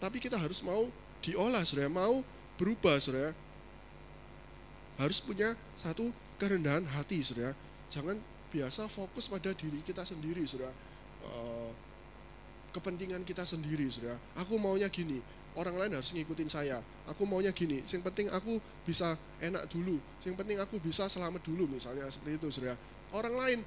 Tapi 0.00 0.20
kita 0.20 0.36
harus 0.36 0.60
mau 0.60 0.88
diolah, 1.24 1.64
saudara, 1.64 1.88
mau 1.88 2.20
berubah, 2.60 3.00
saudara. 3.00 3.32
Harus 5.00 5.18
punya 5.20 5.56
satu 5.76 6.12
kerendahan 6.36 6.84
hati, 6.84 7.20
saudara. 7.24 7.56
Jangan 7.88 8.20
biasa 8.52 8.88
fokus 8.88 9.28
pada 9.28 9.52
diri 9.56 9.80
kita 9.84 10.04
sendiri, 10.04 10.44
saudara. 10.44 10.72
Uh, 11.24 11.72
kepentingan 12.74 13.22
kita 13.22 13.46
sendiri, 13.46 13.86
saudara. 13.86 14.18
Aku 14.42 14.58
maunya 14.58 14.90
gini, 14.90 15.22
orang 15.54 15.78
lain 15.78 15.94
harus 15.94 16.10
ngikutin 16.10 16.50
saya. 16.50 16.82
Aku 17.06 17.22
maunya 17.22 17.54
gini, 17.54 17.86
yang 17.86 18.02
penting 18.02 18.26
aku 18.34 18.58
bisa 18.82 19.14
enak 19.38 19.70
dulu, 19.70 20.02
yang 20.26 20.34
penting 20.34 20.58
aku 20.58 20.82
bisa 20.82 21.06
selamat 21.06 21.46
dulu, 21.46 21.70
misalnya 21.70 22.10
seperti 22.10 22.42
itu, 22.42 22.48
saudara. 22.50 22.74
Orang 23.14 23.38
lain, 23.38 23.62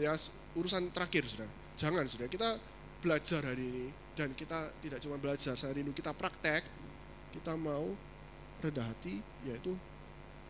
ya 0.00 0.16
urusan 0.56 0.88
terakhir, 0.88 1.28
saudara. 1.28 1.52
Jangan, 1.76 2.04
saudara. 2.08 2.32
Kita 2.32 2.48
belajar 3.04 3.44
hari 3.44 3.64
ini, 3.68 3.86
dan 4.16 4.32
kita 4.32 4.72
tidak 4.80 4.98
cuma 5.04 5.20
belajar, 5.20 5.54
saya 5.54 5.76
rindu 5.76 5.92
kita 5.92 6.16
praktek, 6.16 6.64
kita 7.36 7.52
mau 7.54 7.92
rendah 8.64 8.88
hati, 8.88 9.20
yaitu 9.44 9.76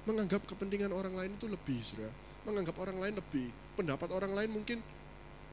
menganggap 0.06 0.46
kepentingan 0.46 0.94
orang 0.94 1.12
lain 1.18 1.34
itu 1.34 1.50
lebih, 1.50 1.82
saudara. 1.82 2.14
Menganggap 2.46 2.78
orang 2.78 2.96
lain 3.02 3.14
lebih, 3.18 3.50
pendapat 3.74 4.08
orang 4.14 4.32
lain 4.32 4.48
mungkin 4.54 4.78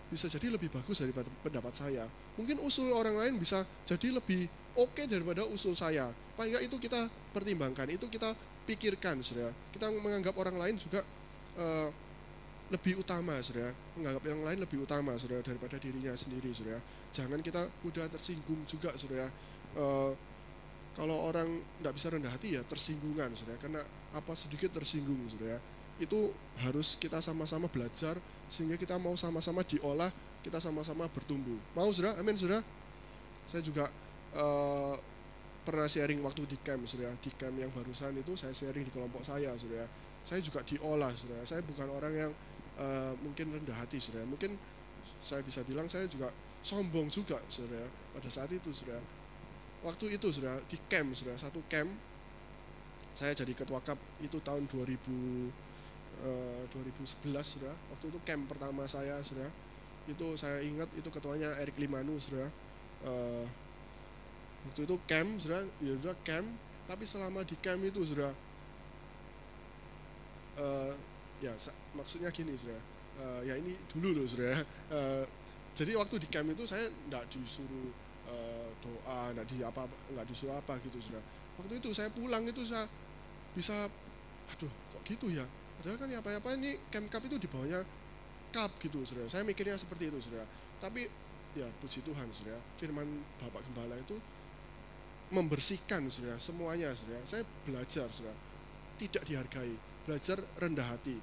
bisa 0.10 0.30
jadi 0.30 0.54
lebih 0.54 0.70
bagus 0.70 1.02
daripada 1.02 1.28
pendapat 1.42 1.74
saya. 1.74 2.06
Mungkin 2.38 2.62
usul 2.62 2.94
orang 2.94 3.18
lain 3.18 3.42
bisa 3.42 3.66
jadi 3.84 4.14
lebih 4.14 4.46
oke 4.78 4.94
okay 4.94 5.06
daripada 5.10 5.48
usul 5.50 5.74
saya. 5.74 6.14
Paling 6.38 6.56
enggak 6.56 6.66
itu 6.68 6.78
kita 6.78 7.10
pertimbangkan, 7.34 7.88
itu 7.90 8.06
kita 8.12 8.36
pikirkan, 8.66 9.22
saudara. 9.22 9.54
Kita 9.72 9.88
menganggap 9.94 10.34
orang 10.36 10.58
lain 10.58 10.76
juga 10.82 11.06
uh, 11.56 11.90
lebih 12.74 13.02
utama, 13.02 13.38
saudara. 13.46 13.72
Menganggap 13.96 14.24
yang 14.26 14.42
lain 14.42 14.60
lebih 14.62 14.78
utama, 14.84 15.14
saudara, 15.16 15.42
daripada 15.46 15.78
dirinya 15.78 16.14
sendiri, 16.18 16.50
saudara. 16.52 16.82
Jangan 17.14 17.40
kita 17.40 17.70
mudah 17.86 18.06
tersinggung 18.10 18.62
juga, 18.66 18.92
saudara. 18.98 19.30
Uh, 19.78 20.12
kalau 20.96 21.28
orang 21.28 21.60
tidak 21.80 21.94
bisa 22.00 22.08
rendah 22.08 22.32
hati 22.32 22.56
ya 22.58 22.62
tersinggungan, 22.66 23.32
saudara. 23.38 23.58
Karena 23.62 23.82
apa 24.12 24.34
sedikit 24.34 24.74
tersinggung, 24.74 25.22
saudara. 25.30 25.62
Itu 26.02 26.36
harus 26.60 27.00
kita 27.00 27.24
sama-sama 27.24 27.72
belajar 27.72 28.20
sehingga 28.52 28.76
kita 28.76 29.00
mau 29.00 29.18
sama-sama 29.18 29.66
diolah, 29.66 30.12
kita 30.46 30.62
sama-sama 30.62 31.10
bertumbuh. 31.10 31.58
Mau, 31.74 31.90
saudara? 31.96 32.20
Amin, 32.20 32.36
saudara. 32.38 32.62
Saya 33.46 33.62
juga 33.62 33.90
uh, 34.36 34.96
pernah 35.66 35.88
sharing 35.90 36.22
waktu 36.22 36.46
di 36.46 36.58
camp, 36.62 36.86
saudara. 36.86 37.16
Di 37.20 37.32
camp 37.34 37.56
yang 37.58 37.72
barusan 37.72 38.16
itu 38.20 38.38
saya 38.38 38.54
sharing 38.54 38.86
di 38.86 38.92
kelompok 38.92 39.24
saya, 39.24 39.56
saudara. 39.56 39.88
Saya 40.26 40.42
juga 40.44 40.62
diolah, 40.62 41.12
saudara. 41.16 41.42
Saya 41.48 41.62
bukan 41.64 41.88
orang 41.90 42.14
yang 42.14 42.32
uh, 42.78 43.14
mungkin 43.24 43.56
rendah 43.56 43.78
hati, 43.78 43.98
saudara. 43.98 44.28
Mungkin 44.28 44.58
saya 45.26 45.42
bisa 45.42 45.66
bilang 45.66 45.90
saya 45.90 46.06
juga 46.06 46.30
sombong 46.62 47.10
juga, 47.10 47.42
saudara. 47.50 47.88
Pada 48.14 48.30
saat 48.30 48.52
itu, 48.54 48.70
saudara 48.70 49.02
waktu 49.86 50.18
itu 50.18 50.28
sudah 50.34 50.58
di 50.66 50.82
camp 50.90 51.14
sudah 51.14 51.38
satu 51.38 51.62
camp 51.70 51.94
saya 53.14 53.38
jadi 53.38 53.54
ketua 53.54 53.80
kap 53.86 54.02
itu 54.20 54.42
tahun 54.42 54.66
2000 54.66 54.98
uh, 56.24 56.64
2011 56.72 57.36
sudah. 57.44 57.74
Waktu 57.92 58.06
itu 58.14 58.20
camp 58.24 58.48
pertama 58.48 58.88
saya 58.88 59.20
sudah. 59.20 59.50
Itu 60.06 60.38
saya 60.38 60.62
ingat 60.62 60.88
itu 60.96 61.10
ketuanya 61.10 61.52
Erik 61.60 61.76
Limanu 61.76 62.16
sudah. 62.22 62.48
Uh, 63.04 63.44
waktu 64.70 64.88
itu 64.88 64.96
camp 65.10 65.42
sudah. 65.42 65.66
Ya 65.84 65.94
sudah 66.00 66.16
camp. 66.24 66.48
Tapi 66.86 67.04
selama 67.10 67.42
di 67.42 67.58
camp 67.58 67.82
itu 67.82 68.06
sudah 68.06 68.30
uh, 70.62 70.94
ya 71.42 71.52
maksudnya 71.98 72.30
gini 72.30 72.54
sudah. 72.56 72.80
Ya 73.48 73.56
ini 73.56 73.74
dulu 73.90 74.12
loh 74.12 74.28
sudah. 74.28 74.62
Jadi 75.76 75.92
waktu 75.96 76.16
di 76.24 76.28
camp 76.32 76.52
itu 76.52 76.64
saya 76.64 76.88
tidak 76.88 77.28
disuruh 77.32 77.92
uh, 78.28 78.70
doa 78.80 79.32
nggak 79.36 79.48
di 79.50 79.64
apa 79.64 79.88
nggak 79.88 80.28
disuruh 80.30 80.56
apa 80.56 80.80
gitu 80.84 81.00
sudah. 81.00 81.24
Waktu 81.56 81.80
itu 81.80 81.96
saya 81.96 82.12
pulang 82.12 82.44
itu 82.48 82.64
saya 82.68 82.88
bisa 83.56 83.88
aduh 84.52 84.70
kok 84.70 85.02
gitu 85.08 85.32
ya 85.32 85.48
padahal 85.86 86.02
kan 86.02 86.10
ya 86.10 86.18
apa 86.18 86.42
apa 86.42 86.50
ini 86.58 86.82
camp 86.90 87.14
cup 87.14 87.22
itu 87.30 87.38
di 87.38 87.46
bawahnya 87.46 87.86
cup 88.50 88.74
gitu 88.82 89.06
sudah 89.06 89.30
saya 89.30 89.46
mikirnya 89.46 89.78
seperti 89.78 90.10
itu 90.10 90.18
sudah 90.18 90.42
tapi 90.82 91.06
ya 91.54 91.70
puji 91.78 92.02
Tuhan 92.02 92.26
sudah 92.34 92.58
firman 92.82 93.06
Bapak 93.38 93.62
Gembala 93.70 93.94
itu 94.02 94.18
membersihkan 95.30 96.10
sudah 96.10 96.42
semuanya 96.42 96.90
sudah 96.98 97.22
saya 97.30 97.46
belajar 97.66 98.10
sudah 98.10 98.34
tidak 98.96 99.24
dihargai. 99.28 99.76
Belajar 100.06 100.38
rendah 100.62 100.88
hati. 100.96 101.18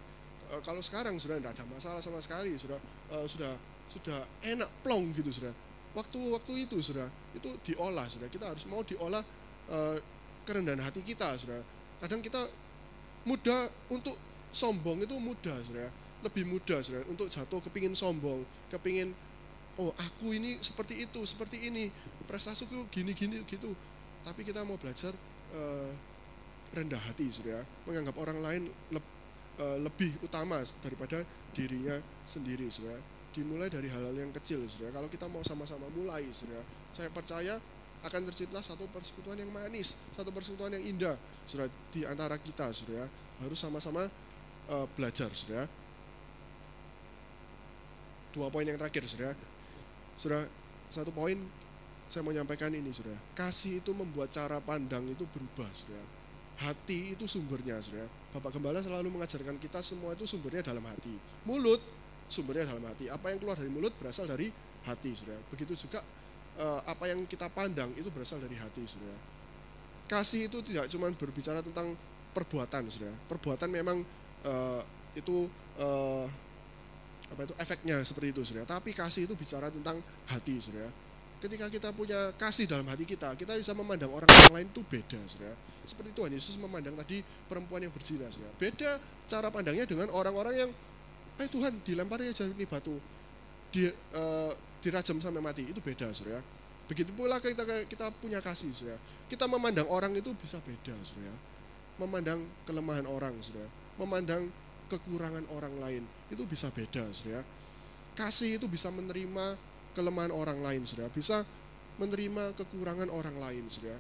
E, 0.51 0.55
kalau 0.67 0.83
sekarang 0.83 1.17
sudah 1.17 1.39
tidak 1.39 1.55
ada 1.57 1.65
masalah 1.71 2.01
sama 2.03 2.19
sekali 2.21 2.53
sudah 2.59 2.79
e, 3.13 3.17
sudah 3.27 3.53
sudah 3.93 4.21
enak 4.43 4.69
plong 4.81 5.13
gitu 5.17 5.29
sudah 5.29 5.53
waktu-waktu 5.93 6.65
itu 6.65 6.81
sudah 6.81 7.05
itu 7.37 7.53
diolah 7.61 8.09
sudah 8.09 8.29
kita 8.33 8.49
harus 8.49 8.65
mau 8.65 8.81
diolah 8.81 9.21
uh, 9.69 10.01
kerendahan 10.49 10.81
hati 10.81 11.05
kita 11.05 11.37
sudah 11.37 11.61
kadang 12.01 12.25
kita 12.25 12.49
mudah 13.29 13.69
untuk 13.93 14.17
sombong 14.53 15.03
itu 15.03 15.17
mudah 15.17 15.59
sudah 15.65 15.89
lebih 16.23 16.47
mudah 16.47 16.79
sudah 16.85 17.03
untuk 17.11 17.27
jatuh 17.27 17.59
kepingin 17.67 17.97
sombong 17.99 18.47
kepingin 18.71 19.11
oh 19.81 19.93
aku 19.97 20.37
ini 20.37 20.61
seperti 20.61 21.07
itu 21.09 21.21
seperti 21.25 21.69
ini. 21.69 21.89
Prestasiku 22.29 22.89
gini 22.93 23.17
gini 23.17 23.41
gitu. 23.49 23.73
Tapi 24.23 24.47
kita 24.47 24.63
mau 24.63 24.77
belajar 24.77 25.13
uh, 25.53 25.91
rendah 26.73 27.01
hati 27.01 27.29
sudah 27.29 27.61
menganggap 27.85 28.17
orang 28.17 28.39
lain 28.41 28.63
le, 28.93 29.01
uh, 29.61 29.79
lebih 29.81 30.17
utama 30.25 30.61
daripada 30.81 31.25
dirinya 31.53 32.01
sendiri 32.25 32.69
sudah 32.73 32.97
dimulai 33.33 33.69
dari 33.69 33.89
hal-hal 33.89 34.15
yang 34.15 34.33
kecil 34.33 34.65
saudara. 34.69 35.01
Kalau 35.01 35.09
kita 35.09 35.27
mau 35.29 35.43
sama-sama 35.45 35.89
mulai 35.93 36.29
saudara 36.33 36.63
saya 36.93 37.09
percaya 37.09 37.57
akan 38.03 38.21
tercipta 38.29 38.59
satu 38.59 38.91
persekutuan 38.91 39.39
yang 39.39 39.51
manis 39.51 39.95
satu 40.11 40.35
persekutuan 40.35 40.75
yang 40.75 40.85
indah 40.85 41.17
saudara 41.49 41.69
di 41.93 42.07
antara 42.07 42.37
kita 42.39 42.71
saudara. 42.73 43.09
Harus 43.43 43.59
sama-sama 43.59 44.07
uh, 44.69 44.87
belajar 44.95 45.31
saudara 45.33 45.67
dua 48.33 48.49
poin 48.53 48.67
yang 48.67 48.79
terakhir 48.79 49.07
saudara 49.09 49.35
saudara 50.21 50.45
satu 50.93 51.11
poin 51.11 51.39
saya 52.13 52.21
mau 52.21 52.35
nyampaikan 52.35 52.71
ini 52.75 52.93
saudara 52.93 53.19
kasih 53.33 53.81
itu 53.81 53.91
membuat 53.97 54.31
cara 54.31 54.61
pandang 54.61 55.09
itu 55.09 55.25
berubah 55.27 55.71
saudara 55.73 56.05
hati 56.61 57.17
itu 57.17 57.25
sumbernya 57.25 57.81
saudara 57.81 58.07
Bapak 58.37 58.55
Gembala 58.55 58.85
selalu 58.85 59.09
mengajarkan 59.13 59.57
kita 59.57 59.81
semua 59.81 60.13
itu 60.13 60.29
sumbernya 60.29 60.63
dalam 60.63 60.85
hati 60.85 61.17
mulut 61.49 61.81
sumbernya 62.33 62.65
dalam 62.73 62.89
hati. 62.89 63.13
Apa 63.13 63.29
yang 63.29 63.39
keluar 63.45 63.61
dari 63.61 63.69
mulut 63.69 63.93
berasal 64.01 64.25
dari 64.25 64.49
hati, 64.89 65.13
saudara. 65.13 65.37
Begitu 65.53 65.85
juga 65.85 66.01
uh, 66.57 66.81
apa 66.89 67.13
yang 67.13 67.29
kita 67.29 67.53
pandang 67.53 67.93
itu 67.93 68.09
berasal 68.09 68.41
dari 68.41 68.57
hati, 68.57 68.89
saudara. 68.89 69.21
Kasih 70.09 70.49
itu 70.49 70.65
tidak 70.65 70.89
cuma 70.89 71.13
berbicara 71.13 71.61
tentang 71.61 71.93
perbuatan, 72.33 72.89
saudara. 72.89 73.13
Perbuatan 73.29 73.69
memang 73.69 74.01
uh, 74.47 74.83
itu 75.15 75.51
uh, 75.79 76.27
apa 77.33 77.49
itu 77.49 77.55
efeknya 77.57 77.97
seperti 78.05 78.29
itu, 78.37 78.43
saudara. 78.45 78.69
Tapi 78.69 78.93
kasih 78.93 79.25
itu 79.25 79.35
bicara 79.35 79.73
tentang 79.73 79.99
hati, 80.29 80.61
saudara. 80.61 80.93
Ketika 81.43 81.67
kita 81.67 81.91
punya 81.91 82.31
kasih 82.39 82.71
dalam 82.71 82.87
hati 82.87 83.03
kita, 83.03 83.35
kita 83.35 83.59
bisa 83.59 83.75
memandang 83.75 84.15
orang, 84.15 84.31
lain 84.55 84.69
itu 84.71 84.85
beda, 84.87 85.19
saudara. 85.27 85.57
Seperti 85.83 86.15
Tuhan 86.15 86.31
Yesus 86.31 86.55
memandang 86.61 86.95
tadi 86.95 87.25
perempuan 87.51 87.83
yang 87.83 87.91
berzina, 87.91 88.29
saudara. 88.31 88.53
Beda 88.61 89.01
cara 89.27 89.49
pandangnya 89.51 89.89
dengan 89.89 90.13
orang-orang 90.13 90.55
yang 90.55 90.71
eh 91.41 91.49
Tuhan 91.49 91.81
dilempar 91.81 92.21
aja 92.21 92.45
ini 92.45 92.69
batu 92.69 93.01
di 93.73 93.89
uh, 93.89 94.53
dirajam 94.85 95.17
sampai 95.23 95.41
mati 95.41 95.65
itu 95.65 95.81
beda 95.81 96.13
surya 96.13 96.43
begitu 96.91 97.15
pula 97.17 97.41
kita 97.41 97.65
kita 97.89 98.13
punya 98.21 98.43
kasih 98.45 98.69
surya 98.75 98.99
kita 99.33 99.49
memandang 99.49 99.89
orang 99.89 100.13
itu 100.13 100.35
bisa 100.37 100.61
beda 100.61 100.93
surya 101.07 101.33
memandang 101.97 102.45
kelemahan 102.69 103.09
orang 103.09 103.33
surya 103.41 103.65
memandang 104.03 104.51
kekurangan 104.91 105.47
orang 105.55 105.75
lain 105.79 106.03
itu 106.29 106.43
bisa 106.45 106.69
beda 106.69 107.09
surya 107.15 107.41
kasih 108.19 108.61
itu 108.61 108.67
bisa 108.69 108.93
menerima 108.93 109.57
kelemahan 109.97 110.35
orang 110.35 110.61
lain 110.61 110.83
surya 110.85 111.09
bisa 111.09 111.47
menerima 111.97 112.53
kekurangan 112.59 113.09
orang 113.09 113.37
lain 113.39 113.65
surya 113.71 113.97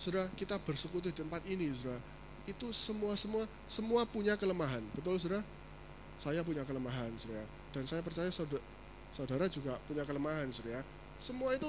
sudah 0.00 0.32
kita 0.34 0.56
bersekutu 0.64 1.12
di 1.12 1.16
tempat 1.20 1.44
ini 1.46 1.70
sudah 1.76 2.00
itu 2.48 2.72
semua 2.72 3.14
semua 3.14 3.44
semua 3.68 4.02
punya 4.08 4.34
kelemahan 4.34 4.82
betul 4.96 5.20
sudah 5.20 5.44
saya 6.20 6.44
punya 6.44 6.62
kelemahan, 6.68 7.08
saudara. 7.16 7.48
Dan 7.72 7.88
saya 7.88 8.04
percaya 8.04 8.28
saudara, 8.28 9.48
juga 9.48 9.80
punya 9.88 10.04
kelemahan, 10.04 10.52
saudara. 10.52 10.84
Semua 11.16 11.56
itu 11.56 11.66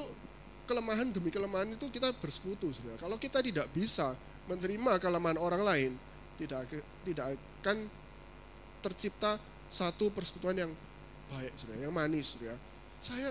kelemahan 0.67 1.07
demi 1.07 1.31
kelemahan 1.31 1.71
itu 1.71 1.87
kita 1.87 2.11
bersekutu, 2.19 2.75
saudara. 2.75 2.99
Kalau 2.99 3.15
kita 3.15 3.39
tidak 3.39 3.71
bisa 3.71 4.11
menerima 4.51 4.99
kelemahan 4.99 5.39
orang 5.39 5.63
lain, 5.63 5.91
tidak 6.41 6.65
tidak 7.05 7.37
akan 7.61 7.85
tercipta 8.81 9.37
satu 9.69 10.09
persekutuan 10.09 10.57
yang 10.57 10.71
baik, 11.29 11.53
saudara, 11.53 11.79
yang 11.85 11.93
manis, 11.93 12.35
saudara. 12.35 12.57
Saya 12.97 13.29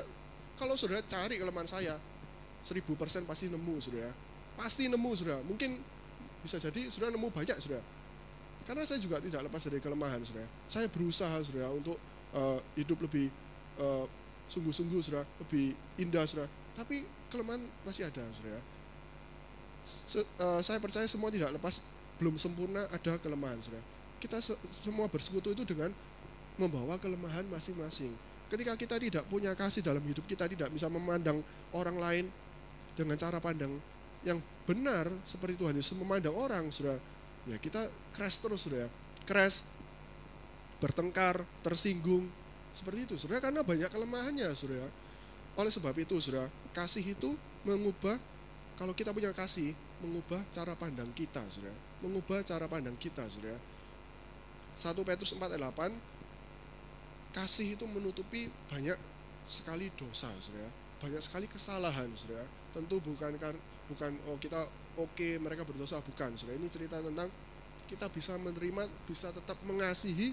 kalau 0.55 0.79
saudara 0.79 1.03
cari 1.03 1.37
kelemahan 1.37 1.67
saya, 1.67 1.99
seribu 2.63 2.95
persen 2.95 3.27
pasti 3.27 3.51
nemu, 3.51 3.75
saudara. 3.83 4.15
Pasti 4.55 4.87
nemu, 4.87 5.11
saudara. 5.19 5.43
Mungkin 5.43 5.83
bisa 6.41 6.63
jadi 6.63 6.89
saudara 6.89 7.13
nemu 7.13 7.29
banyak, 7.29 7.59
saudara 7.59 7.83
karena 8.71 8.87
saya 8.87 9.03
juga 9.03 9.19
tidak 9.19 9.51
lepas 9.51 9.63
dari 9.67 9.83
kelemahan, 9.83 10.23
saudara. 10.23 10.49
Saya 10.71 10.87
berusaha, 10.87 11.37
saudara, 11.43 11.75
untuk 11.75 11.99
uh, 12.31 12.63
hidup 12.79 13.03
lebih 13.03 13.27
uh, 13.83 14.07
sungguh-sungguh, 14.47 15.01
saudara, 15.03 15.27
lebih 15.43 15.75
indah, 15.99 16.23
saudara. 16.29 16.47
Tapi 16.79 17.03
kelemahan 17.33 17.67
masih 17.83 18.07
ada, 18.07 18.23
saudara. 18.31 18.61
Se 19.83 20.23
uh, 20.23 20.61
saya 20.61 20.79
percaya 20.79 21.09
semua 21.11 21.33
tidak 21.33 21.57
lepas, 21.57 21.83
belum 22.21 22.37
sempurna 22.37 22.85
ada 22.93 23.17
kelemahan, 23.17 23.57
saudara. 23.65 23.83
Kita 24.21 24.37
se 24.45 24.53
semua 24.85 25.09
bersekutu 25.09 25.57
itu 25.57 25.65
dengan 25.65 25.89
membawa 26.61 27.01
kelemahan 27.01 27.49
masing-masing. 27.49 28.13
Ketika 28.53 28.77
kita 28.77 29.01
tidak 29.01 29.25
punya 29.33 29.57
kasih 29.57 29.81
dalam 29.81 30.05
hidup 30.05 30.29
kita, 30.29 30.45
tidak 30.45 30.69
bisa 30.69 30.93
memandang 30.93 31.41
orang 31.73 31.97
lain 31.97 32.25
dengan 32.93 33.17
cara 33.17 33.41
pandang 33.41 33.81
yang 34.21 34.37
benar 34.69 35.09
seperti 35.25 35.57
Tuhan 35.57 35.73
Yesus 35.81 35.97
memandang 35.97 36.37
orang, 36.37 36.69
saudara 36.69 37.01
ya 37.49 37.57
kita 37.57 37.89
crash 38.13 38.43
terus 38.43 38.61
sudah 38.69 38.85
crash 39.25 39.65
bertengkar 40.81 41.45
tersinggung 41.65 42.29
seperti 42.71 43.09
itu 43.09 43.15
sudah 43.17 43.41
karena 43.41 43.65
banyak 43.65 43.89
kelemahannya 43.89 44.49
sudah 44.53 44.85
oleh 45.57 45.73
sebab 45.73 45.95
itu 45.97 46.17
sudah 46.21 46.49
kasih 46.77 47.17
itu 47.17 47.35
mengubah 47.65 48.17
kalau 48.77 48.93
kita 48.93 49.13
punya 49.13 49.33
kasih 49.33 49.73
mengubah 50.01 50.41
cara 50.51 50.73
pandang 50.77 51.13
kita 51.13 51.45
sudah 51.53 51.73
mengubah 52.01 52.41
cara 52.41 52.65
pandang 52.67 52.97
kita 52.97 53.25
sudah 53.29 53.57
1 54.81 54.97
Petrus 55.05 55.37
4 55.37 55.57
ayat 55.57 55.61
8 55.77 55.93
kasih 57.31 57.79
itu 57.79 57.85
menutupi 57.87 58.51
banyak 58.67 58.99
sekali 59.47 59.91
dosa, 59.95 60.31
saudara. 60.39 60.71
Banyak 61.03 61.23
sekali 61.23 61.47
kesalahan, 61.47 62.11
saudara. 62.15 62.47
Tentu 62.71 63.03
bukan 63.03 63.35
kan 63.39 63.55
bukan 63.91 64.13
oh 64.31 64.39
kita 64.39 64.67
oke 64.99 65.15
okay, 65.15 65.39
mereka 65.39 65.67
berdosa 65.67 65.99
bukan, 66.03 66.35
saudara. 66.39 66.59
Ini 66.59 66.69
cerita 66.71 67.03
tentang 67.03 67.31
kita 67.91 68.07
bisa 68.11 68.39
menerima, 68.39 68.87
bisa 69.07 69.35
tetap 69.35 69.59
mengasihi 69.67 70.31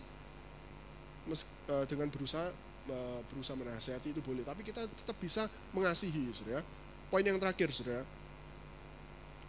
uh, 1.25 1.85
dengan 1.89 2.09
berusaha 2.13 2.53
uh, 2.89 3.19
berusaha 3.33 3.57
menasihati 3.57 4.13
itu 4.13 4.21
boleh, 4.21 4.45
tapi 4.45 4.61
kita 4.61 4.85
tetap 4.85 5.17
bisa 5.17 5.49
mengasihi, 5.73 6.29
saudara. 6.33 6.61
Poin 7.09 7.25
yang 7.25 7.41
terakhir, 7.41 7.73
saudara. 7.73 8.05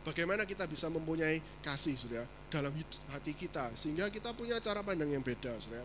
Bagaimana 0.09 0.49
kita 0.49 0.65
bisa 0.65 0.89
mempunyai 0.89 1.45
kasih, 1.61 1.93
saudara, 2.01 2.25
dalam 2.49 2.73
hati 3.13 3.37
kita, 3.37 3.77
sehingga 3.77 4.09
kita 4.09 4.33
punya 4.33 4.57
cara 4.57 4.81
pandang 4.81 5.13
yang 5.13 5.21
beda, 5.21 5.53
saudara. 5.61 5.85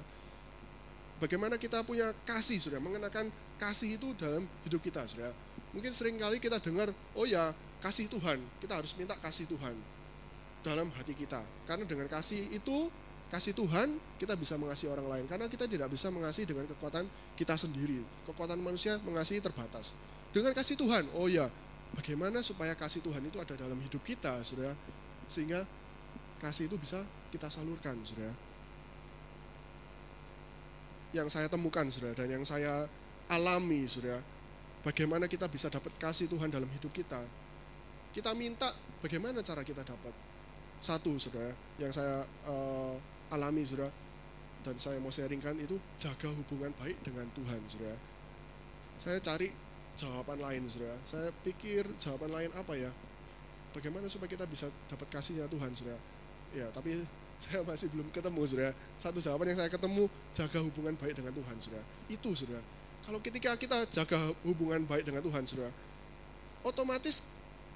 Bagaimana 1.19 1.59
kita 1.59 1.84
punya 1.84 2.15
kasih 2.24 2.59
sudah 2.59 2.80
mengenakan 2.80 3.28
kasih 3.59 3.99
itu 3.99 4.11
dalam 4.15 4.43
hidup 4.67 4.84
kita 4.84 5.07
sudah 5.07 5.32
mungkin 5.71 5.95
sering 5.95 6.19
kali 6.19 6.38
kita 6.38 6.59
dengar 6.59 6.91
oh 7.15 7.24
ya 7.24 7.55
kasih 7.80 8.11
Tuhan 8.11 8.43
kita 8.59 8.76
harus 8.76 8.91
minta 8.99 9.15
kasih 9.15 9.47
Tuhan 9.47 9.71
dalam 10.63 10.88
hati 10.95 11.11
kita. 11.11 11.43
Karena 11.67 11.84
dengan 11.84 12.07
kasih 12.07 12.47
itu 12.55 12.88
kasih 13.28 13.51
Tuhan 13.51 13.99
kita 14.15 14.36
bisa 14.39 14.55
mengasihi 14.55 14.88
orang 14.88 15.07
lain. 15.11 15.26
Karena 15.28 15.51
kita 15.51 15.67
tidak 15.67 15.91
bisa 15.91 16.07
mengasihi 16.07 16.47
dengan 16.47 16.65
kekuatan 16.71 17.03
kita 17.36 17.59
sendiri. 17.59 17.99
Kekuatan 18.28 18.57
manusia 18.63 18.95
mengasihi 19.03 19.43
terbatas. 19.43 19.91
Dengan 20.32 20.55
kasih 20.55 20.80
Tuhan 20.80 21.03
oh 21.13 21.28
ya 21.28 21.51
bagaimana 21.93 22.41
supaya 22.41 22.73
kasih 22.73 23.01
Tuhan 23.05 23.23
itu 23.25 23.37
ada 23.37 23.53
dalam 23.53 23.77
hidup 23.79 24.01
kita 24.01 24.41
sudah 24.41 24.73
sehingga 25.29 25.65
kasih 26.41 26.67
itu 26.67 26.75
bisa 26.75 27.01
kita 27.31 27.47
salurkan 27.47 27.95
sudah 28.03 28.29
yang 31.13 31.29
saya 31.29 31.45
temukan 31.45 31.85
saudara 31.93 32.17
dan 32.17 32.27
yang 32.41 32.43
saya 32.43 32.89
alami 33.29 33.85
saudara 33.85 34.19
bagaimana 34.83 35.25
kita 35.31 35.47
bisa 35.47 35.71
dapat 35.71 35.95
kasih 35.97 36.27
Tuhan 36.27 36.51
dalam 36.51 36.67
hidup 36.67 36.91
kita? 36.91 37.23
Kita 38.13 38.35
minta 38.37 38.69
bagaimana 39.01 39.41
cara 39.41 39.65
kita 39.65 39.81
dapat? 39.81 40.11
Satu 40.83 41.15
saudara 41.15 41.55
yang 41.79 41.89
saya 41.95 42.27
uh, 42.45 42.93
alami 43.31 43.63
saudara 43.63 43.89
dan 44.67 44.75
saya 44.77 44.99
mau 44.99 45.09
sharingkan 45.09 45.55
itu 45.63 45.79
jaga 45.97 46.29
hubungan 46.29 46.75
baik 46.77 46.99
dengan 47.01 47.25
Tuhan 47.33 47.61
saudara. 47.71 47.97
Saya 48.99 49.17
cari 49.23 49.49
jawaban 49.97 50.39
lain 50.41 50.65
saudara. 50.69 50.97
Saya 51.05 51.29
pikir 51.45 51.85
jawaban 52.01 52.31
lain 52.33 52.51
apa 52.53 52.73
ya? 52.77 52.91
Bagaimana 53.73 54.05
supaya 54.09 54.29
kita 54.29 54.45
bisa 54.45 54.69
dapat 54.89 55.07
kasihnya 55.09 55.49
Tuhan 55.49 55.71
saudara? 55.73 55.99
Ya 56.53 56.69
tapi 56.69 57.01
saya 57.43 57.65
masih 57.65 57.89
belum 57.93 58.09
ketemu 58.13 58.41
saudara. 58.45 58.71
Satu 58.97 59.19
jawaban 59.21 59.53
yang 59.53 59.59
saya 59.59 59.71
ketemu 59.71 60.09
jaga 60.33 60.59
hubungan 60.61 60.93
baik 60.97 61.13
dengan 61.17 61.33
Tuhan 61.33 61.55
saudara. 61.61 61.85
Itu 62.09 62.29
saudara. 62.33 62.63
Kalau 63.03 63.19
ketika 63.19 63.51
kita 63.59 63.77
jaga 63.91 64.31
hubungan 64.47 64.87
baik 64.87 65.03
dengan 65.03 65.19
Tuhan 65.19 65.43
saudara 65.43 65.71
otomatis 66.63 67.27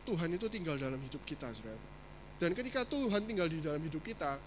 Tuhan 0.08 0.32
itu 0.40 0.48
tinggal 0.48 0.80
dalam 0.80 0.98
hidup 1.04 1.20
kita 1.28 1.52
saudara. 1.52 1.76
Dan 2.40 2.56
ketika 2.56 2.88
Tuhan 2.88 3.28
tinggal 3.28 3.52
di 3.52 3.60
dalam 3.60 3.84
hidup 3.84 4.00
kita 4.00 4.40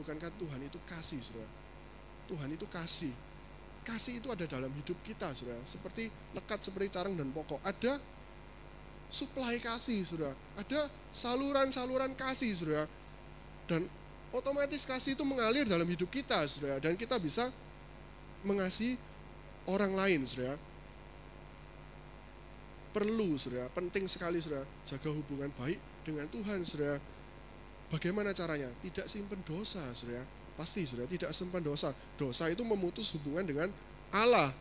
bukankah 0.00 0.32
Tuhan 0.40 0.60
itu 0.64 0.80
kasih 0.88 1.20
saudara? 1.20 1.50
Tuhan 2.24 2.48
itu 2.56 2.64
kasih 2.64 3.12
kasih 3.84 4.18
itu 4.18 4.28
ada 4.32 4.48
dalam 4.48 4.72
hidup 4.72 4.96
kita 5.04 5.30
saudara 5.36 5.60
seperti 5.68 6.08
lekat 6.32 6.64
seperti 6.64 6.88
carang 6.96 7.14
dan 7.14 7.28
pokok 7.30 7.60
ada 7.60 8.00
supply 9.12 9.60
kasih 9.60 10.00
saudara 10.02 10.32
ada 10.56 10.88
saluran-saluran 11.12 12.16
kasih 12.16 12.50
saudara 12.56 12.88
dan 13.68 13.88
otomatis 14.34 14.82
kasih 14.82 15.14
itu 15.14 15.22
mengalir 15.22 15.62
dalam 15.62 15.86
hidup 15.86 16.10
kita, 16.10 16.42
saudara, 16.50 16.82
dan 16.82 16.98
kita 16.98 17.14
bisa 17.22 17.54
mengasihi 18.42 18.98
orang 19.70 19.94
lain, 19.94 20.26
saudara. 20.26 20.58
Perlu, 22.90 23.38
saudara, 23.38 23.70
penting 23.70 24.10
sekali, 24.10 24.42
saudara, 24.42 24.66
jaga 24.82 25.10
hubungan 25.14 25.54
baik 25.54 25.78
dengan 26.02 26.26
Tuhan, 26.26 26.66
saudara. 26.66 26.98
Bagaimana 27.94 28.34
caranya? 28.34 28.74
Tidak 28.82 29.06
simpan 29.06 29.38
dosa, 29.46 29.86
saudara. 29.94 30.26
Pasti, 30.54 30.86
saudara, 30.86 31.10
tidak 31.10 31.34
simpan 31.34 31.62
dosa. 31.62 31.90
Dosa 32.14 32.46
itu 32.46 32.62
memutus 32.62 33.10
hubungan 33.18 33.42
dengan 33.42 33.68
Allah. 34.14 34.54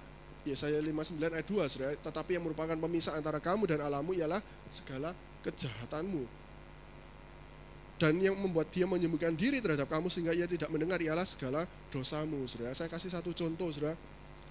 Yesaya 0.44 0.82
59 0.82 1.22
ayat 1.22 1.48
2, 1.48 1.72
saudara. 1.72 1.94
Tetapi 1.96 2.36
yang 2.36 2.44
merupakan 2.44 2.76
pemisah 2.76 3.16
antara 3.16 3.38
kamu 3.38 3.70
dan 3.70 3.80
Allahmu 3.86 4.18
ialah 4.18 4.42
segala 4.74 5.14
kejahatanmu 5.46 6.44
dan 8.04 8.20
yang 8.20 8.36
membuat 8.36 8.68
dia 8.74 8.84
menyembuhkan 8.84 9.32
diri 9.32 9.62
terhadap 9.62 9.88
kamu 9.88 10.10
sehingga 10.10 10.34
ia 10.36 10.44
tidak 10.44 10.68
mendengar 10.68 11.00
ialah 11.00 11.24
segala 11.24 11.64
dosamu, 11.88 12.44
saudara. 12.50 12.76
Saya 12.76 12.92
kasih 12.92 13.08
satu 13.14 13.32
contoh, 13.32 13.72
saudara. 13.72 13.96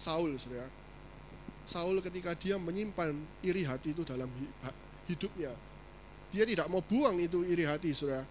Saul, 0.00 0.38
saudara. 0.40 0.72
Saul 1.68 2.00
ketika 2.00 2.32
dia 2.32 2.56
menyimpan 2.56 3.12
iri 3.44 3.66
hati 3.66 3.92
itu 3.92 4.08
dalam 4.08 4.30
hidupnya, 5.04 5.52
dia 6.32 6.44
tidak 6.48 6.64
mau 6.72 6.80
buang 6.80 7.18
itu 7.20 7.44
iri 7.44 7.68
hati, 7.68 7.92
saudara. 7.92 8.24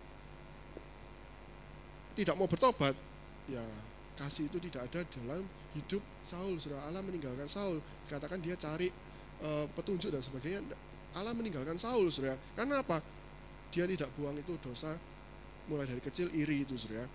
Tidak 2.11 2.35
mau 2.35 2.47
bertobat, 2.47 2.93
ya 3.47 3.63
kasih 4.19 4.51
itu 4.51 4.59
tidak 4.69 4.91
ada 4.91 5.01
dalam 5.07 5.47
hidup 5.73 6.03
Saul, 6.21 6.59
saudara. 6.59 6.85
Allah 6.91 7.01
meninggalkan 7.01 7.47
Saul. 7.47 7.79
Dikatakan 8.07 8.43
dia 8.43 8.59
cari 8.59 8.91
uh, 9.41 9.65
petunjuk 9.71 10.11
dan 10.11 10.19
sebagainya. 10.19 10.59
Allah 11.15 11.31
meninggalkan 11.31 11.79
Saul, 11.79 12.11
saudara. 12.11 12.35
Karena 12.53 12.83
apa? 12.83 12.99
Dia 13.71 13.87
tidak 13.87 14.11
buang 14.19 14.35
itu 14.35 14.59
dosa 14.59 14.99
mulai 15.71 15.85
dari 15.85 16.01
kecil 16.01 16.27
iri 16.33 16.67
itu 16.67 16.75
saudara 16.75 17.05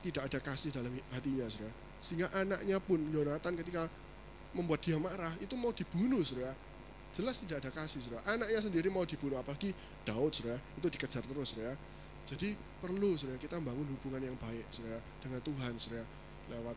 tidak 0.00 0.32
ada 0.32 0.38
kasih 0.40 0.70
dalam 0.70 0.92
hatinya 1.12 1.44
saudara 1.50 1.72
sehingga 2.00 2.26
anaknya 2.32 2.80
pun 2.80 3.00
Yonatan 3.10 3.52
ketika 3.60 3.84
membuat 4.56 4.80
dia 4.80 4.96
marah 4.96 5.36
itu 5.42 5.52
mau 5.58 5.74
dibunuh 5.74 6.22
saudara 6.22 6.54
jelas 7.10 7.42
tidak 7.42 7.66
ada 7.66 7.70
kasih 7.74 8.00
saudara 8.00 8.22
anaknya 8.30 8.60
sendiri 8.62 8.88
mau 8.88 9.04
dibunuh 9.04 9.36
apalagi 9.36 9.74
Daud 10.06 10.32
saudara 10.32 10.56
itu 10.78 10.86
dikejar 10.86 11.20
terus 11.26 11.52
saudara 11.52 11.74
jadi 12.28 12.54
perlu 12.80 13.16
saudara 13.16 13.40
kita 13.40 13.60
membangun 13.60 13.96
hubungan 13.96 14.22
yang 14.32 14.36
baik 14.40 14.64
saudara 14.72 15.00
dengan 15.20 15.40
Tuhan 15.44 15.72
saudara 15.76 16.04
lewat 16.50 16.76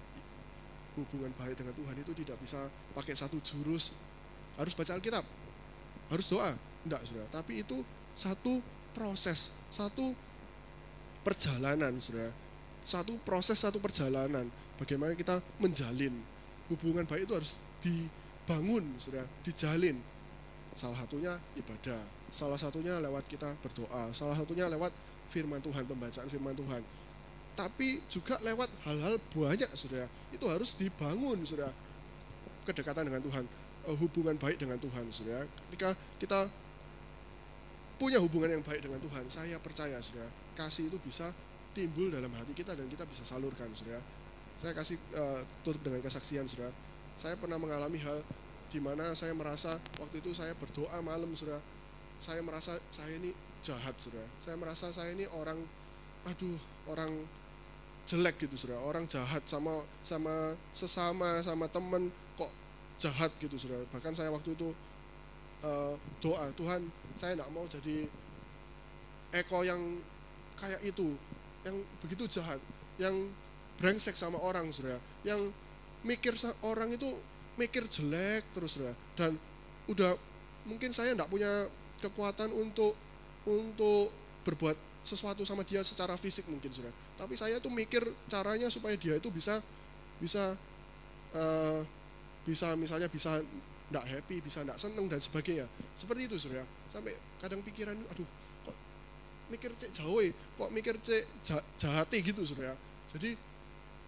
hubungan 0.97 1.33
baik 1.37 1.57
dengan 1.57 1.73
Tuhan 1.73 1.95
itu 1.97 2.11
tidak 2.13 2.37
bisa 2.41 2.69
pakai 2.93 3.13
satu 3.17 3.41
jurus. 3.41 3.93
Harus 4.53 4.77
baca 4.77 4.93
Alkitab. 4.93 5.25
Harus 6.13 6.27
doa. 6.29 6.53
Enggak 6.85 7.01
saudara 7.07 7.27
tapi 7.33 7.65
itu 7.65 7.81
satu 8.13 8.61
proses, 8.93 9.55
satu 9.73 10.13
perjalanan, 11.25 11.97
saudara. 11.97 12.29
Satu 12.83 13.15
proses, 13.23 13.57
satu 13.57 13.79
perjalanan. 13.79 14.51
Bagaimana 14.77 15.15
kita 15.15 15.39
menjalin 15.57 16.13
hubungan 16.69 17.07
baik 17.07 17.25
itu 17.25 17.33
harus 17.33 17.57
dibangun, 17.81 18.93
saudara, 19.01 19.25
dijalin. 19.41 19.97
Salah 20.73 20.97
satunya 21.05 21.33
ibadah, 21.57 22.01
salah 22.33 22.57
satunya 22.57 22.97
lewat 22.97 23.29
kita 23.29 23.55
berdoa, 23.61 24.09
salah 24.13 24.33
satunya 24.33 24.65
lewat 24.67 24.89
firman 25.33 25.57
Tuhan, 25.65 25.89
pembacaan 25.89 26.29
firman 26.29 26.53
Tuhan. 26.53 26.85
Tapi 27.57 28.05
juga 28.05 28.37
lewat 28.45 28.69
hal-hal 28.85 29.17
banyak, 29.33 29.69
saudara. 29.73 30.05
Itu 30.29 30.45
harus 30.45 30.77
dibangun, 30.77 31.41
saudara. 31.41 31.73
Kedekatan 32.69 33.09
dengan 33.09 33.21
Tuhan, 33.25 33.43
eh, 33.89 33.97
hubungan 33.97 34.37
baik 34.37 34.61
dengan 34.61 34.77
Tuhan, 34.77 35.09
saudara. 35.09 35.49
Ketika 35.69 35.97
kita 36.21 36.39
punya 37.97 38.21
hubungan 38.21 38.53
yang 38.57 38.63
baik 38.65 38.85
dengan 38.85 39.01
Tuhan, 39.01 39.25
saya 39.29 39.57
percaya 39.57 39.97
saudara, 40.01 40.29
kasih 40.53 40.89
itu 40.89 40.97
bisa 41.01 41.33
timbul 41.73 42.13
dalam 42.13 42.29
hati 42.37 42.53
kita 42.53 42.77
dan 42.77 42.85
kita 42.85 43.03
bisa 43.09 43.25
salurkan 43.25 43.69
saudara. 43.73 44.01
Saya 44.53 44.77
kasih 44.77 44.97
uh, 45.17 45.41
tutup 45.65 45.81
dengan 45.81 46.01
kesaksian 46.05 46.45
saudara. 46.45 46.69
Saya 47.17 47.37
pernah 47.37 47.57
mengalami 47.57 47.97
hal 48.01 48.21
di 48.69 48.81
mana 48.81 49.13
saya 49.13 49.33
merasa 49.33 49.77
waktu 50.01 50.21
itu 50.21 50.33
saya 50.33 50.53
berdoa 50.57 50.97
malam 51.01 51.33
saudara. 51.33 51.61
Saya 52.21 52.41
merasa 52.45 52.77
saya 52.93 53.13
ini 53.17 53.33
jahat 53.63 53.95
saudara. 53.95 54.27
Saya 54.43 54.55
merasa 54.59 54.91
saya 54.91 55.15
ini 55.15 55.25
orang 55.31 55.57
aduh, 56.27 56.59
orang 56.91 57.23
jelek 58.03 58.43
gitu 58.43 58.59
saudara. 58.59 58.83
Orang 58.83 59.07
jahat 59.07 59.47
sama 59.47 59.87
sama 60.03 60.59
sesama 60.75 61.39
sama 61.39 61.65
temen 61.71 62.11
kok 62.35 62.51
jahat 62.99 63.31
gitu 63.39 63.55
saudara. 63.55 63.87
Bahkan 63.95 64.13
saya 64.13 64.29
waktu 64.29 64.53
itu 64.53 64.75
uh, 65.63 65.95
doa 66.19 66.51
Tuhan 66.53 66.91
saya 67.15 67.39
tidak 67.39 67.49
mau 67.49 67.63
jadi 67.65 68.05
Eko 69.33 69.65
yang 69.65 69.81
kayak 70.59 70.83
itu 70.85 71.17
yang 71.65 71.81
begitu 72.03 72.29
jahat 72.37 72.59
yang 73.01 73.31
brengsek 73.79 74.13
sama 74.13 74.37
orang 74.37 74.69
saudara 74.69 75.01
yang 75.25 75.49
mikir 76.05 76.35
orang 76.61 76.93
itu 76.93 77.09
mikir 77.57 77.87
jelek 77.89 78.45
terus 78.53 78.77
saudara 78.77 78.93
dan 79.17 79.39
udah 79.89 80.13
mungkin 80.67 80.93
saya 80.93 81.17
tidak 81.17 81.31
punya 81.31 81.67
kekuatan 81.99 82.51
untuk 82.53 82.93
untuk 83.47 84.11
berbuat 84.43 84.75
sesuatu 85.03 85.43
sama 85.43 85.67
dia 85.67 85.83
secara 85.83 86.15
fisik 86.15 86.47
mungkin 86.47 86.71
saudara 86.71 86.95
tapi 87.19 87.35
saya 87.35 87.59
tuh 87.59 87.71
mikir 87.71 88.03
caranya 88.31 88.71
supaya 88.71 88.95
dia 88.95 89.19
itu 89.19 89.27
bisa 89.27 89.59
bisa 90.19 90.55
uh, 91.35 91.81
bisa 92.43 92.75
misalnya 92.75 93.07
bisa 93.07 93.39
tidak 93.93 94.05
happy, 94.09 94.41
bisa 94.41 94.65
tidak 94.65 94.79
seneng 94.81 95.05
dan 95.05 95.21
sebagainya. 95.21 95.69
Seperti 95.93 96.25
itu 96.25 96.35
saudara. 96.41 96.65
Sampai 96.89 97.13
kadang 97.37 97.61
pikiran, 97.61 97.93
aduh 98.09 98.27
kok 98.65 98.77
mikir 99.53 99.71
cek 99.77 99.91
jauh 99.93 100.23
kok 100.33 100.69
mikir 100.73 100.95
cek 100.97 101.23
jahati 101.77 102.17
gitu 102.25 102.41
saudara. 102.41 102.73
Jadi 103.13 103.37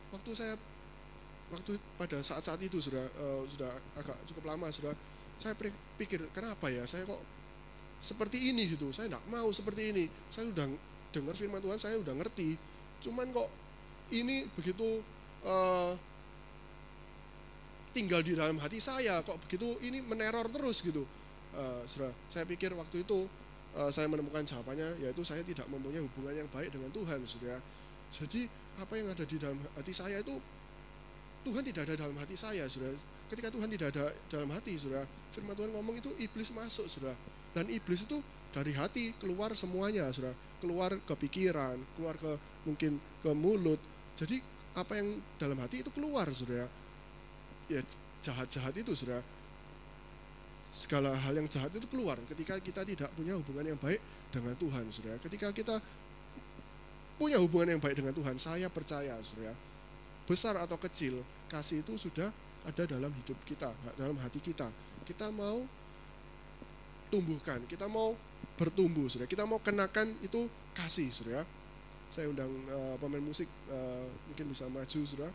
waktu 0.10 0.32
saya 0.34 0.58
waktu 1.54 1.78
pada 2.02 2.18
saat-saat 2.26 2.58
itu 2.66 2.82
sudah 2.82 3.06
uh, 3.22 3.46
sudah 3.46 3.70
agak 3.94 4.18
cukup 4.26 4.50
lama 4.50 4.66
sudah 4.74 4.98
saya 5.38 5.54
pikir 6.00 6.26
kenapa 6.34 6.74
ya 6.74 6.88
saya 6.90 7.06
kok 7.06 7.22
seperti 8.02 8.52
ini 8.52 8.70
gitu. 8.72 8.92
Saya 8.92 9.12
tidak 9.12 9.26
mau 9.28 9.48
seperti 9.52 9.92
ini. 9.92 10.06
Saya 10.32 10.52
udah 10.52 10.68
dengar 11.12 11.36
firman 11.36 11.62
Tuhan 11.64 11.80
saya 11.80 11.96
udah 12.00 12.14
ngerti. 12.16 12.60
Cuman 13.04 13.32
kok 13.32 13.50
ini 14.14 14.46
begitu 14.54 15.02
uh, 15.46 15.94
tinggal 17.96 18.20
di 18.20 18.36
dalam 18.36 18.60
hati 18.60 18.84
saya 18.84 19.24
kok 19.24 19.40
begitu 19.48 19.80
ini 19.84 20.04
meneror 20.04 20.52
terus 20.52 20.84
gitu. 20.84 21.08
Uh, 21.56 21.88
saya 22.28 22.44
pikir 22.44 22.76
waktu 22.76 23.08
itu 23.08 23.24
uh, 23.76 23.92
saya 23.92 24.08
menemukan 24.08 24.44
jawabannya 24.44 25.04
yaitu 25.04 25.22
saya 25.28 25.44
tidak 25.44 25.68
mempunyai 25.68 26.04
hubungan 26.04 26.44
yang 26.44 26.50
baik 26.50 26.72
dengan 26.72 26.90
Tuhan 26.92 27.20
sudah 27.28 27.60
jadi 28.10 28.48
apa 28.80 28.94
yang 28.96 29.08
ada 29.12 29.24
di 29.28 29.38
dalam 29.40 29.60
hati 29.76 29.94
saya 29.96 30.20
itu 30.24 30.36
Tuhan 31.46 31.62
tidak 31.62 31.82
ada 31.92 31.96
dalam 32.08 32.18
hati 32.18 32.36
saya 32.40 32.66
sudah 32.66 32.90
ketika 33.30 33.54
Tuhan 33.54 33.70
tidak 33.70 33.94
ada 33.94 34.06
dalam 34.32 34.50
hati 34.50 34.80
sudah 34.80 35.04
firman 35.36 35.54
Tuhan 35.54 35.72
ngomong 35.76 35.96
itu 36.00 36.10
iblis 36.18 36.50
masuk 36.56 36.88
sudah 36.90 37.14
dan 37.56 37.72
iblis 37.72 38.04
itu 38.04 38.20
dari 38.52 38.76
hati 38.76 39.16
keluar 39.16 39.56
semuanya 39.56 40.12
sudah. 40.12 40.36
Keluar 40.60 40.92
ke 41.00 41.14
pikiran 41.16 41.80
keluar 41.96 42.20
ke 42.20 42.36
mungkin 42.68 43.00
ke 43.24 43.32
mulut. 43.32 43.80
Jadi 44.20 44.44
apa 44.76 45.00
yang 45.00 45.24
dalam 45.40 45.56
hati 45.64 45.80
itu 45.80 45.92
keluar 45.96 46.28
sudah. 46.36 46.68
Ya 47.72 47.80
jahat-jahat 48.20 48.76
itu 48.76 48.92
sudah. 48.92 49.24
Segala 50.76 51.16
hal 51.16 51.40
yang 51.40 51.48
jahat 51.48 51.72
itu 51.72 51.88
keluar 51.88 52.20
ketika 52.28 52.60
kita 52.60 52.84
tidak 52.84 53.08
punya 53.16 53.40
hubungan 53.40 53.72
yang 53.72 53.80
baik 53.80 54.04
dengan 54.36 54.52
Tuhan 54.60 54.84
sudah. 54.92 55.16
Ketika 55.24 55.56
kita 55.56 55.80
punya 57.16 57.40
hubungan 57.40 57.80
yang 57.80 57.82
baik 57.82 57.96
dengan 57.96 58.12
Tuhan 58.12 58.36
saya 58.36 58.68
percaya 58.68 59.16
sudah. 59.24 59.56
Besar 60.28 60.60
atau 60.60 60.76
kecil 60.76 61.24
kasih 61.48 61.86
itu 61.86 61.96
sudah 61.96 62.34
ada 62.66 62.84
dalam 62.84 63.14
hidup 63.14 63.40
kita 63.48 63.72
dalam 63.96 64.20
hati 64.20 64.44
kita. 64.44 64.68
Kita 65.06 65.30
mau 65.32 65.64
tumbuhkan. 67.12 67.64
Kita 67.70 67.86
mau 67.90 68.16
bertumbuh 68.56 69.12
sudah 69.12 69.28
kita 69.28 69.44
mau 69.44 69.60
kenakan 69.60 70.16
itu 70.24 70.48
kasih 70.72 71.12
sudah 71.12 71.44
saya 72.08 72.32
undang 72.32 72.48
uh, 72.72 72.96
pemain 73.04 73.20
musik 73.20 73.52
uh, 73.68 74.08
mungkin 74.32 74.48
bisa 74.48 74.64
maju 74.72 75.02
sudah 75.04 75.28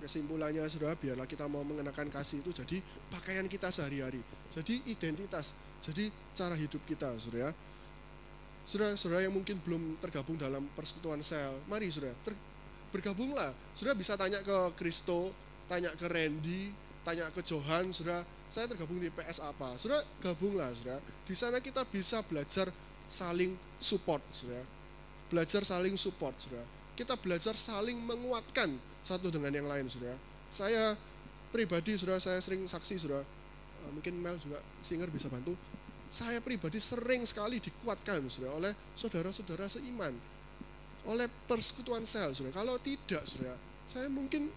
kesimpulannya 0.00 0.64
sudah 0.72 0.96
biarlah 0.96 1.28
kita 1.28 1.44
mau 1.44 1.60
mengenakan 1.60 2.08
kasih 2.08 2.40
itu 2.40 2.64
jadi 2.64 2.80
pakaian 3.12 3.44
kita 3.44 3.68
sehari-hari 3.68 4.24
jadi 4.48 4.80
identitas 4.88 5.52
jadi 5.84 6.08
cara 6.32 6.56
hidup 6.56 6.80
kita 6.88 7.12
sudah 7.20 7.52
sudah 8.64 8.96
sudah 8.96 9.20
yang 9.20 9.36
mungkin 9.36 9.60
belum 9.60 10.00
tergabung 10.00 10.40
dalam 10.40 10.64
persekutuan 10.72 11.20
sel 11.20 11.60
mari 11.68 11.90
sudah 11.90 12.12
ter, 12.22 12.36
bergabunglah. 12.90 13.50
Sudah 13.74 13.94
bisa 13.96 14.14
tanya 14.14 14.42
ke 14.42 14.78
Kristo 14.78 15.32
tanya 15.70 15.94
ke 15.94 16.06
Randy 16.10 16.74
tanya 17.06 17.30
ke 17.30 17.40
Johan 17.46 17.94
sudah 17.94 18.26
saya 18.50 18.66
tergabung 18.66 18.98
di 18.98 19.08
PS 19.14 19.40
apa 19.40 19.78
sudah 19.78 20.02
gabunglah 20.18 20.74
sudah 20.74 20.98
di 21.24 21.34
sana 21.38 21.62
kita 21.62 21.86
bisa 21.86 22.20
belajar 22.26 22.68
saling 23.06 23.54
support 23.78 24.20
sudah 24.34 24.60
belajar 25.30 25.62
saling 25.62 25.94
support 25.94 26.34
sudah 26.36 26.62
kita 26.98 27.14
belajar 27.14 27.54
saling 27.54 27.96
menguatkan 27.96 28.74
satu 29.00 29.30
dengan 29.30 29.54
yang 29.54 29.70
lain 29.70 29.86
sudah 29.86 30.12
saya 30.50 30.98
pribadi 31.50 31.98
sudah 31.98 32.18
saya 32.22 32.38
sering 32.38 32.66
saksi 32.66 32.94
sudah 32.98 33.22
eh, 33.86 33.90
mungkin 33.90 34.18
Mel 34.18 34.38
juga 34.38 34.62
singer 34.80 35.10
bisa 35.10 35.26
bantu. 35.30 35.54
Saya 36.10 36.42
pribadi 36.42 36.82
sering 36.82 37.22
sekali 37.22 37.62
dikuatkan 37.62 38.26
sudah 38.26 38.50
oleh 38.50 38.72
saudara-saudara 38.98 39.70
seiman. 39.70 40.14
Oleh 41.06 41.30
persekutuan 41.46 42.02
sel 42.02 42.34
sudah 42.34 42.50
kalau 42.50 42.78
tidak 42.82 43.22
sudah 43.26 43.54
saya 43.86 44.06
mungkin 44.10 44.50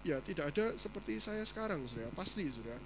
ya 0.00 0.20
tidak 0.24 0.56
ada 0.56 0.72
seperti 0.80 1.20
saya 1.20 1.44
sekarang 1.44 1.84
sudah 1.84 2.08
pasti 2.16 2.48
sudah 2.48 2.76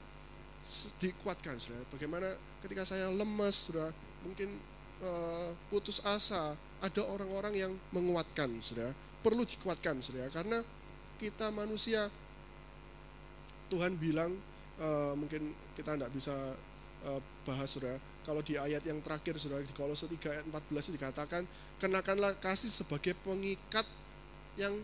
dikuatkan 0.97 1.61
sudah 1.61 1.77
bagaimana 1.93 2.33
ketika 2.65 2.89
saya 2.89 3.13
lemas 3.13 3.69
sudah 3.69 3.93
mungkin 4.25 4.57
uh, 5.05 5.53
putus 5.69 6.01
asa 6.05 6.57
ada 6.85 7.03
orang-orang 7.05 7.55
yang 7.57 7.73
menguatkan, 7.93 8.61
sudah 8.61 8.93
perlu 9.25 9.49
dikuatkan, 9.49 10.05
sudah 10.05 10.29
karena 10.29 10.61
kita 11.17 11.49
manusia 11.49 12.13
Tuhan 13.73 13.97
bilang 13.97 14.37
uh, 14.77 15.17
mungkin 15.17 15.57
kita 15.73 15.97
tidak 15.97 16.13
bisa 16.13 16.35
uh, 17.09 17.21
bahas, 17.49 17.73
sudah 17.73 17.97
kalau 18.25 18.45
di 18.45 18.61
ayat 18.61 18.85
yang 18.85 19.01
terakhir, 19.01 19.41
sudah 19.41 19.61
di 19.65 19.73
Kolose 19.73 20.09
3 20.09 20.17
ayat 20.29 20.45
14 20.49 20.97
dikatakan 20.97 21.43
kenakanlah 21.81 22.37
kasih 22.41 22.69
sebagai 22.69 23.17
pengikat 23.25 23.89
yang 24.61 24.77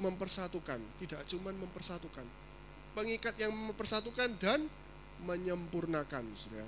mempersatukan, 0.00 0.80
tidak 1.04 1.20
cuma 1.28 1.52
mempersatukan, 1.52 2.24
pengikat 2.96 3.36
yang 3.36 3.52
mempersatukan 3.52 4.32
dan 4.40 4.64
menyempurnakan, 5.24 6.24
sudah 6.34 6.66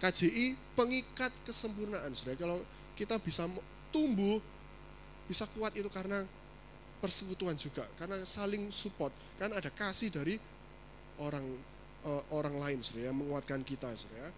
KJI 0.00 0.56
pengikat 0.76 1.32
kesempurnaan, 1.44 2.12
sudah 2.14 2.34
kalau 2.38 2.62
kita 2.94 3.16
bisa 3.20 3.48
tumbuh 3.90 4.38
bisa 5.30 5.46
kuat 5.54 5.74
itu 5.78 5.86
karena 5.86 6.26
persekutuan 6.98 7.54
juga 7.54 7.86
karena 7.96 8.22
saling 8.26 8.68
support. 8.74 9.14
Kan 9.38 9.54
ada 9.54 9.70
kasih 9.70 10.10
dari 10.10 10.36
orang 11.20 11.46
uh, 12.04 12.22
orang 12.32 12.56
lain 12.56 12.78
sudah 12.80 13.12
yang 13.12 13.16
menguatkan 13.16 13.60
kita 13.60 13.92
sudah 13.92 14.32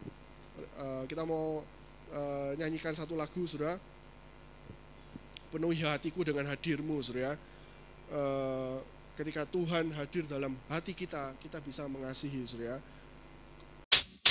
uh, 0.83 1.05
kita 1.07 1.23
mau 1.23 1.63
uh, 2.11 2.51
nyanyikan 2.59 2.93
satu 2.93 3.15
lagu 3.15 3.47
sudah 3.47 3.79
penuhi 5.53 5.85
hatiku 5.85 6.27
dengan 6.27 6.49
hadirmu 6.51 6.99
sudah 7.05 7.37
uh, 8.11 8.77
ketika 9.15 9.45
Tuhan 9.47 9.93
hadir 9.95 10.25
dalam 10.27 10.57
hati 10.67 10.97
kita 10.97 11.37
kita 11.39 11.61
bisa 11.61 11.87
mengasihi 11.87 12.43